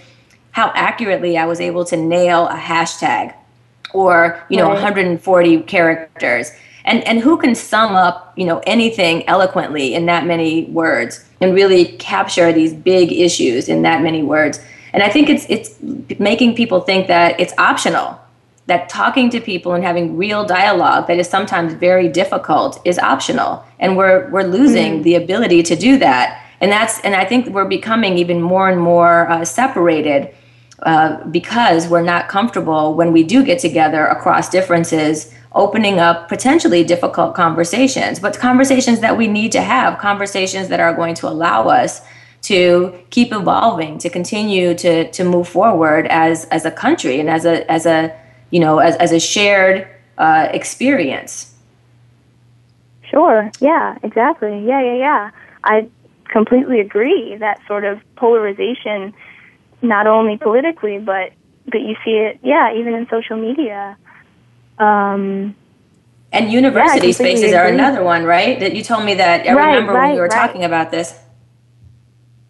how 0.52 0.72
accurately 0.74 1.38
i 1.38 1.46
was 1.46 1.60
able 1.60 1.84
to 1.84 1.96
nail 1.96 2.48
a 2.48 2.56
hashtag 2.56 3.32
or 3.94 4.44
you 4.48 4.56
know 4.56 4.64
right. 4.64 4.74
140 4.74 5.62
characters. 5.62 6.52
And 6.84 7.04
and 7.04 7.20
who 7.20 7.36
can 7.36 7.54
sum 7.54 7.94
up 7.94 8.32
you 8.36 8.46
know 8.46 8.60
anything 8.66 9.28
eloquently 9.28 9.94
in 9.94 10.06
that 10.06 10.24
many 10.24 10.64
words 10.66 11.24
and 11.40 11.54
really 11.54 11.96
capture 11.98 12.52
these 12.52 12.72
big 12.72 13.12
issues 13.12 13.68
in 13.68 13.82
that 13.82 14.02
many 14.02 14.22
words 14.22 14.60
and 14.92 15.02
i 15.02 15.08
think 15.08 15.28
it's 15.28 15.46
it's 15.48 15.80
making 16.18 16.54
people 16.54 16.80
think 16.80 17.06
that 17.08 17.38
it's 17.40 17.54
optional 17.58 18.20
that 18.70 18.88
talking 18.88 19.28
to 19.30 19.40
people 19.40 19.72
and 19.74 19.82
having 19.82 20.16
real 20.16 20.44
dialogue 20.44 21.08
that 21.08 21.18
is 21.18 21.28
sometimes 21.28 21.74
very 21.74 22.08
difficult 22.08 22.80
is 22.84 23.00
optional. 23.00 23.64
And 23.80 23.96
we're 23.96 24.30
we're 24.30 24.44
losing 24.44 24.94
mm-hmm. 24.94 25.02
the 25.02 25.16
ability 25.16 25.64
to 25.64 25.76
do 25.76 25.98
that. 25.98 26.46
And 26.60 26.70
that's 26.70 27.00
and 27.00 27.14
i 27.16 27.24
think 27.24 27.48
we're 27.48 27.72
becoming 27.78 28.16
even 28.18 28.40
more 28.40 28.68
and 28.68 28.80
more 28.80 29.28
uh, 29.28 29.44
separated 29.44 30.32
uh, 30.82 31.24
because 31.38 31.88
we're 31.88 32.08
not 32.14 32.28
comfortable 32.28 32.94
when 32.94 33.12
we 33.12 33.22
do 33.22 33.44
get 33.44 33.58
together 33.58 34.06
across 34.06 34.48
differences 34.48 35.34
opening 35.52 35.98
up 35.98 36.28
potentially 36.28 36.84
difficult 36.84 37.34
conversations, 37.34 38.20
but 38.20 38.38
conversations 38.38 39.00
that 39.00 39.16
we 39.16 39.26
need 39.26 39.50
to 39.50 39.60
have, 39.60 39.98
conversations 39.98 40.68
that 40.68 40.78
are 40.78 40.94
going 40.94 41.14
to 41.16 41.26
allow 41.26 41.68
us 41.68 42.02
to 42.42 42.98
keep 43.10 43.32
evolving, 43.32 43.98
to 43.98 44.08
continue 44.08 44.74
to 44.74 45.10
to 45.10 45.24
move 45.24 45.48
forward 45.48 46.06
as 46.06 46.46
as 46.46 46.64
a 46.64 46.70
country 46.70 47.20
and 47.20 47.28
as 47.28 47.44
a 47.44 47.70
as 47.70 47.86
a 47.86 48.14
you 48.50 48.60
know 48.60 48.78
as 48.78 48.96
as 48.96 49.12
a 49.12 49.20
shared 49.20 49.86
uh, 50.18 50.48
experience. 50.52 51.54
Sure. 53.10 53.50
Yeah. 53.60 53.98
Exactly. 54.02 54.64
Yeah. 54.64 54.82
Yeah. 54.82 54.94
Yeah. 54.94 55.30
I 55.64 55.88
completely 56.28 56.80
agree. 56.80 57.36
That 57.36 57.60
sort 57.66 57.84
of 57.84 58.00
polarization, 58.16 59.12
not 59.82 60.06
only 60.06 60.38
politically, 60.38 60.98
but 60.98 61.32
but 61.66 61.80
you 61.80 61.96
see 62.04 62.12
it. 62.12 62.38
Yeah, 62.42 62.74
even 62.74 62.94
in 62.94 63.08
social 63.08 63.36
media. 63.36 63.96
Um, 64.78 65.54
and 66.32 66.52
university 66.52 67.08
yeah, 67.08 67.12
spaces 67.12 67.52
are 67.52 67.66
another 67.66 68.02
one, 68.04 68.24
right? 68.24 68.60
That 68.60 68.74
you 68.74 68.82
told 68.82 69.04
me 69.04 69.14
that. 69.14 69.46
I 69.46 69.52
right, 69.52 69.74
remember 69.74 69.92
right, 69.92 70.06
when 70.08 70.14
we 70.14 70.20
were 70.20 70.28
right. 70.28 70.46
talking 70.46 70.64
about 70.64 70.90
this. 70.90 71.18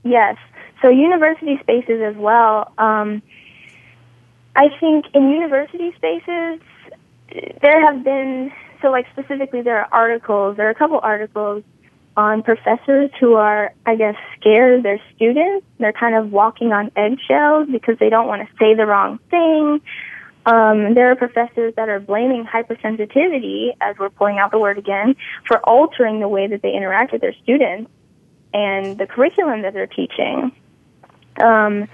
Yes. 0.02 0.36
So 0.82 0.88
university 0.88 1.58
spaces 1.60 2.00
as 2.02 2.16
well. 2.16 2.72
Um, 2.78 3.22
I 4.56 4.68
think 4.80 5.06
in 5.14 5.30
university 5.30 5.92
spaces, 5.96 6.60
there 7.62 7.80
have 7.86 8.02
been 8.02 8.50
so 8.82 8.88
like 8.90 9.06
specifically 9.12 9.62
there 9.62 9.78
are 9.78 9.88
articles. 9.92 10.56
There 10.56 10.66
are 10.66 10.70
a 10.70 10.74
couple 10.74 10.98
articles 11.02 11.62
on 12.16 12.42
professors 12.42 13.10
who 13.20 13.34
are, 13.34 13.72
I 13.86 13.94
guess, 13.94 14.16
scared 14.38 14.78
of 14.78 14.82
their 14.82 15.00
students. 15.14 15.66
They're 15.78 15.92
kind 15.92 16.14
of 16.14 16.32
walking 16.32 16.72
on 16.72 16.90
eggshells 16.96 17.68
because 17.70 17.98
they 17.98 18.08
don't 18.08 18.26
want 18.26 18.48
to 18.48 18.54
say 18.58 18.74
the 18.74 18.86
wrong 18.86 19.18
thing. 19.30 19.80
Um, 20.46 20.94
there 20.94 21.10
are 21.10 21.16
professors 21.16 21.74
that 21.76 21.88
are 21.88 22.00
blaming 22.00 22.44
hypersensitivity, 22.46 23.76
as 23.80 23.96
we're 23.98 24.10
pulling 24.10 24.38
out 24.38 24.50
the 24.50 24.58
word 24.58 24.78
again, 24.78 25.14
for 25.46 25.58
altering 25.58 26.20
the 26.20 26.28
way 26.28 26.46
that 26.46 26.62
they 26.62 26.72
interact 26.72 27.12
with 27.12 27.20
their 27.20 27.34
students 27.42 27.90
and 28.52 28.98
the 28.98 29.06
curriculum 29.06 29.62
that 29.62 29.74
they're 29.74 29.86
teaching. 29.86 30.52
Um, 31.42 31.88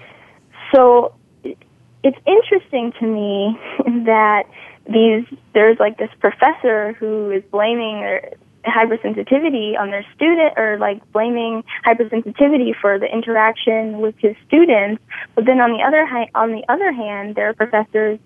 so 0.74 1.14
it's 1.44 2.18
interesting 2.26 2.92
to 3.00 3.06
me 3.06 3.58
that 4.06 4.44
these 4.88 5.24
there's 5.52 5.78
like 5.78 5.98
this 5.98 6.10
professor 6.20 6.92
who 6.94 7.30
is 7.30 7.42
blaming 7.50 8.00
their 8.00 8.32
hypersensitivity 8.64 9.78
on 9.78 9.90
their 9.90 10.04
student 10.14 10.54
or 10.56 10.76
like 10.78 11.00
blaming 11.12 11.62
hypersensitivity 11.84 12.72
for 12.80 12.98
the 12.98 13.06
interaction 13.06 14.00
with 14.00 14.14
his 14.18 14.34
students 14.46 15.00
but 15.36 15.44
then 15.44 15.60
on 15.60 15.70
the 15.70 15.82
other 15.84 16.04
ha- 16.04 16.30
on 16.34 16.50
the 16.50 16.64
other 16.68 16.92
hand 16.92 17.36
there 17.36 17.48
are 17.48 17.54
professors 17.54 18.18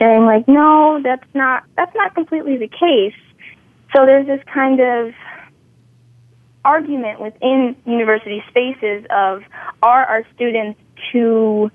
saying 0.00 0.24
like, 0.24 0.48
no, 0.48 1.00
that's 1.02 1.26
not 1.34 1.64
that's 1.76 1.94
not 1.94 2.14
completely 2.14 2.56
the 2.56 2.68
case. 2.68 3.20
So 3.94 4.06
there's 4.06 4.26
this 4.26 4.40
kind 4.52 4.80
of 4.80 5.12
argument 6.64 7.20
within 7.20 7.76
university 7.86 8.42
spaces 8.48 9.04
of 9.10 9.42
are 9.82 10.04
our 10.04 10.24
students 10.34 10.78
too 11.12 11.70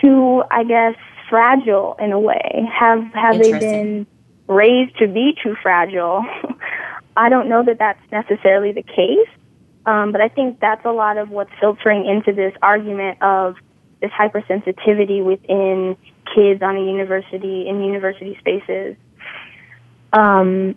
too 0.00 0.42
I 0.50 0.64
guess 0.64 0.94
fragile 1.28 1.96
in 2.00 2.12
a 2.12 2.20
way? 2.20 2.68
Have 2.72 3.04
have 3.14 3.38
they 3.38 3.52
been 3.58 4.06
raised 4.48 4.98
to 4.98 5.06
be 5.06 5.36
too 5.42 5.56
fragile? 5.62 6.24
I 7.16 7.28
don't 7.28 7.48
know 7.48 7.64
that 7.64 7.78
that's 7.78 8.00
necessarily 8.12 8.72
the 8.72 8.82
case. 8.82 9.28
Um, 9.86 10.10
but 10.10 10.20
I 10.20 10.28
think 10.28 10.58
that's 10.58 10.84
a 10.84 10.90
lot 10.90 11.16
of 11.16 11.30
what's 11.30 11.52
filtering 11.60 12.06
into 12.06 12.32
this 12.32 12.52
argument 12.60 13.22
of 13.22 13.54
this 14.02 14.10
hypersensitivity 14.10 15.24
within 15.24 15.96
kids 16.34 16.60
on 16.60 16.76
a 16.76 16.80
university 16.80 17.68
in 17.68 17.82
university 17.82 18.36
spaces. 18.40 18.96
Um, 20.12 20.76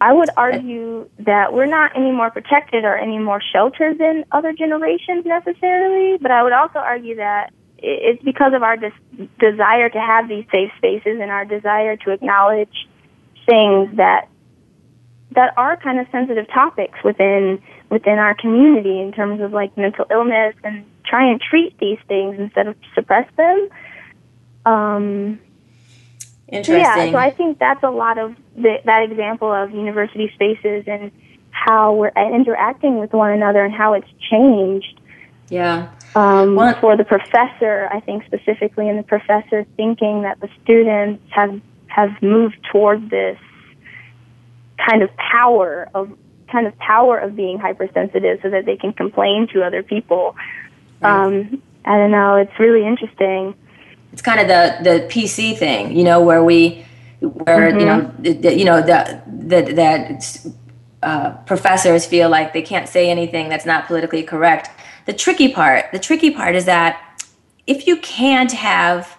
I 0.00 0.12
would 0.12 0.30
argue 0.36 1.08
that 1.18 1.52
we're 1.52 1.66
not 1.66 1.96
any 1.96 2.12
more 2.12 2.30
protected 2.30 2.84
or 2.84 2.96
any 2.96 3.18
more 3.18 3.40
sheltered 3.52 3.98
than 3.98 4.24
other 4.30 4.52
generations 4.52 5.26
necessarily, 5.26 6.18
but 6.18 6.30
I 6.30 6.42
would 6.42 6.52
also 6.52 6.78
argue 6.78 7.16
that 7.16 7.52
it's 7.78 8.22
because 8.22 8.52
of 8.54 8.62
our 8.62 8.76
des- 8.76 9.28
desire 9.38 9.88
to 9.88 10.00
have 10.00 10.28
these 10.28 10.44
safe 10.52 10.70
spaces 10.78 11.18
and 11.20 11.30
our 11.30 11.44
desire 11.44 11.96
to 11.96 12.10
acknowledge 12.10 12.88
things 13.46 13.96
that 13.96 14.28
that 15.32 15.52
are 15.56 15.76
kind 15.76 16.00
of 16.00 16.06
sensitive 16.10 16.46
topics 16.48 16.98
within 17.04 17.60
within 17.90 18.18
our 18.18 18.34
community 18.34 19.00
in 19.00 19.12
terms 19.12 19.40
of 19.40 19.52
like 19.52 19.76
mental 19.76 20.06
illness 20.10 20.54
and 20.64 20.84
try 21.04 21.30
and 21.30 21.40
treat 21.40 21.78
these 21.78 21.98
things 22.06 22.36
instead 22.38 22.66
of 22.66 22.76
suppress 22.94 23.28
them. 23.36 23.68
Um, 24.66 25.40
Interesting. 26.48 26.78
Yeah, 26.78 27.10
so 27.12 27.18
I 27.18 27.30
think 27.30 27.58
that's 27.58 27.82
a 27.82 27.90
lot 27.90 28.16
of 28.18 28.34
the, 28.56 28.76
that 28.84 29.02
example 29.02 29.52
of 29.52 29.70
university 29.70 30.30
spaces 30.34 30.84
and 30.86 31.12
how 31.50 31.94
we're 31.94 32.12
interacting 32.16 32.98
with 32.98 33.12
one 33.12 33.32
another 33.32 33.64
and 33.64 33.74
how 33.74 33.92
it's 33.92 34.08
changed. 34.30 35.00
Yeah. 35.50 35.90
Um, 36.14 36.54
well, 36.54 36.74
for 36.80 36.96
the 36.96 37.04
professor, 37.04 37.88
I 37.90 38.00
think 38.00 38.24
specifically, 38.24 38.88
and 38.88 38.98
the 38.98 39.02
professor 39.02 39.66
thinking 39.76 40.22
that 40.22 40.40
the 40.40 40.48
students 40.62 41.22
have 41.30 41.60
have 41.88 42.10
moved 42.22 42.58
toward 42.70 43.10
this 43.10 43.38
kind 44.78 45.02
of 45.02 45.10
power 45.16 45.88
of 45.94 46.10
kind 46.50 46.66
of 46.66 46.76
power 46.78 47.18
of 47.18 47.36
being 47.36 47.58
hypersensitive, 47.58 48.40
so 48.42 48.50
that 48.50 48.64
they 48.64 48.76
can 48.76 48.92
complain 48.92 49.48
to 49.52 49.62
other 49.62 49.82
people. 49.82 50.34
Right. 51.00 51.26
Um, 51.26 51.62
I 51.84 51.96
don't 51.96 52.10
know. 52.10 52.36
It's 52.36 52.58
really 52.58 52.86
interesting. 52.86 53.54
It's 54.12 54.22
kind 54.22 54.40
of 54.40 54.48
the 54.48 54.78
the 54.82 55.06
PC 55.06 55.56
thing, 55.56 55.96
you 55.96 56.04
know, 56.04 56.20
where 56.20 56.42
we 56.42 56.84
where 57.20 57.70
mm-hmm. 57.70 57.80
you 57.80 57.86
know 57.86 58.14
the, 58.18 58.32
the, 58.32 58.58
you 58.58 58.64
know 58.64 58.80
the, 58.80 59.22
the 59.26 59.72
that 59.74 60.46
uh, 61.02 61.30
professors 61.46 62.06
feel 62.06 62.28
like 62.28 62.52
they 62.52 62.62
can't 62.62 62.88
say 62.88 63.10
anything 63.10 63.48
that's 63.48 63.66
not 63.66 63.86
politically 63.86 64.22
correct. 64.22 64.70
The 65.06 65.12
tricky 65.12 65.52
part, 65.52 65.86
the 65.92 65.98
tricky 65.98 66.30
part 66.30 66.54
is 66.54 66.64
that 66.64 67.22
if 67.66 67.86
you 67.86 67.96
can't 67.98 68.52
have 68.52 69.16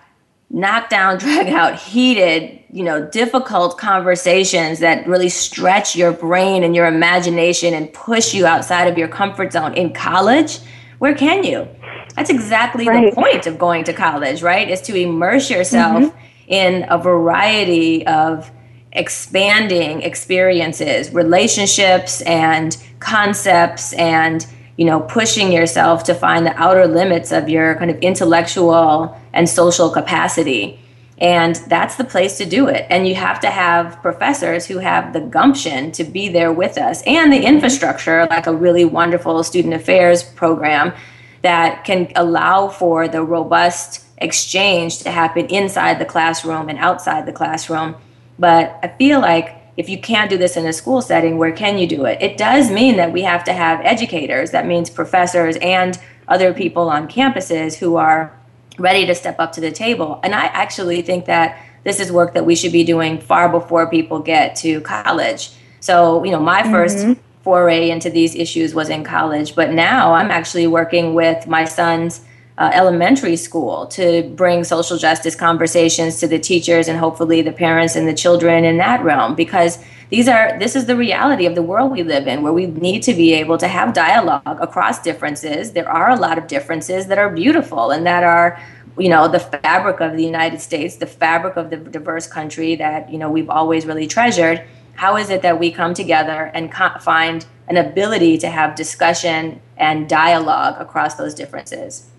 knockdown, 0.50 1.18
drag 1.20 1.48
out, 1.48 1.76
heated, 1.80 2.60
you 2.72 2.84
know, 2.84 3.06
difficult 3.08 3.78
conversations 3.78 4.80
that 4.80 5.08
really 5.08 5.30
stretch 5.30 5.96
your 5.96 6.12
brain 6.12 6.64
and 6.64 6.76
your 6.76 6.88
imagination 6.88 7.74
and 7.74 7.92
push 7.94 8.34
you 8.34 8.46
outside 8.46 8.88
of 8.88 8.98
your 8.98 9.08
comfort 9.08 9.54
zone 9.54 9.74
in 9.74 9.94
college, 9.94 10.60
where 11.00 11.16
can 11.16 11.44
you? 11.44 11.68
That's 12.16 12.30
exactly 12.30 12.88
right. 12.88 13.10
the 13.10 13.16
point 13.16 13.48
of 13.48 13.58
going 13.58 13.84
to 13.86 13.94
college, 13.94 14.42
right? 14.42 14.70
Is 14.70 14.82
to 14.82 14.96
immerse 14.96 15.50
yourself 15.50 16.04
mm-hmm. 16.04 16.18
in 16.48 16.86
a 16.90 16.98
variety 16.98 18.06
of 18.06 18.52
expanding 18.92 20.02
experiences, 20.02 21.14
relationships 21.14 22.22
and 22.22 22.76
concepts 23.00 23.94
and 23.94 24.46
you 24.78 24.86
know 24.86 25.00
pushing 25.02 25.52
yourself 25.52 26.04
to 26.06 26.14
find 26.14 26.46
the 26.46 26.56
outer 26.58 26.88
limits 26.88 27.32
of 27.32 27.48
your 27.50 27.76
kind 27.76 27.92
of 27.92 27.98
intellectual 28.00 29.18
and 29.34 29.48
social 29.48 29.90
capacity. 29.90 30.80
And 31.20 31.56
that's 31.68 31.98
the 31.98 32.06
place 32.06 32.38
to 32.38 32.46
do 32.46 32.68
it. 32.68 32.88
And 32.90 33.08
you 33.08 33.16
have 33.16 33.42
to 33.42 33.50
have 33.50 34.02
professors 34.02 34.66
who 34.66 34.78
have 34.78 35.12
the 35.12 35.20
gumption 35.20 35.92
to 35.94 36.04
be 36.06 36.30
there 36.30 36.54
with 36.54 36.78
us 36.78 37.04
and 37.04 37.32
the 37.32 37.44
infrastructure, 37.44 38.26
like 38.30 38.48
a 38.48 38.56
really 38.56 38.86
wonderful 38.86 39.44
student 39.44 39.74
affairs 39.74 40.24
program 40.24 40.94
that 41.42 41.84
can 41.84 42.12
allow 42.16 42.70
for 42.70 43.08
the 43.08 43.22
robust 43.22 44.06
exchange 44.18 45.00
to 45.00 45.12
happen 45.12 45.46
inside 45.48 46.00
the 46.00 46.06
classroom 46.06 46.70
and 46.70 46.80
outside 46.80 47.26
the 47.26 47.34
classroom. 47.34 47.96
But 48.38 48.80
I 48.82 48.88
feel 48.88 49.20
like 49.20 49.56
if 49.76 49.90
you 49.90 50.00
can't 50.00 50.30
do 50.30 50.38
this 50.38 50.58
in 50.58 50.66
a 50.66 50.74
school 50.74 51.02
setting, 51.02 51.38
where 51.38 51.54
can 51.54 51.78
you 51.78 51.88
do 51.88 52.06
it? 52.06 52.22
It 52.22 52.38
does 52.38 52.70
mean 52.70 52.98
that 52.98 53.14
we 53.14 53.22
have 53.22 53.44
to 53.46 53.54
have 53.54 53.80
educators, 53.82 54.52
that 54.52 54.66
means 54.66 54.90
professors 54.90 55.58
and 55.62 55.98
other 56.28 56.54
people 56.54 56.90
on 56.90 57.08
campuses 57.08 57.76
who 57.76 57.96
are 57.96 58.38
ready 58.80 59.06
to 59.06 59.16
step 59.16 59.40
up 59.40 59.52
to 59.54 59.62
the 59.62 59.72
table. 59.72 60.20
And 60.24 60.34
I 60.34 60.46
actually 60.46 61.02
think 61.02 61.26
that 61.26 61.62
this 61.84 62.00
is 62.00 62.12
work 62.12 62.34
that 62.34 62.46
we 62.46 62.56
should 62.56 62.72
be 62.72 62.84
doing 62.84 63.20
far 63.20 63.50
before 63.50 63.90
people 63.90 64.20
get 64.20 64.56
to 64.58 64.82
college. 64.82 65.52
So, 65.80 66.24
you 66.24 66.32
know, 66.32 66.40
my 66.40 66.64
1st 66.64 66.96
mm-hmm 66.96 67.14
foray 67.50 67.90
into 67.90 68.10
these 68.10 68.36
issues 68.36 68.76
was 68.76 68.90
in 68.90 69.04
college, 69.04 69.56
but 69.56 69.72
now 69.72 70.14
I'm 70.14 70.30
actually 70.30 70.68
working 70.68 71.14
with 71.14 71.48
my 71.48 71.66
son's 71.66 72.22
uh, 72.58 72.70
elementary 72.74 73.38
school 73.38 73.88
to 73.88 74.24
bring 74.36 74.64
social 74.64 74.98
justice 74.98 75.36
conversations 75.36 76.20
to 76.20 76.28
the 76.28 76.38
teachers 76.38 76.90
and 76.90 77.00
hopefully 77.00 77.42
the 77.42 77.54
parents 77.54 77.96
and 77.96 78.08
the 78.08 78.14
children 78.14 78.66
in 78.66 78.78
that 78.78 79.02
realm 79.04 79.34
because 79.34 79.80
these 80.10 80.28
are 80.28 80.58
this 80.60 80.76
is 80.76 80.86
the 80.86 80.96
reality 80.96 81.46
of 81.46 81.56
the 81.56 81.62
world 81.62 81.92
we 81.92 82.04
live 82.04 82.28
in 82.28 82.42
where 82.42 82.54
we 82.54 82.66
need 82.66 83.02
to 83.04 83.14
be 83.14 83.34
able 83.34 83.58
to 83.58 83.68
have 83.68 83.94
dialogue 83.94 84.42
across 84.46 85.02
differences 85.02 85.72
there 85.74 85.90
are 85.90 86.10
a 86.10 86.16
lot 86.16 86.38
of 86.38 86.48
differences 86.48 87.08
that 87.08 87.18
are 87.18 87.30
beautiful 87.30 87.92
and 87.92 88.06
that 88.06 88.24
are 88.24 88.60
you 88.98 89.10
know 89.10 89.28
the 89.28 89.40
fabric 89.40 90.00
of 90.02 90.18
the 90.18 90.24
united 90.24 90.60
states 90.60 90.96
the 90.98 91.08
fabric 91.08 91.56
of 91.56 91.70
the 91.70 91.78
diverse 91.78 92.28
country 92.28 92.76
that 92.76 93.10
you 93.12 93.18
know 93.18 93.30
we've 93.30 93.50
always 93.50 93.86
really 93.86 94.08
treasured 94.08 94.64
how 95.00 95.16
is 95.16 95.30
it 95.30 95.42
that 95.44 95.58
we 95.58 95.72
come 95.72 95.94
together 95.94 96.52
and 96.54 96.74
find 97.02 97.46
an 97.70 97.78
ability 97.78 98.38
to 98.38 98.50
have 98.50 98.76
discussion 98.76 99.62
and 99.78 100.10
dialogue 100.10 100.76
across 100.78 101.16
those 101.16 101.34
differences? 101.34 102.10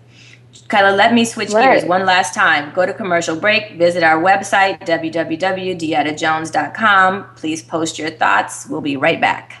Kyla, 0.71 0.95
let 0.95 1.13
me 1.13 1.25
switch 1.25 1.51
right. 1.51 1.73
gears 1.73 1.83
one 1.83 2.05
last 2.05 2.33
time. 2.33 2.73
Go 2.73 2.85
to 2.85 2.93
commercial 2.93 3.35
break, 3.35 3.77
visit 3.77 4.03
our 4.03 4.23
website, 4.23 4.79
www.deettajones.com. 4.79 7.25
Please 7.35 7.61
post 7.61 7.99
your 7.99 8.09
thoughts. 8.09 8.67
We'll 8.69 8.79
be 8.79 8.95
right 8.95 9.19
back. 9.19 9.60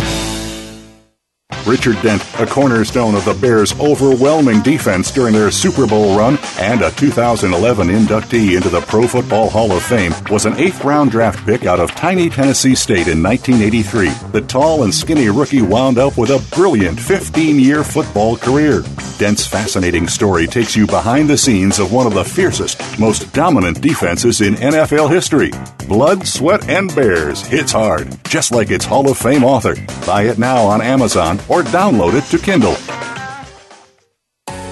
Richard 1.65 2.01
Dent, 2.01 2.23
a 2.39 2.45
cornerstone 2.45 3.15
of 3.15 3.25
the 3.25 3.33
Bears' 3.33 3.77
overwhelming 3.79 4.61
defense 4.61 5.11
during 5.11 5.33
their 5.33 5.51
Super 5.51 5.85
Bowl 5.85 6.17
run 6.17 6.37
and 6.59 6.81
a 6.81 6.91
2011 6.91 7.87
inductee 7.87 8.55
into 8.55 8.69
the 8.69 8.81
Pro 8.81 9.07
Football 9.07 9.49
Hall 9.49 9.71
of 9.71 9.83
Fame, 9.83 10.13
was 10.29 10.45
an 10.45 10.57
eighth 10.57 10.83
round 10.83 11.11
draft 11.11 11.45
pick 11.45 11.65
out 11.65 11.79
of 11.79 11.91
tiny 11.91 12.29
Tennessee 12.29 12.75
State 12.75 13.07
in 13.07 13.21
1983. 13.21 14.09
The 14.31 14.41
tall 14.41 14.83
and 14.83 14.93
skinny 14.93 15.29
rookie 15.29 15.61
wound 15.61 15.97
up 15.97 16.17
with 16.17 16.31
a 16.31 16.43
brilliant 16.55 16.99
15 16.99 17.59
year 17.59 17.83
football 17.83 18.37
career. 18.37 18.83
Dent's 19.17 19.45
fascinating 19.45 20.07
story 20.07 20.47
takes 20.47 20.75
you 20.75 20.87
behind 20.87 21.29
the 21.29 21.37
scenes 21.37 21.77
of 21.77 21.93
one 21.93 22.07
of 22.07 22.15
the 22.15 22.23
fiercest, 22.23 22.81
most 22.99 23.31
dominant 23.33 23.79
defenses 23.79 24.41
in 24.41 24.55
NFL 24.55 25.11
history. 25.11 25.51
Blood, 25.87 26.25
Sweat, 26.25 26.67
and 26.69 26.93
Bears 26.95 27.45
hits 27.45 27.71
hard, 27.71 28.17
just 28.25 28.51
like 28.51 28.71
its 28.71 28.85
Hall 28.85 29.09
of 29.09 29.17
Fame 29.17 29.43
author. 29.43 29.75
Buy 30.07 30.23
it 30.23 30.39
now 30.39 30.63
on 30.63 30.81
Amazon 30.81 31.37
or 31.51 31.63
download 31.63 32.13
it 32.13 32.23
to 32.31 32.37
Kindle. 32.43 32.77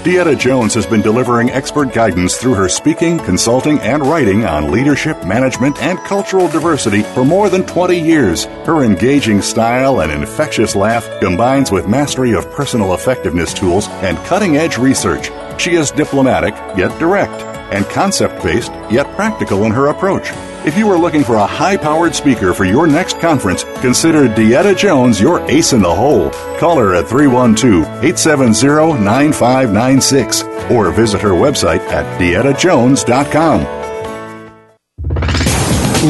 Deetta 0.04 0.40
Jones 0.40 0.74
has 0.76 0.86
been 0.86 1.02
delivering 1.02 1.50
expert 1.50 1.94
guidance 1.94 2.38
through 2.38 2.54
her 2.54 2.70
speaking, 2.70 3.20
consulting, 3.20 3.80
and 3.80 4.02
writing 4.02 4.46
on 4.46 4.72
leadership, 4.72 5.26
management, 5.26 5.78
and 5.82 6.00
cultural 6.00 6.48
diversity 6.48 7.04
for 7.04 7.26
more 7.26 7.50
than 7.50 7.66
20 7.66 8.00
years. 8.00 8.46
Her 8.66 8.86
engaging 8.86 9.42
style 9.42 10.00
and 10.00 10.10
infectious 10.10 10.74
laugh 10.74 11.06
combines 11.20 11.70
with 11.70 11.90
mastery 11.90 12.34
of 12.34 12.50
personal 12.52 12.94
effectiveness 12.94 13.54
tools 13.54 13.90
and 14.02 14.18
cutting 14.20 14.56
edge 14.56 14.78
research. 14.78 15.30
She 15.60 15.76
is 15.76 15.92
diplomatic, 15.92 16.54
yet 16.78 16.98
direct, 16.98 17.42
and 17.74 17.86
concept 17.88 18.42
based, 18.42 18.72
yet 18.90 19.06
practical 19.18 19.66
in 19.66 19.74
her 19.74 19.88
approach. 19.88 20.32
If 20.70 20.78
you 20.78 20.88
are 20.92 21.00
looking 21.00 21.24
for 21.24 21.38
a 21.38 21.48
high 21.48 21.78
powered 21.78 22.14
speaker 22.14 22.54
for 22.54 22.64
your 22.64 22.86
next 22.86 23.20
conference, 23.20 23.64
consider 23.82 24.28
Deetta 24.28 24.78
Jones 24.78 25.20
your 25.20 25.42
ace 25.50 25.74
in 25.74 25.82
the 25.82 25.92
hole. 25.92 26.30
Call 26.60 26.78
her 26.78 26.94
at 26.94 27.10
312 27.10 27.88
870 28.04 29.04
9596 29.04 30.44
or 30.70 30.92
visit 30.92 31.22
her 31.22 31.32
website 31.32 31.80
at 31.90 32.06
deettajones.com. 32.22 33.62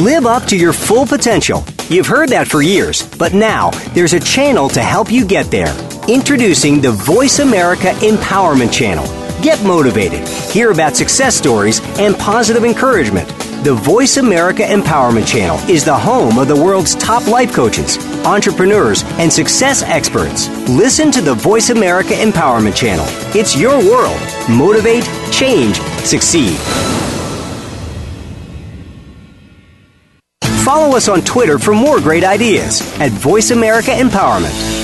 Live 0.04 0.26
up 0.26 0.44
to 0.44 0.58
your 0.58 0.74
full 0.74 1.06
potential. 1.06 1.64
You've 1.88 2.06
heard 2.06 2.28
that 2.28 2.46
for 2.46 2.60
years, 2.60 3.08
but 3.16 3.32
now 3.32 3.70
there's 3.94 4.12
a 4.12 4.20
channel 4.20 4.68
to 4.68 4.82
help 4.82 5.10
you 5.10 5.24
get 5.24 5.50
there. 5.50 5.74
Introducing 6.06 6.82
the 6.82 6.92
Voice 6.92 7.38
America 7.38 7.92
Empowerment 8.02 8.70
Channel. 8.74 9.06
Get 9.42 9.64
motivated, 9.64 10.28
hear 10.28 10.70
about 10.70 10.96
success 10.96 11.34
stories, 11.34 11.80
and 11.98 12.14
positive 12.18 12.62
encouragement 12.66 13.26
the 13.62 13.74
Voice 13.74 14.16
America 14.16 14.62
Empowerment 14.62 15.26
Channel 15.26 15.58
is 15.68 15.84
the 15.84 15.96
home 15.96 16.38
of 16.38 16.48
the 16.48 16.56
world's 16.56 16.94
top 16.94 17.26
life 17.26 17.52
coaches, 17.52 17.98
entrepreneurs, 18.24 19.04
and 19.18 19.30
success 19.30 19.82
experts. 19.82 20.48
Listen 20.68 21.10
to 21.12 21.20
the 21.20 21.34
Voice 21.34 21.68
America 21.68 22.14
Empowerment 22.14 22.74
Channel. 22.74 23.04
It's 23.36 23.54
your 23.54 23.78
world. 23.78 24.18
Motivate, 24.48 25.04
change, 25.30 25.78
succeed. 26.04 26.58
follow 30.70 30.96
us 30.96 31.08
on 31.08 31.20
Twitter 31.22 31.58
for 31.58 31.74
more 31.74 31.98
great 31.98 32.22
ideas 32.22 32.80
at 33.00 33.10
Voice 33.10 33.50
America 33.50 33.90
Empowerment. 33.90 34.79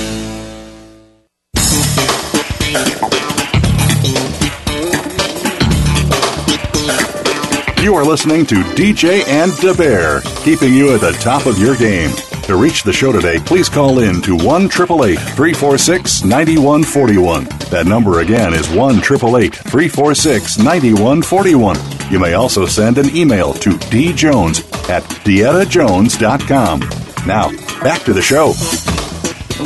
You 7.87 7.95
are 7.95 8.03
listening 8.03 8.45
to 8.47 8.55
DJ 8.75 9.25
and 9.27 9.55
Da 9.61 9.73
Bear, 9.73 10.19
keeping 10.43 10.73
you 10.73 10.93
at 10.93 10.99
the 10.99 11.13
top 11.13 11.45
of 11.45 11.57
your 11.57 11.73
game. 11.77 12.11
To 12.43 12.57
reach 12.57 12.83
the 12.83 12.91
show 12.91 13.13
today, 13.13 13.39
please 13.39 13.69
call 13.69 13.99
in 13.99 14.21
to 14.23 14.35
1 14.35 14.65
888 14.65 15.15
346 15.17 16.25
9141. 16.25 17.45
That 17.71 17.85
number 17.85 18.19
again 18.19 18.53
is 18.53 18.67
1 18.67 18.97
888 18.97 19.55
346 19.55 20.57
9141. 20.57 21.77
You 22.11 22.19
may 22.19 22.33
also 22.33 22.65
send 22.65 22.97
an 22.97 23.15
email 23.15 23.53
to 23.53 23.69
djones 23.69 24.67
at 24.89 25.03
deettajones.com. 25.23 26.79
Now, 27.25 27.51
back 27.81 28.01
to 28.01 28.11
the 28.11 28.21
show. 28.21 28.51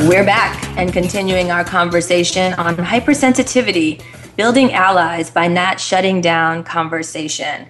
We're 0.08 0.24
back 0.24 0.62
and 0.78 0.92
continuing 0.92 1.50
our 1.50 1.64
conversation 1.64 2.54
on 2.54 2.76
hypersensitivity, 2.76 4.00
building 4.36 4.72
allies 4.74 5.28
by 5.28 5.48
not 5.48 5.80
shutting 5.80 6.20
down 6.20 6.62
conversation. 6.62 7.66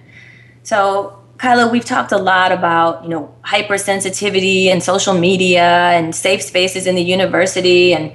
So, 0.63 1.19
Kyla, 1.37 1.69
we've 1.69 1.83
talked 1.83 2.13
a 2.13 2.17
lot 2.17 2.53
about, 2.53 3.03
you 3.03 3.09
know, 3.09 3.35
hypersensitivity 3.43 4.67
and 4.67 4.81
social 4.81 5.13
media 5.13 5.91
and 5.91 6.15
safe 6.15 6.41
spaces 6.41 6.87
in 6.87 6.95
the 6.95 7.01
university 7.01 7.93
and 7.93 8.13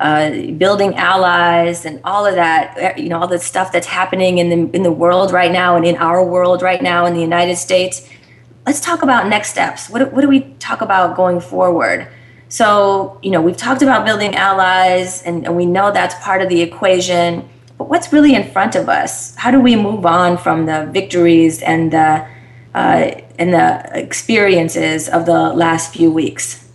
uh, 0.00 0.52
building 0.52 0.94
allies 0.94 1.84
and 1.84 2.00
all 2.04 2.24
of 2.24 2.34
that, 2.36 2.98
you 2.98 3.10
know, 3.10 3.20
all 3.20 3.28
the 3.28 3.38
stuff 3.38 3.70
that's 3.70 3.86
happening 3.86 4.38
in 4.38 4.48
the 4.48 4.74
in 4.74 4.82
the 4.82 4.90
world 4.90 5.30
right 5.30 5.52
now 5.52 5.76
and 5.76 5.84
in 5.84 5.94
our 5.96 6.24
world 6.24 6.62
right 6.62 6.82
now 6.82 7.04
in 7.04 7.12
the 7.12 7.20
United 7.20 7.56
States. 7.56 8.08
Let's 8.64 8.80
talk 8.80 9.02
about 9.02 9.26
next 9.26 9.50
steps. 9.50 9.90
What, 9.90 10.10
what 10.14 10.22
do 10.22 10.28
we 10.28 10.40
talk 10.58 10.80
about 10.80 11.16
going 11.16 11.40
forward? 11.40 12.08
So, 12.48 13.18
you 13.22 13.30
know, 13.30 13.42
we've 13.42 13.56
talked 13.56 13.82
about 13.82 14.06
building 14.06 14.34
allies 14.34 15.22
and, 15.22 15.44
and 15.44 15.54
we 15.54 15.66
know 15.66 15.92
that's 15.92 16.14
part 16.24 16.40
of 16.40 16.48
the 16.48 16.62
equation. 16.62 17.48
But 17.80 17.88
what's 17.88 18.12
really 18.12 18.34
in 18.34 18.44
front 18.44 18.76
of 18.76 18.90
us? 18.90 19.34
How 19.36 19.50
do 19.50 19.58
we 19.58 19.74
move 19.74 20.04
on 20.04 20.36
from 20.36 20.66
the 20.66 20.90
victories 20.92 21.62
and 21.62 21.90
the 21.90 22.26
uh, 22.74 23.10
and 23.38 23.54
the 23.54 23.90
experiences 23.94 25.08
of 25.08 25.24
the 25.24 25.54
last 25.54 25.94
few 25.94 26.10
weeks? 26.10 26.68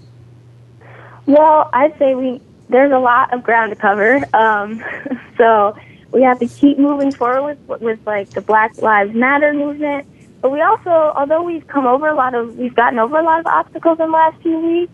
Well, 1.28 1.70
I'd 1.74 1.96
say 2.00 2.16
we 2.16 2.42
there's 2.70 2.92
a 2.92 2.98
lot 2.98 3.32
of 3.32 3.44
ground 3.44 3.70
to 3.70 3.76
cover. 3.76 4.26
Um, 4.34 4.84
so 5.38 5.78
we 6.12 6.24
have 6.24 6.40
to 6.40 6.48
keep 6.48 6.80
moving 6.80 7.12
forward 7.12 7.60
with, 7.68 7.82
with 7.82 8.00
like 8.08 8.32
the 8.32 8.42
Black 8.42 8.76
Lives 8.82 9.14
Matter 9.14 9.54
movement. 9.54 10.08
But 10.42 10.52
we 10.52 10.62
also, 10.62 10.90
although 10.90 11.44
we've 11.44 11.68
come 11.68 11.86
over 11.86 12.08
a 12.08 12.16
lot 12.16 12.34
of, 12.34 12.58
we've 12.58 12.76
gotten 12.76 12.98
over 12.98 13.20
a 13.20 13.24
lot 13.24 13.42
of 13.42 13.46
obstacles 13.46 14.00
in 14.00 14.08
the 14.08 14.12
last 14.12 14.42
few 14.42 14.60
weeks. 14.60 14.92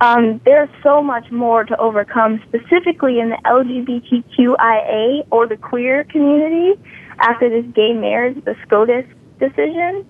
Um, 0.00 0.40
there's 0.44 0.68
so 0.82 1.02
much 1.02 1.30
more 1.30 1.64
to 1.64 1.76
overcome, 1.78 2.42
specifically 2.48 3.20
in 3.20 3.30
the 3.30 3.38
LGBTQIA 3.44 5.26
or 5.30 5.46
the 5.46 5.56
queer 5.56 6.04
community 6.04 6.80
after 7.20 7.48
this 7.48 7.64
gay 7.74 7.92
marriage, 7.92 8.42
the 8.44 8.56
SCOTUS 8.66 9.04
decision. 9.38 10.06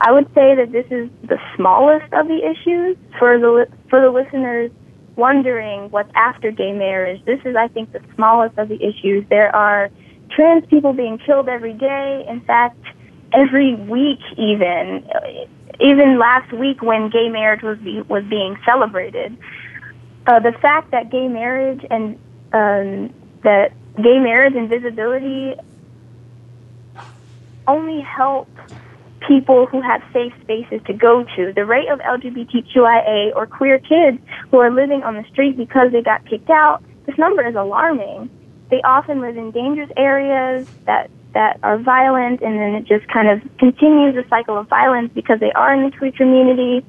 I 0.00 0.12
would 0.12 0.26
say 0.34 0.54
that 0.54 0.70
this 0.72 0.86
is 0.90 1.08
the 1.22 1.38
smallest 1.56 2.12
of 2.12 2.28
the 2.28 2.38
issues 2.38 2.96
for 3.18 3.38
the 3.38 3.66
for 3.90 4.00
the 4.00 4.10
listeners 4.10 4.70
wondering 5.16 5.90
what's 5.90 6.10
after 6.14 6.52
gay 6.52 6.72
marriage. 6.72 7.24
This 7.24 7.40
is, 7.44 7.56
I 7.56 7.68
think, 7.68 7.92
the 7.92 8.00
smallest 8.14 8.56
of 8.58 8.68
the 8.68 8.76
issues. 8.76 9.24
There 9.28 9.54
are 9.54 9.90
trans 10.30 10.64
people 10.66 10.92
being 10.92 11.18
killed 11.18 11.48
every 11.48 11.72
day. 11.72 12.24
In 12.28 12.40
fact, 12.42 12.78
every 13.32 13.74
week, 13.74 14.20
even 14.36 15.04
even 15.80 16.18
last 16.18 16.52
week 16.52 16.82
when 16.82 17.10
gay 17.10 17.28
marriage 17.28 17.62
was 17.62 17.78
be, 17.78 18.02
was 18.02 18.24
being 18.24 18.56
celebrated. 18.64 19.36
Uh, 20.26 20.40
the 20.40 20.52
fact 20.60 20.90
that 20.90 21.10
gay 21.10 21.28
marriage 21.28 21.84
and 21.90 22.18
um, 22.52 23.14
that 23.44 23.72
gay 23.96 24.18
marriage 24.18 24.54
and 24.54 24.68
visibility 24.68 25.54
only 27.66 28.00
help 28.00 28.48
people 29.26 29.66
who 29.66 29.80
have 29.82 30.02
safe 30.12 30.32
spaces 30.42 30.80
to 30.86 30.92
go 30.92 31.24
to. 31.36 31.52
The 31.52 31.64
rate 31.64 31.88
of 31.88 31.98
LGBTQIA 32.00 33.34
or 33.36 33.46
queer 33.46 33.78
kids 33.78 34.18
who 34.50 34.58
are 34.58 34.70
living 34.70 35.02
on 35.02 35.14
the 35.14 35.24
street 35.30 35.56
because 35.56 35.92
they 35.92 36.02
got 36.02 36.24
kicked 36.26 36.50
out, 36.50 36.82
this 37.06 37.18
number 37.18 37.46
is 37.46 37.54
alarming. 37.54 38.30
They 38.70 38.80
often 38.82 39.20
live 39.20 39.36
in 39.36 39.50
dangerous 39.50 39.90
areas 39.96 40.66
that 40.86 41.10
that 41.34 41.58
are 41.62 41.78
violent 41.78 42.40
and 42.40 42.58
then 42.58 42.74
it 42.74 42.86
just 42.86 43.06
kind 43.12 43.28
of 43.28 43.40
continues 43.58 44.14
the 44.14 44.24
cycle 44.28 44.58
of 44.58 44.68
violence 44.68 45.10
because 45.14 45.40
they 45.40 45.52
are 45.52 45.74
in 45.74 45.88
the 45.88 45.96
queer 45.96 46.12
community. 46.12 46.84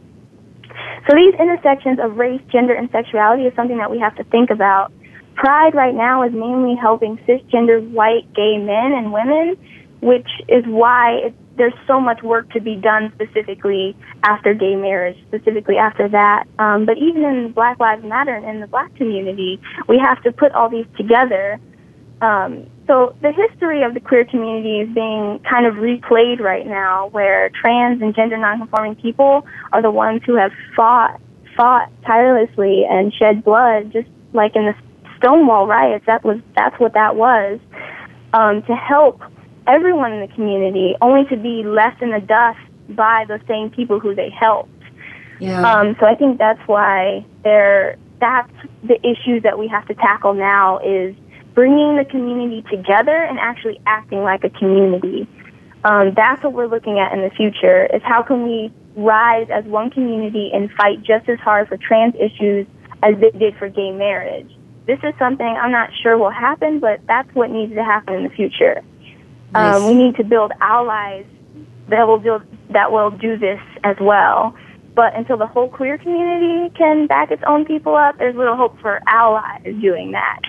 So 1.08 1.16
these 1.16 1.34
intersections 1.40 2.00
of 2.00 2.18
race, 2.18 2.42
gender, 2.52 2.74
and 2.74 2.90
sexuality 2.92 3.44
is 3.44 3.54
something 3.56 3.78
that 3.78 3.92
we 3.92 4.00
have 4.00 4.16
to 4.16 4.24
think 4.26 4.50
about. 4.50 4.92
Pride 5.36 5.74
right 5.74 5.96
now 5.96 6.24
is 6.24 6.34
mainly 6.34 6.76
helping 6.76 7.18
cisgender 7.28 7.80
white 7.92 8.32
gay 8.34 8.58
men 8.58 8.92
and 8.94 9.12
women, 9.12 9.58
which 10.02 10.28
is 10.48 10.64
why 10.66 11.14
it, 11.26 11.34
there's 11.58 11.74
so 11.88 12.00
much 12.00 12.24
work 12.24 12.50
to 12.52 12.62
be 12.62 12.76
done 12.76 13.12
specifically 13.16 13.96
after 14.24 14.54
gay 14.54 14.76
marriage, 14.76 15.18
specifically 15.28 15.78
after 15.78 16.08
that. 16.10 16.46
Um, 16.58 16.86
but 16.86 16.98
even 16.98 17.24
in 17.24 17.52
Black 17.52 17.80
Lives 17.80 18.04
Matter 18.04 18.34
and 18.34 18.46
in 18.46 18.62
the 18.62 18.68
black 18.68 18.94
community, 18.96 19.60
we 19.88 20.00
have 20.00 20.22
to 20.24 20.32
put 20.32 20.54
all 20.54 20.70
these 20.70 20.88
together. 20.98 21.60
Um, 22.22 22.70
so 22.86 23.16
the 23.22 23.32
history 23.32 23.84
of 23.84 23.94
the 23.94 24.00
queer 24.00 24.26
community 24.26 24.82
is 24.82 24.90
being 24.94 25.40
kind 25.50 25.66
of 25.66 25.76
replayed 25.76 26.40
right 26.40 26.66
now, 26.66 27.08
where 27.10 27.50
trans 27.50 28.02
and 28.02 28.14
gender 28.16 28.38
nonconforming 28.38 28.96
people 28.96 29.46
are 29.72 29.82
the 29.82 29.92
ones 29.92 30.22
who 30.26 30.36
have 30.36 30.52
fought 30.76 31.20
fought 31.56 31.90
tirelessly 32.06 32.86
and 32.90 33.14
shed 33.14 33.44
blood, 33.44 33.92
just 33.92 34.08
like 34.34 34.56
in 34.56 34.66
the 34.66 34.74
Stonewall 35.18 35.68
riots. 35.68 36.06
That 36.08 36.24
was 36.24 36.40
that's 36.56 36.78
what 36.80 36.94
that 36.94 37.16
was 37.16 37.60
um, 38.34 38.64
to 38.64 38.76
help 38.76 39.22
everyone 39.68 40.12
in 40.14 40.22
the 40.22 40.34
community, 40.34 40.96
only 41.02 41.26
to 41.30 41.38
be 41.38 41.64
left 41.64 42.02
in 42.02 42.12
the 42.12 42.22
dust 42.22 42.60
by 42.90 43.26
the 43.28 43.40
same 43.48 43.70
people 43.70 44.00
who 44.00 44.16
they 44.16 44.30
helped. 44.30 44.72
Yeah. 45.40 45.62
Um, 45.62 45.96
so 46.00 46.06
I 46.06 46.16
think 46.16 46.38
that's 46.38 46.62
why 46.68 47.26
there. 47.44 47.98
That's 48.20 48.52
the 48.84 49.00
issues 49.00 49.44
that 49.44 49.58
we 49.58 49.70
have 49.70 49.88
to 49.88 49.94
tackle 49.94 50.34
now 50.34 50.80
is 50.80 51.16
bringing 51.60 51.98
the 51.98 52.06
community 52.06 52.62
together 52.72 53.18
and 53.18 53.38
actually 53.38 53.82
acting 53.86 54.24
like 54.24 54.46
a 54.46 54.50
community. 54.50 55.28
Um, 55.84 56.14
that's 56.16 56.42
what 56.42 56.54
we're 56.54 56.68
looking 56.68 57.00
at 57.00 57.12
in 57.12 57.20
the 57.20 57.30
future. 57.32 57.86
Is 57.94 58.02
how 58.02 58.24
can 58.24 58.46
we 58.46 58.72
rise 58.96 59.48
as 59.52 59.66
one 59.66 59.90
community 59.90 60.52
and 60.54 60.72
fight 60.72 61.04
just 61.04 61.28
as 61.28 61.38
hard 61.40 61.68
for 61.68 61.76
trans 61.76 62.16
issues 62.16 62.66
as 63.04 63.16
they 63.20 63.32
did 63.38 63.58
for 63.58 63.68
gay 63.68 63.92
marriage. 63.92 64.50
This 64.88 65.00
is 65.04 65.14
something 65.20 65.46
I'm 65.46 65.74
not 65.74 65.90
sure 66.02 66.18
will 66.18 66.30
happen, 66.30 66.80
but 66.80 67.02
that's 67.08 67.28
what 67.36 67.50
needs 67.50 67.74
to 67.74 67.84
happen 67.84 68.14
in 68.14 68.24
the 68.24 68.30
future. 68.30 68.82
Um, 69.54 69.86
we 69.86 69.96
need 69.96 70.16
to 70.16 70.24
build 70.24 70.54
allies 70.62 71.26
that 71.90 72.08
will 72.08 72.20
do 72.20 72.42
that 72.70 72.94
will 72.94 73.12
do 73.12 73.38
this 73.38 73.60
as 73.84 73.98
well. 74.00 74.56
But 74.96 75.14
until 75.14 75.36
the 75.36 75.48
whole 75.48 75.68
queer 75.68 75.98
community 75.98 76.74
can 76.78 77.08
back 77.08 77.32
its 77.32 77.44
own 77.46 77.66
people 77.66 77.96
up, 77.96 78.18
there's 78.18 78.38
little 78.38 78.56
hope 78.56 78.80
for 78.80 79.02
allies 79.08 79.76
doing 79.82 80.14
that. 80.14 80.40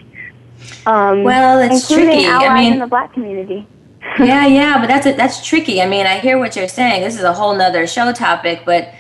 Um, 0.87 1.23
well, 1.23 1.61
it's 1.61 1.89
tricky. 1.89 2.27
I 2.27 2.55
mean, 2.55 2.75
in 2.75 2.79
the 2.79 2.87
black 2.87 3.13
community. 3.13 3.67
yeah, 4.19 4.47
yeah, 4.47 4.79
but 4.79 4.87
that's 4.87 5.07
a, 5.07 5.13
that's 5.13 5.47
tricky. 5.47 5.83
I 5.83 5.87
mean, 5.87 6.07
I 6.07 6.19
hear 6.19 6.39
what 6.39 6.57
you're 6.57 6.69
saying. 6.69 7.03
This 7.03 7.17
is 7.17 7.23
a 7.23 7.33
whole 7.33 7.55
nother 7.55 7.87
show 7.87 8.13
topic, 8.13 8.63
but 8.65 8.95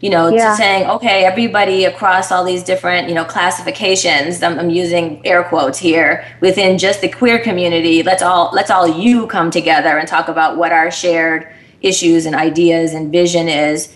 you 0.00 0.10
know, 0.10 0.28
yeah. 0.28 0.54
saying, 0.56 0.88
okay, 0.90 1.24
everybody 1.24 1.84
across 1.86 2.30
all 2.30 2.44
these 2.44 2.62
different, 2.62 3.08
you 3.08 3.14
know, 3.14 3.24
classifications, 3.24 4.42
I'm, 4.42 4.58
I'm, 4.58 4.68
using 4.68 5.26
air 5.26 5.42
quotes 5.44 5.78
here, 5.78 6.24
within 6.40 6.76
just 6.76 7.00
the 7.00 7.08
queer 7.08 7.38
community, 7.38 8.02
let's 8.02 8.22
all, 8.22 8.50
let's 8.52 8.70
all 8.70 8.86
you 8.86 9.26
come 9.26 9.50
together 9.50 9.96
and 9.96 10.06
talk 10.06 10.28
about 10.28 10.58
what 10.58 10.70
our 10.70 10.90
shared 10.90 11.50
issues 11.80 12.26
and 12.26 12.34
ideas 12.34 12.92
and 12.92 13.10
vision 13.10 13.48
is. 13.48 13.94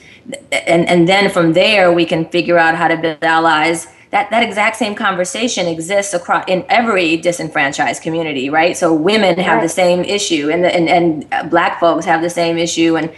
And, 0.52 0.88
and 0.88 1.06
then 1.06 1.30
from 1.30 1.52
there, 1.52 1.92
we 1.92 2.06
can 2.06 2.28
figure 2.30 2.56
out 2.56 2.76
how 2.76 2.88
to 2.88 2.96
build 2.96 3.22
allies. 3.22 3.86
That, 4.10 4.28
that 4.30 4.42
exact 4.42 4.76
same 4.76 4.96
conversation 4.96 5.66
exists 5.68 6.14
across 6.14 6.44
in 6.48 6.64
every 6.68 7.16
disenfranchised 7.16 8.02
community, 8.02 8.50
right? 8.50 8.76
So 8.76 8.92
women 8.92 9.38
have 9.38 9.58
right. 9.58 9.62
the 9.62 9.68
same 9.68 10.02
issue, 10.02 10.50
and, 10.50 10.64
the, 10.64 10.74
and 10.74 10.88
and 10.88 11.50
black 11.50 11.78
folks 11.78 12.04
have 12.06 12.20
the 12.20 12.30
same 12.30 12.58
issue, 12.58 12.96
and 12.96 13.12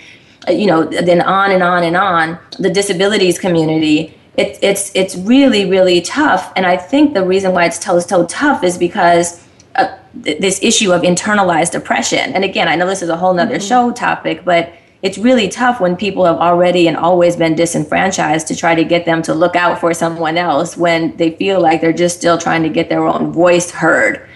you 0.48 0.66
know, 0.66 0.84
then 0.84 1.22
on 1.22 1.50
and 1.50 1.62
on 1.62 1.82
and 1.82 1.96
on. 1.96 2.38
The 2.58 2.68
disabilities 2.68 3.38
community, 3.38 4.14
it, 4.36 4.58
it's 4.60 4.94
it's 4.94 5.16
really 5.16 5.64
really 5.64 6.02
tough, 6.02 6.52
and 6.56 6.66
I 6.66 6.76
think 6.76 7.14
the 7.14 7.24
reason 7.24 7.52
why 7.52 7.64
it's 7.66 7.82
so, 7.82 7.98
so 8.00 8.26
tough 8.26 8.62
is 8.62 8.76
because 8.76 9.42
uh, 9.76 9.96
th- 10.24 10.40
this 10.40 10.62
issue 10.62 10.92
of 10.92 11.00
internalized 11.02 11.74
oppression. 11.74 12.34
And 12.34 12.44
again, 12.44 12.68
I 12.68 12.76
know 12.76 12.86
this 12.86 13.00
is 13.00 13.08
a 13.08 13.16
whole 13.16 13.32
nother 13.32 13.56
mm-hmm. 13.56 13.66
show 13.66 13.92
topic, 13.92 14.44
but 14.44 14.74
it's 15.02 15.18
really 15.18 15.48
tough 15.48 15.80
when 15.80 15.96
people 15.96 16.24
have 16.24 16.36
already 16.36 16.86
and 16.86 16.96
always 16.96 17.34
been 17.36 17.54
disenfranchised 17.56 18.46
to 18.46 18.56
try 18.56 18.74
to 18.74 18.84
get 18.84 19.04
them 19.04 19.20
to 19.22 19.34
look 19.34 19.56
out 19.56 19.80
for 19.80 19.92
someone 19.92 20.38
else 20.38 20.76
when 20.76 21.16
they 21.16 21.32
feel 21.32 21.60
like 21.60 21.80
they're 21.80 21.92
just 21.92 22.16
still 22.16 22.38
trying 22.38 22.62
to 22.62 22.68
get 22.68 22.88
their 22.88 23.04
own 23.06 23.32
voice 23.32 23.70
heard 23.70 24.28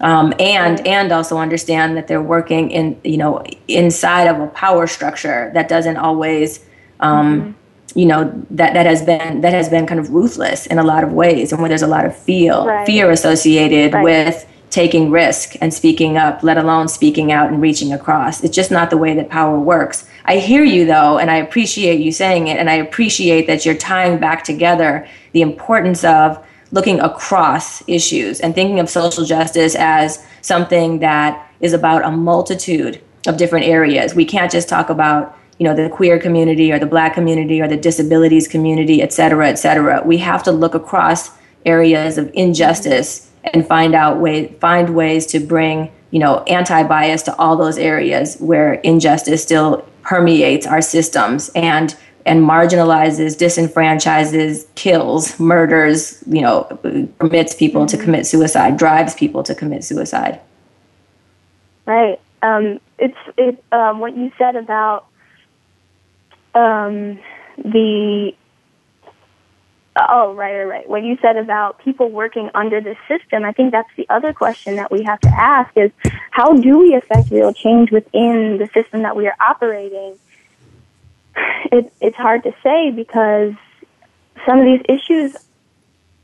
um, 0.00 0.32
and 0.38 0.86
and 0.86 1.12
also 1.12 1.38
understand 1.38 1.96
that 1.96 2.06
they're 2.08 2.22
working 2.22 2.70
in 2.70 2.98
you 3.04 3.16
know 3.16 3.42
inside 3.68 4.24
of 4.26 4.40
a 4.40 4.46
power 4.48 4.86
structure 4.86 5.50
that 5.54 5.68
doesn't 5.68 5.96
always 5.96 6.64
um, 7.00 7.54
you 7.94 8.06
know 8.06 8.24
that 8.50 8.74
that 8.74 8.86
has 8.86 9.02
been 9.02 9.40
that 9.40 9.52
has 9.52 9.68
been 9.68 9.86
kind 9.86 10.00
of 10.00 10.10
ruthless 10.10 10.66
in 10.66 10.78
a 10.78 10.84
lot 10.84 11.04
of 11.04 11.12
ways 11.12 11.52
and 11.52 11.60
where 11.60 11.68
there's 11.68 11.82
a 11.82 11.86
lot 11.86 12.04
of 12.04 12.16
feel 12.16 12.66
Right. 12.66 12.86
fear 12.86 13.10
associated 13.10 13.92
Right. 13.94 14.02
with 14.04 14.46
taking 14.74 15.08
risk 15.08 15.54
and 15.60 15.72
speaking 15.72 16.16
up 16.16 16.42
let 16.42 16.58
alone 16.58 16.88
speaking 16.88 17.30
out 17.30 17.48
and 17.48 17.62
reaching 17.62 17.92
across. 17.92 18.42
It's 18.42 18.56
just 18.56 18.72
not 18.72 18.90
the 18.90 18.96
way 18.96 19.14
that 19.14 19.30
power 19.30 19.58
works. 19.58 20.08
I 20.24 20.38
hear 20.38 20.64
you 20.64 20.84
though 20.84 21.18
and 21.18 21.30
i 21.30 21.36
appreciate 21.36 22.00
you 22.00 22.10
saying 22.10 22.48
it 22.48 22.58
and 22.58 22.68
i 22.68 22.74
appreciate 22.74 23.46
that 23.46 23.64
you're 23.64 23.76
tying 23.76 24.18
back 24.18 24.42
together 24.42 25.06
the 25.32 25.42
importance 25.42 26.02
of 26.02 26.44
looking 26.72 26.98
across 27.00 27.88
issues 27.88 28.40
and 28.40 28.52
thinking 28.52 28.80
of 28.80 28.90
social 28.90 29.24
justice 29.24 29.76
as 29.76 30.26
something 30.42 30.98
that 30.98 31.48
is 31.60 31.72
about 31.72 32.04
a 32.04 32.10
multitude 32.10 33.00
of 33.28 33.36
different 33.36 33.66
areas. 33.66 34.14
We 34.14 34.24
can't 34.24 34.50
just 34.50 34.68
talk 34.68 34.90
about 34.90 35.38
you 35.58 35.64
know 35.68 35.74
the 35.74 35.88
queer 35.88 36.18
community 36.18 36.72
or 36.72 36.80
the 36.80 36.86
black 36.86 37.14
community 37.14 37.60
or 37.62 37.68
the 37.68 37.76
disabilities 37.76 38.48
community 38.48 39.02
et 39.02 39.12
cetera 39.12 39.48
et 39.48 39.54
cetera. 39.54 40.02
We 40.04 40.18
have 40.18 40.42
to 40.44 40.52
look 40.52 40.74
across 40.74 41.30
areas 41.64 42.18
of 42.18 42.28
injustice 42.34 43.30
and 43.52 43.66
find 43.66 43.94
out 43.94 44.18
way 44.18 44.48
find 44.60 44.94
ways 44.94 45.26
to 45.26 45.40
bring 45.40 45.90
you 46.10 46.18
know 46.18 46.42
anti-bias 46.44 47.22
to 47.22 47.36
all 47.36 47.56
those 47.56 47.78
areas 47.78 48.36
where 48.38 48.74
injustice 48.74 49.42
still 49.42 49.86
permeates 50.02 50.66
our 50.66 50.82
systems 50.82 51.50
and 51.54 51.96
and 52.26 52.42
marginalizes 52.42 53.36
disenfranchises 53.36 54.66
kills 54.74 55.38
murders 55.38 56.22
you 56.26 56.40
know 56.40 56.64
permits 57.18 57.54
people 57.54 57.86
to 57.86 57.96
commit 57.96 58.26
suicide 58.26 58.76
drives 58.76 59.14
people 59.14 59.42
to 59.42 59.54
commit 59.54 59.84
suicide 59.84 60.40
Right. 61.86 62.20
Um, 62.42 62.80
it's 62.98 63.16
it. 63.36 63.62
Um, 63.72 64.00
what 64.00 64.16
you 64.16 64.32
said 64.38 64.56
about 64.56 65.06
um, 66.54 67.18
the. 67.58 68.34
Oh, 69.96 70.34
right, 70.34 70.56
right, 70.58 70.64
right. 70.64 70.88
What 70.88 71.04
you 71.04 71.16
said 71.22 71.36
about 71.36 71.78
people 71.78 72.10
working 72.10 72.50
under 72.54 72.80
the 72.80 72.96
system, 73.06 73.44
I 73.44 73.52
think 73.52 73.70
that's 73.70 73.90
the 73.96 74.06
other 74.10 74.32
question 74.32 74.76
that 74.76 74.90
we 74.90 75.04
have 75.04 75.20
to 75.20 75.28
ask 75.28 75.70
is 75.76 75.92
how 76.30 76.52
do 76.54 76.78
we 76.78 76.94
affect 76.94 77.30
real 77.30 77.52
change 77.52 77.92
within 77.92 78.58
the 78.58 78.68
system 78.74 79.02
that 79.02 79.14
we 79.14 79.28
are 79.28 79.36
operating? 79.40 80.18
It, 81.70 81.92
it's 82.00 82.16
hard 82.16 82.42
to 82.42 82.52
say 82.62 82.90
because 82.90 83.54
some 84.46 84.58
of 84.58 84.64
these 84.64 84.82
issues 84.88 85.36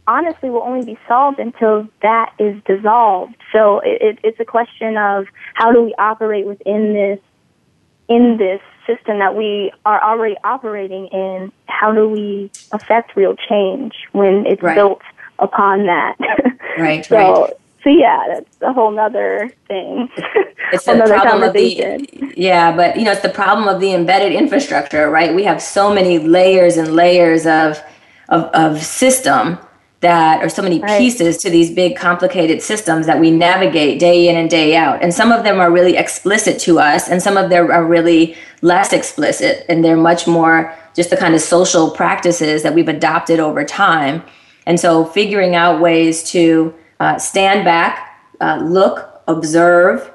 honestly 0.06 0.50
will 0.50 0.62
only 0.62 0.84
be 0.84 0.98
solved 1.06 1.38
until 1.38 1.88
that 2.02 2.32
is 2.38 2.60
dissolved. 2.64 3.36
So 3.52 3.78
it, 3.80 4.02
it, 4.02 4.18
it's 4.24 4.40
a 4.40 4.44
question 4.44 4.96
of 4.96 5.26
how 5.54 5.72
do 5.72 5.82
we 5.82 5.94
operate 5.96 6.44
within 6.44 6.92
this 6.92 7.20
in 8.10 8.36
this 8.36 8.60
system 8.86 9.20
that 9.20 9.34
we 9.34 9.72
are 9.86 10.02
already 10.02 10.36
operating 10.44 11.06
in. 11.08 11.52
How 11.66 11.92
do 11.94 12.08
we 12.08 12.50
affect 12.72 13.16
real 13.16 13.36
change 13.48 13.94
when 14.12 14.44
it's 14.46 14.62
Right. 14.62 14.74
built 14.74 15.00
upon 15.38 15.86
that? 15.86 16.16
right 16.78 17.06
so 17.06 17.16
right 17.16 17.52
so 17.82 17.88
yeah, 17.88 18.22
that's 18.28 18.46
a 18.60 18.72
whole 18.74 18.90
nother 18.90 19.50
thing. 19.66 20.08
it's 20.72 20.84
the 20.84 20.92
Another 20.92 21.14
problem 21.14 21.42
of 21.44 21.54
the 21.54 22.34
yeah 22.36 22.76
but 22.76 22.96
you 22.96 23.04
know 23.04 23.12
it's 23.12 23.22
the 23.22 23.30
problem 23.30 23.68
of 23.68 23.80
the 23.80 23.94
embedded 23.94 24.32
infrastructure 24.32 25.08
right 25.10 25.34
we 25.34 25.44
have 25.44 25.62
so 25.62 25.92
many 25.92 26.18
layers 26.18 26.76
and 26.76 26.94
layers 26.94 27.46
of 27.46 27.82
of, 28.28 28.44
of 28.52 28.82
system 28.82 29.58
that 30.00 30.42
are 30.42 30.48
so 30.48 30.62
many 30.62 30.80
Right. 30.80 30.98
pieces 30.98 31.36
to 31.38 31.50
these 31.50 31.70
big 31.70 31.94
complicated 31.96 32.62
systems 32.62 33.06
that 33.06 33.20
we 33.20 33.30
navigate 33.30 33.98
day 33.98 34.28
in 34.28 34.36
and 34.36 34.48
day 34.48 34.74
out 34.74 35.02
and 35.02 35.12
some 35.12 35.30
of 35.30 35.44
them 35.44 35.60
are 35.60 35.70
really 35.70 35.96
explicit 35.96 36.58
to 36.60 36.78
us 36.78 37.08
and 37.08 37.22
some 37.22 37.36
of 37.36 37.50
them 37.50 37.70
are 37.70 37.84
really 37.84 38.34
less 38.62 38.92
explicit 38.92 39.64
and 39.68 39.84
they're 39.84 39.96
much 39.98 40.26
more 40.26 40.74
just 40.94 41.10
the 41.10 41.16
kind 41.16 41.34
of 41.34 41.40
social 41.40 41.90
practices 41.90 42.62
that 42.62 42.74
we've 42.74 42.88
adopted 42.88 43.38
over 43.40 43.62
time 43.64 44.22
and 44.66 44.80
so 44.80 45.04
figuring 45.04 45.54
out 45.54 45.80
ways 45.80 46.22
to 46.30 46.72
uh, 47.00 47.18
stand 47.18 47.64
back 47.64 48.16
uh, 48.40 48.58
look 48.62 49.22
observe 49.28 50.09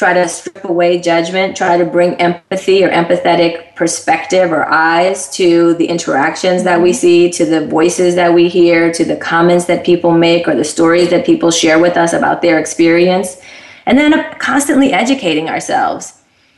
try 0.00 0.14
to 0.14 0.26
strip 0.26 0.64
away 0.64 0.98
judgment, 0.98 1.54
try 1.54 1.76
to 1.76 1.84
bring 1.84 2.14
empathy 2.14 2.82
or 2.82 2.88
empathetic 2.88 3.76
perspective 3.76 4.50
or 4.50 4.64
eyes 4.64 5.28
to 5.28 5.74
the 5.74 5.84
interactions 5.84 6.64
that 6.64 6.80
we 6.80 6.90
see, 6.90 7.30
to 7.30 7.44
the 7.44 7.66
voices 7.66 8.14
that 8.14 8.32
we 8.32 8.48
hear, 8.48 8.90
to 8.90 9.04
the 9.04 9.16
comments 9.16 9.66
that 9.66 9.84
people 9.84 10.12
make 10.12 10.48
or 10.48 10.54
the 10.54 10.64
stories 10.64 11.10
that 11.10 11.26
people 11.26 11.50
share 11.50 11.78
with 11.78 11.98
us 11.98 12.14
about 12.14 12.40
their 12.40 12.58
experience. 12.58 13.42
And 13.84 13.98
then 13.98 14.14
uh, 14.14 14.34
constantly 14.38 14.90
educating 14.90 15.50
ourselves. 15.50 16.14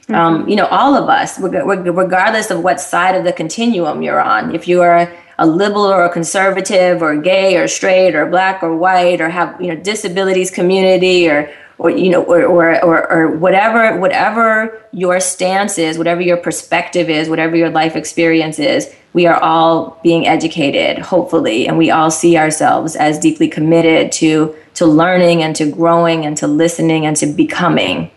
Um, 0.08 0.48
you 0.48 0.54
know, 0.54 0.66
all 0.66 0.94
of 0.94 1.08
us, 1.08 1.40
reg- 1.40 1.66
reg- 1.66 1.96
regardless 1.96 2.48
of 2.52 2.62
what 2.62 2.80
side 2.80 3.16
of 3.16 3.24
the 3.24 3.32
continuum 3.32 4.02
you're 4.02 4.20
on, 4.20 4.54
if 4.54 4.68
you 4.68 4.82
are 4.82 5.12
a 5.38 5.46
liberal 5.46 5.86
or 5.86 6.04
a 6.04 6.12
conservative 6.12 7.02
or 7.02 7.16
gay 7.16 7.56
or 7.56 7.66
straight 7.66 8.14
or 8.14 8.26
black 8.26 8.62
or 8.62 8.76
white 8.76 9.20
or 9.20 9.28
have, 9.28 9.60
you 9.60 9.74
know, 9.74 9.80
disabilities 9.82 10.50
community 10.52 11.28
or 11.28 11.52
or 11.78 11.90
you 11.90 12.10
know 12.10 12.22
or, 12.22 12.44
or, 12.44 12.84
or, 12.84 13.12
or 13.12 13.36
whatever 13.36 13.98
whatever 13.98 14.82
your 14.92 15.20
stance 15.20 15.78
is 15.78 15.98
whatever 15.98 16.20
your 16.20 16.36
perspective 16.36 17.08
is 17.08 17.28
whatever 17.28 17.56
your 17.56 17.70
life 17.70 17.96
experience 17.96 18.58
is 18.58 18.94
we 19.12 19.26
are 19.26 19.40
all 19.42 19.98
being 20.02 20.26
educated 20.26 20.98
hopefully 20.98 21.66
and 21.66 21.76
we 21.78 21.90
all 21.90 22.10
see 22.10 22.36
ourselves 22.36 22.96
as 22.96 23.18
deeply 23.18 23.48
committed 23.48 24.12
to 24.12 24.54
to 24.74 24.86
learning 24.86 25.42
and 25.42 25.56
to 25.56 25.70
growing 25.70 26.24
and 26.24 26.36
to 26.36 26.46
listening 26.46 27.06
and 27.06 27.16
to 27.16 27.26
becoming 27.26 28.10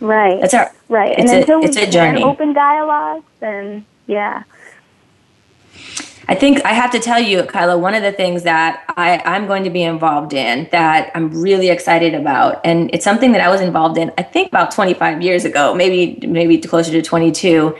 right. 0.00 0.40
that's 0.40 0.54
our 0.54 0.72
right. 0.88 1.12
And 1.18 1.24
it's 1.24 1.32
a- 1.32 1.38
until 1.40 1.64
it's 1.64 1.76
a 1.76 1.84
we 1.84 1.90
journey. 1.90 2.22
open 2.22 2.52
dialogue, 2.52 3.24
then 3.40 3.84
yeah. 4.06 4.44
I 6.30 6.34
think 6.34 6.62
I 6.66 6.74
have 6.74 6.90
to 6.90 6.98
tell 6.98 7.18
you, 7.18 7.42
Kyla, 7.44 7.78
one 7.78 7.94
of 7.94 8.02
the 8.02 8.12
things 8.12 8.42
that 8.42 8.84
I, 8.98 9.22
I'm 9.24 9.46
going 9.46 9.64
to 9.64 9.70
be 9.70 9.82
involved 9.82 10.34
in 10.34 10.68
that 10.72 11.10
I'm 11.14 11.30
really 11.40 11.70
excited 11.70 12.12
about, 12.12 12.60
and 12.64 12.90
it's 12.92 13.04
something 13.04 13.32
that 13.32 13.40
I 13.40 13.48
was 13.48 13.62
involved 13.62 13.96
in, 13.96 14.12
I 14.18 14.22
think 14.24 14.48
about 14.48 14.70
25 14.70 15.22
years 15.22 15.46
ago, 15.46 15.74
maybe 15.74 16.26
maybe 16.26 16.58
closer 16.58 16.92
to 16.92 17.00
22, 17.00 17.74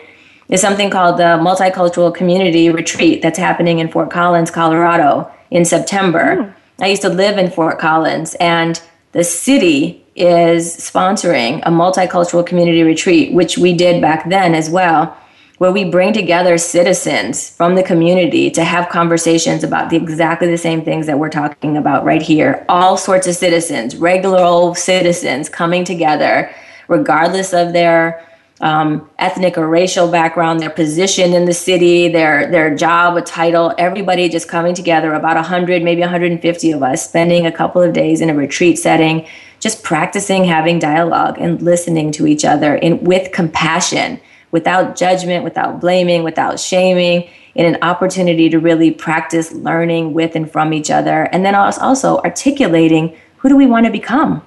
is 0.49 0.63
something 0.63 0.89
called 0.89 1.19
the 1.19 1.37
Multicultural 1.39 2.15
Community 2.15 2.71
Retreat 2.71 3.21
that's 3.21 3.39
happening 3.39 3.81
in 3.81 3.91
Fort 3.91 4.11
Collins, 4.11 4.51
Colorado 4.51 5.31
in 5.51 5.67
September. 5.67 6.43
Hmm. 6.43 6.83
I 6.83 6.87
used 6.87 7.03
to 7.03 7.11
live 7.11 7.37
in 7.37 7.51
Fort 7.51 7.79
Collins, 7.79 8.35
and 8.37 8.81
the 9.13 9.25
city 9.25 10.03
is 10.17 10.75
sponsoring 10.75 11.61
a 11.65 11.71
multicultural 11.71 12.47
community 12.47 12.83
retreat, 12.83 13.35
which 13.35 13.59
we 13.59 13.75
did 13.75 14.01
back 14.01 14.29
then 14.31 14.55
as 14.55 14.71
well 14.71 15.15
where 15.59 15.73
we 15.73 15.85
bring 15.85 16.13
together 16.13 16.57
citizens 16.57 17.51
from 17.51 17.75
the 17.75 17.83
community 17.83 18.51
to 18.51 18.65
have 18.65 18.89
conversations 18.89 19.65
about 19.65 19.91
the 19.91 19.97
exactly 19.97 20.49
the 20.49 20.57
same 20.57 20.83
things 20.83 21.07
that 21.07 21.19
we're 21.19 21.29
talking 21.29 21.77
about 21.77 22.05
right 22.05 22.23
here. 22.23 22.65
All 22.69 22.97
sorts 22.97 23.27
of 23.27 23.35
citizens, 23.35 23.97
regular 23.97 24.39
old 24.39 24.79
citizens 24.79 25.49
coming 25.49 25.85
together, 25.85 26.51
regardless 26.87 27.53
of 27.53 27.73
their 27.73 28.25
um, 28.61 29.09
ethnic 29.19 29.57
or 29.57 29.69
racial 29.69 30.11
background, 30.11 30.61
their 30.61 30.71
position 30.71 31.33
in 31.33 31.45
the 31.45 31.53
city, 31.53 32.09
their 32.09 32.51
their 32.51 32.75
job, 32.75 33.17
a 33.17 33.23
title. 33.23 33.73
Everybody 33.79 34.29
just 34.29 34.49
coming 34.49 34.75
together. 34.75 35.13
About 35.13 35.37
100, 35.37 35.83
maybe 35.83 36.01
150 36.01 36.73
of 36.73 36.83
us, 36.83 37.09
spending 37.09 37.47
a 37.47 37.53
couple 37.53 37.83
of 37.83 37.93
days 37.93 38.21
in 38.21 38.31
a 38.31 38.35
retreat 38.35 38.79
setting, 38.79 39.27
just 39.61 39.83
practicing 39.83 40.45
having 40.45 40.79
dialogue 40.79 41.37
and 41.39 41.63
listening 41.63 42.11
to 42.13 42.27
each 42.27 42.45
other 42.45 42.75
in 42.77 43.03
with 43.05 43.33
compassion 43.33 44.21
without 44.51 44.97
judgment, 44.97 45.45
without 45.45 45.81
blaming, 45.81 46.23
without 46.23 46.59
shaming, 46.59 47.29
in 47.55 47.67
an 47.67 47.83
opportunity 47.83 48.49
to 48.49 48.59
really 48.59 48.91
practice 48.91 49.53
learning 49.53 50.15
with 50.15 50.37
and 50.37 50.51
from 50.51 50.73
each 50.73 50.91
other. 50.91 51.25
And 51.25 51.45
then 51.45 51.55
also 51.55 52.19
articulating 52.19 53.17
who 53.39 53.49
do 53.49 53.57
we 53.57 53.67
want 53.67 53.87
to 53.87 53.93
become, 53.93 54.43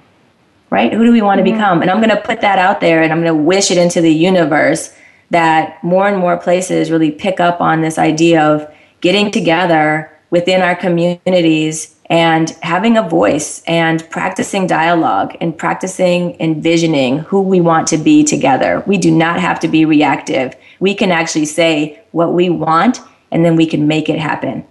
right? 0.70 0.92
Who 0.92 1.04
do 1.04 1.12
we 1.12 1.22
want 1.22 1.38
to 1.38 1.44
mm-hmm. 1.44 1.56
become? 1.56 1.82
And 1.82 1.90
I'm 1.90 1.98
going 1.98 2.14
to 2.14 2.20
put 2.20 2.40
that 2.40 2.58
out 2.58 2.80
there 2.80 3.02
and 3.02 3.12
I'm 3.12 3.22
going 3.22 3.36
to 3.36 3.42
wish 3.42 3.70
it 3.70 3.78
into 3.78 4.00
the 4.00 4.12
universe 4.12 4.94
that 5.30 5.82
more 5.82 6.08
and 6.08 6.18
more 6.18 6.36
places 6.36 6.90
really 6.90 7.10
pick 7.10 7.40
up 7.40 7.60
on 7.60 7.80
this 7.80 7.98
idea 7.98 8.42
of 8.42 8.72
getting 9.00 9.30
together 9.30 10.10
within 10.30 10.62
our 10.62 10.74
communities 10.74 11.91
and 12.12 12.50
having 12.60 12.98
a 12.98 13.08
voice 13.08 13.62
and 13.66 14.08
practicing 14.10 14.66
dialogue 14.66 15.34
and 15.40 15.56
practicing 15.56 16.38
envisioning 16.40 17.20
who 17.20 17.40
we 17.40 17.58
want 17.58 17.88
to 17.88 17.96
be 17.96 18.22
together. 18.22 18.84
We 18.86 18.98
do 18.98 19.10
not 19.10 19.40
have 19.40 19.58
to 19.60 19.68
be 19.68 19.86
reactive. 19.86 20.54
We 20.78 20.94
can 20.94 21.10
actually 21.10 21.46
say 21.46 22.02
what 22.10 22.34
we 22.34 22.50
want 22.50 23.00
and 23.30 23.46
then 23.46 23.56
we 23.56 23.64
can 23.64 23.88
make 23.88 24.10
it 24.10 24.18
happen. 24.18 24.62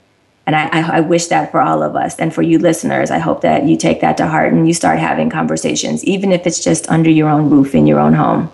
And 0.45 0.55
I, 0.55 0.67
I, 0.67 0.97
I 0.97 0.99
wish 0.99 1.27
that 1.27 1.49
for 1.49 1.59
all 1.59 1.81
of 1.81 1.95
us. 1.95 2.15
And 2.19 2.31
for 2.31 2.43
you 2.43 2.59
listeners, 2.59 3.09
I 3.09 3.17
hope 3.17 3.41
that 3.41 3.65
you 3.65 3.75
take 3.75 4.01
that 4.01 4.17
to 4.17 4.27
heart 4.27 4.53
and 4.53 4.67
you 4.67 4.73
start 4.75 4.99
having 4.99 5.31
conversations, 5.31 6.03
even 6.03 6.31
if 6.31 6.45
it's 6.45 6.63
just 6.63 6.91
under 6.91 7.09
your 7.09 7.27
own 7.27 7.49
roof 7.49 7.73
in 7.73 7.87
your 7.87 7.99
own 7.99 8.13
home. 8.13 8.51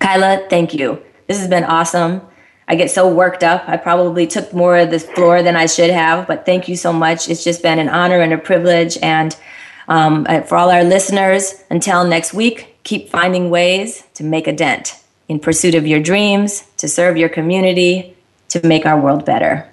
Kyla, 0.00 0.48
thank 0.50 0.74
you. 0.74 1.00
This 1.28 1.38
has 1.38 1.48
been 1.48 1.64
awesome. 1.64 2.22
I 2.72 2.74
get 2.74 2.90
so 2.90 3.06
worked 3.06 3.44
up. 3.44 3.68
I 3.68 3.76
probably 3.76 4.26
took 4.26 4.54
more 4.54 4.78
of 4.78 4.90
the 4.90 4.98
floor 4.98 5.42
than 5.42 5.56
I 5.56 5.66
should 5.66 5.90
have, 5.90 6.26
but 6.26 6.46
thank 6.46 6.68
you 6.68 6.74
so 6.74 6.90
much. 6.90 7.28
It's 7.28 7.44
just 7.44 7.60
been 7.60 7.78
an 7.78 7.90
honor 7.90 8.20
and 8.20 8.32
a 8.32 8.38
privilege. 8.38 8.96
And 9.02 9.36
um, 9.88 10.24
for 10.46 10.56
all 10.56 10.70
our 10.70 10.82
listeners, 10.82 11.62
until 11.68 12.02
next 12.06 12.32
week, 12.32 12.78
keep 12.82 13.10
finding 13.10 13.50
ways 13.50 14.04
to 14.14 14.24
make 14.24 14.46
a 14.46 14.56
dent 14.56 14.98
in 15.28 15.38
pursuit 15.38 15.74
of 15.74 15.86
your 15.86 16.00
dreams, 16.00 16.66
to 16.78 16.88
serve 16.88 17.18
your 17.18 17.28
community, 17.28 18.16
to 18.48 18.66
make 18.66 18.86
our 18.86 18.98
world 18.98 19.26
better. 19.26 19.68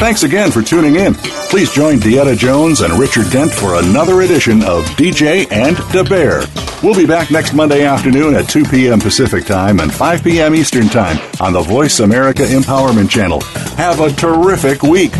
Thanks 0.00 0.22
again 0.22 0.50
for 0.50 0.62
tuning 0.62 0.96
in. 0.96 1.41
Please 1.52 1.70
join 1.70 1.98
Deetta 1.98 2.34
Jones 2.34 2.80
and 2.80 2.94
Richard 2.94 3.30
Dent 3.30 3.52
for 3.52 3.74
another 3.74 4.22
edition 4.22 4.62
of 4.64 4.86
DJ 4.96 5.46
and 5.52 5.76
the 5.92 6.02
Bear. 6.02 6.44
We'll 6.82 6.98
be 6.98 7.04
back 7.04 7.30
next 7.30 7.52
Monday 7.52 7.84
afternoon 7.84 8.34
at 8.34 8.48
2 8.48 8.64
p.m. 8.64 8.98
Pacific 8.98 9.44
Time 9.44 9.78
and 9.80 9.92
5 9.92 10.24
p.m. 10.24 10.54
Eastern 10.54 10.88
Time 10.88 11.18
on 11.40 11.52
the 11.52 11.60
Voice 11.60 12.00
America 12.00 12.44
Empowerment 12.44 13.10
Channel. 13.10 13.42
Have 13.76 14.00
a 14.00 14.10
terrific 14.12 14.82
week. 14.82 15.12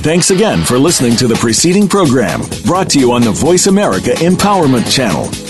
Thanks 0.00 0.30
again 0.30 0.64
for 0.64 0.78
listening 0.78 1.14
to 1.16 1.28
the 1.28 1.36
preceding 1.38 1.86
program 1.86 2.40
brought 2.64 2.88
to 2.88 2.98
you 2.98 3.12
on 3.12 3.20
the 3.20 3.32
Voice 3.32 3.66
America 3.66 4.12
Empowerment 4.12 4.90
Channel. 4.90 5.49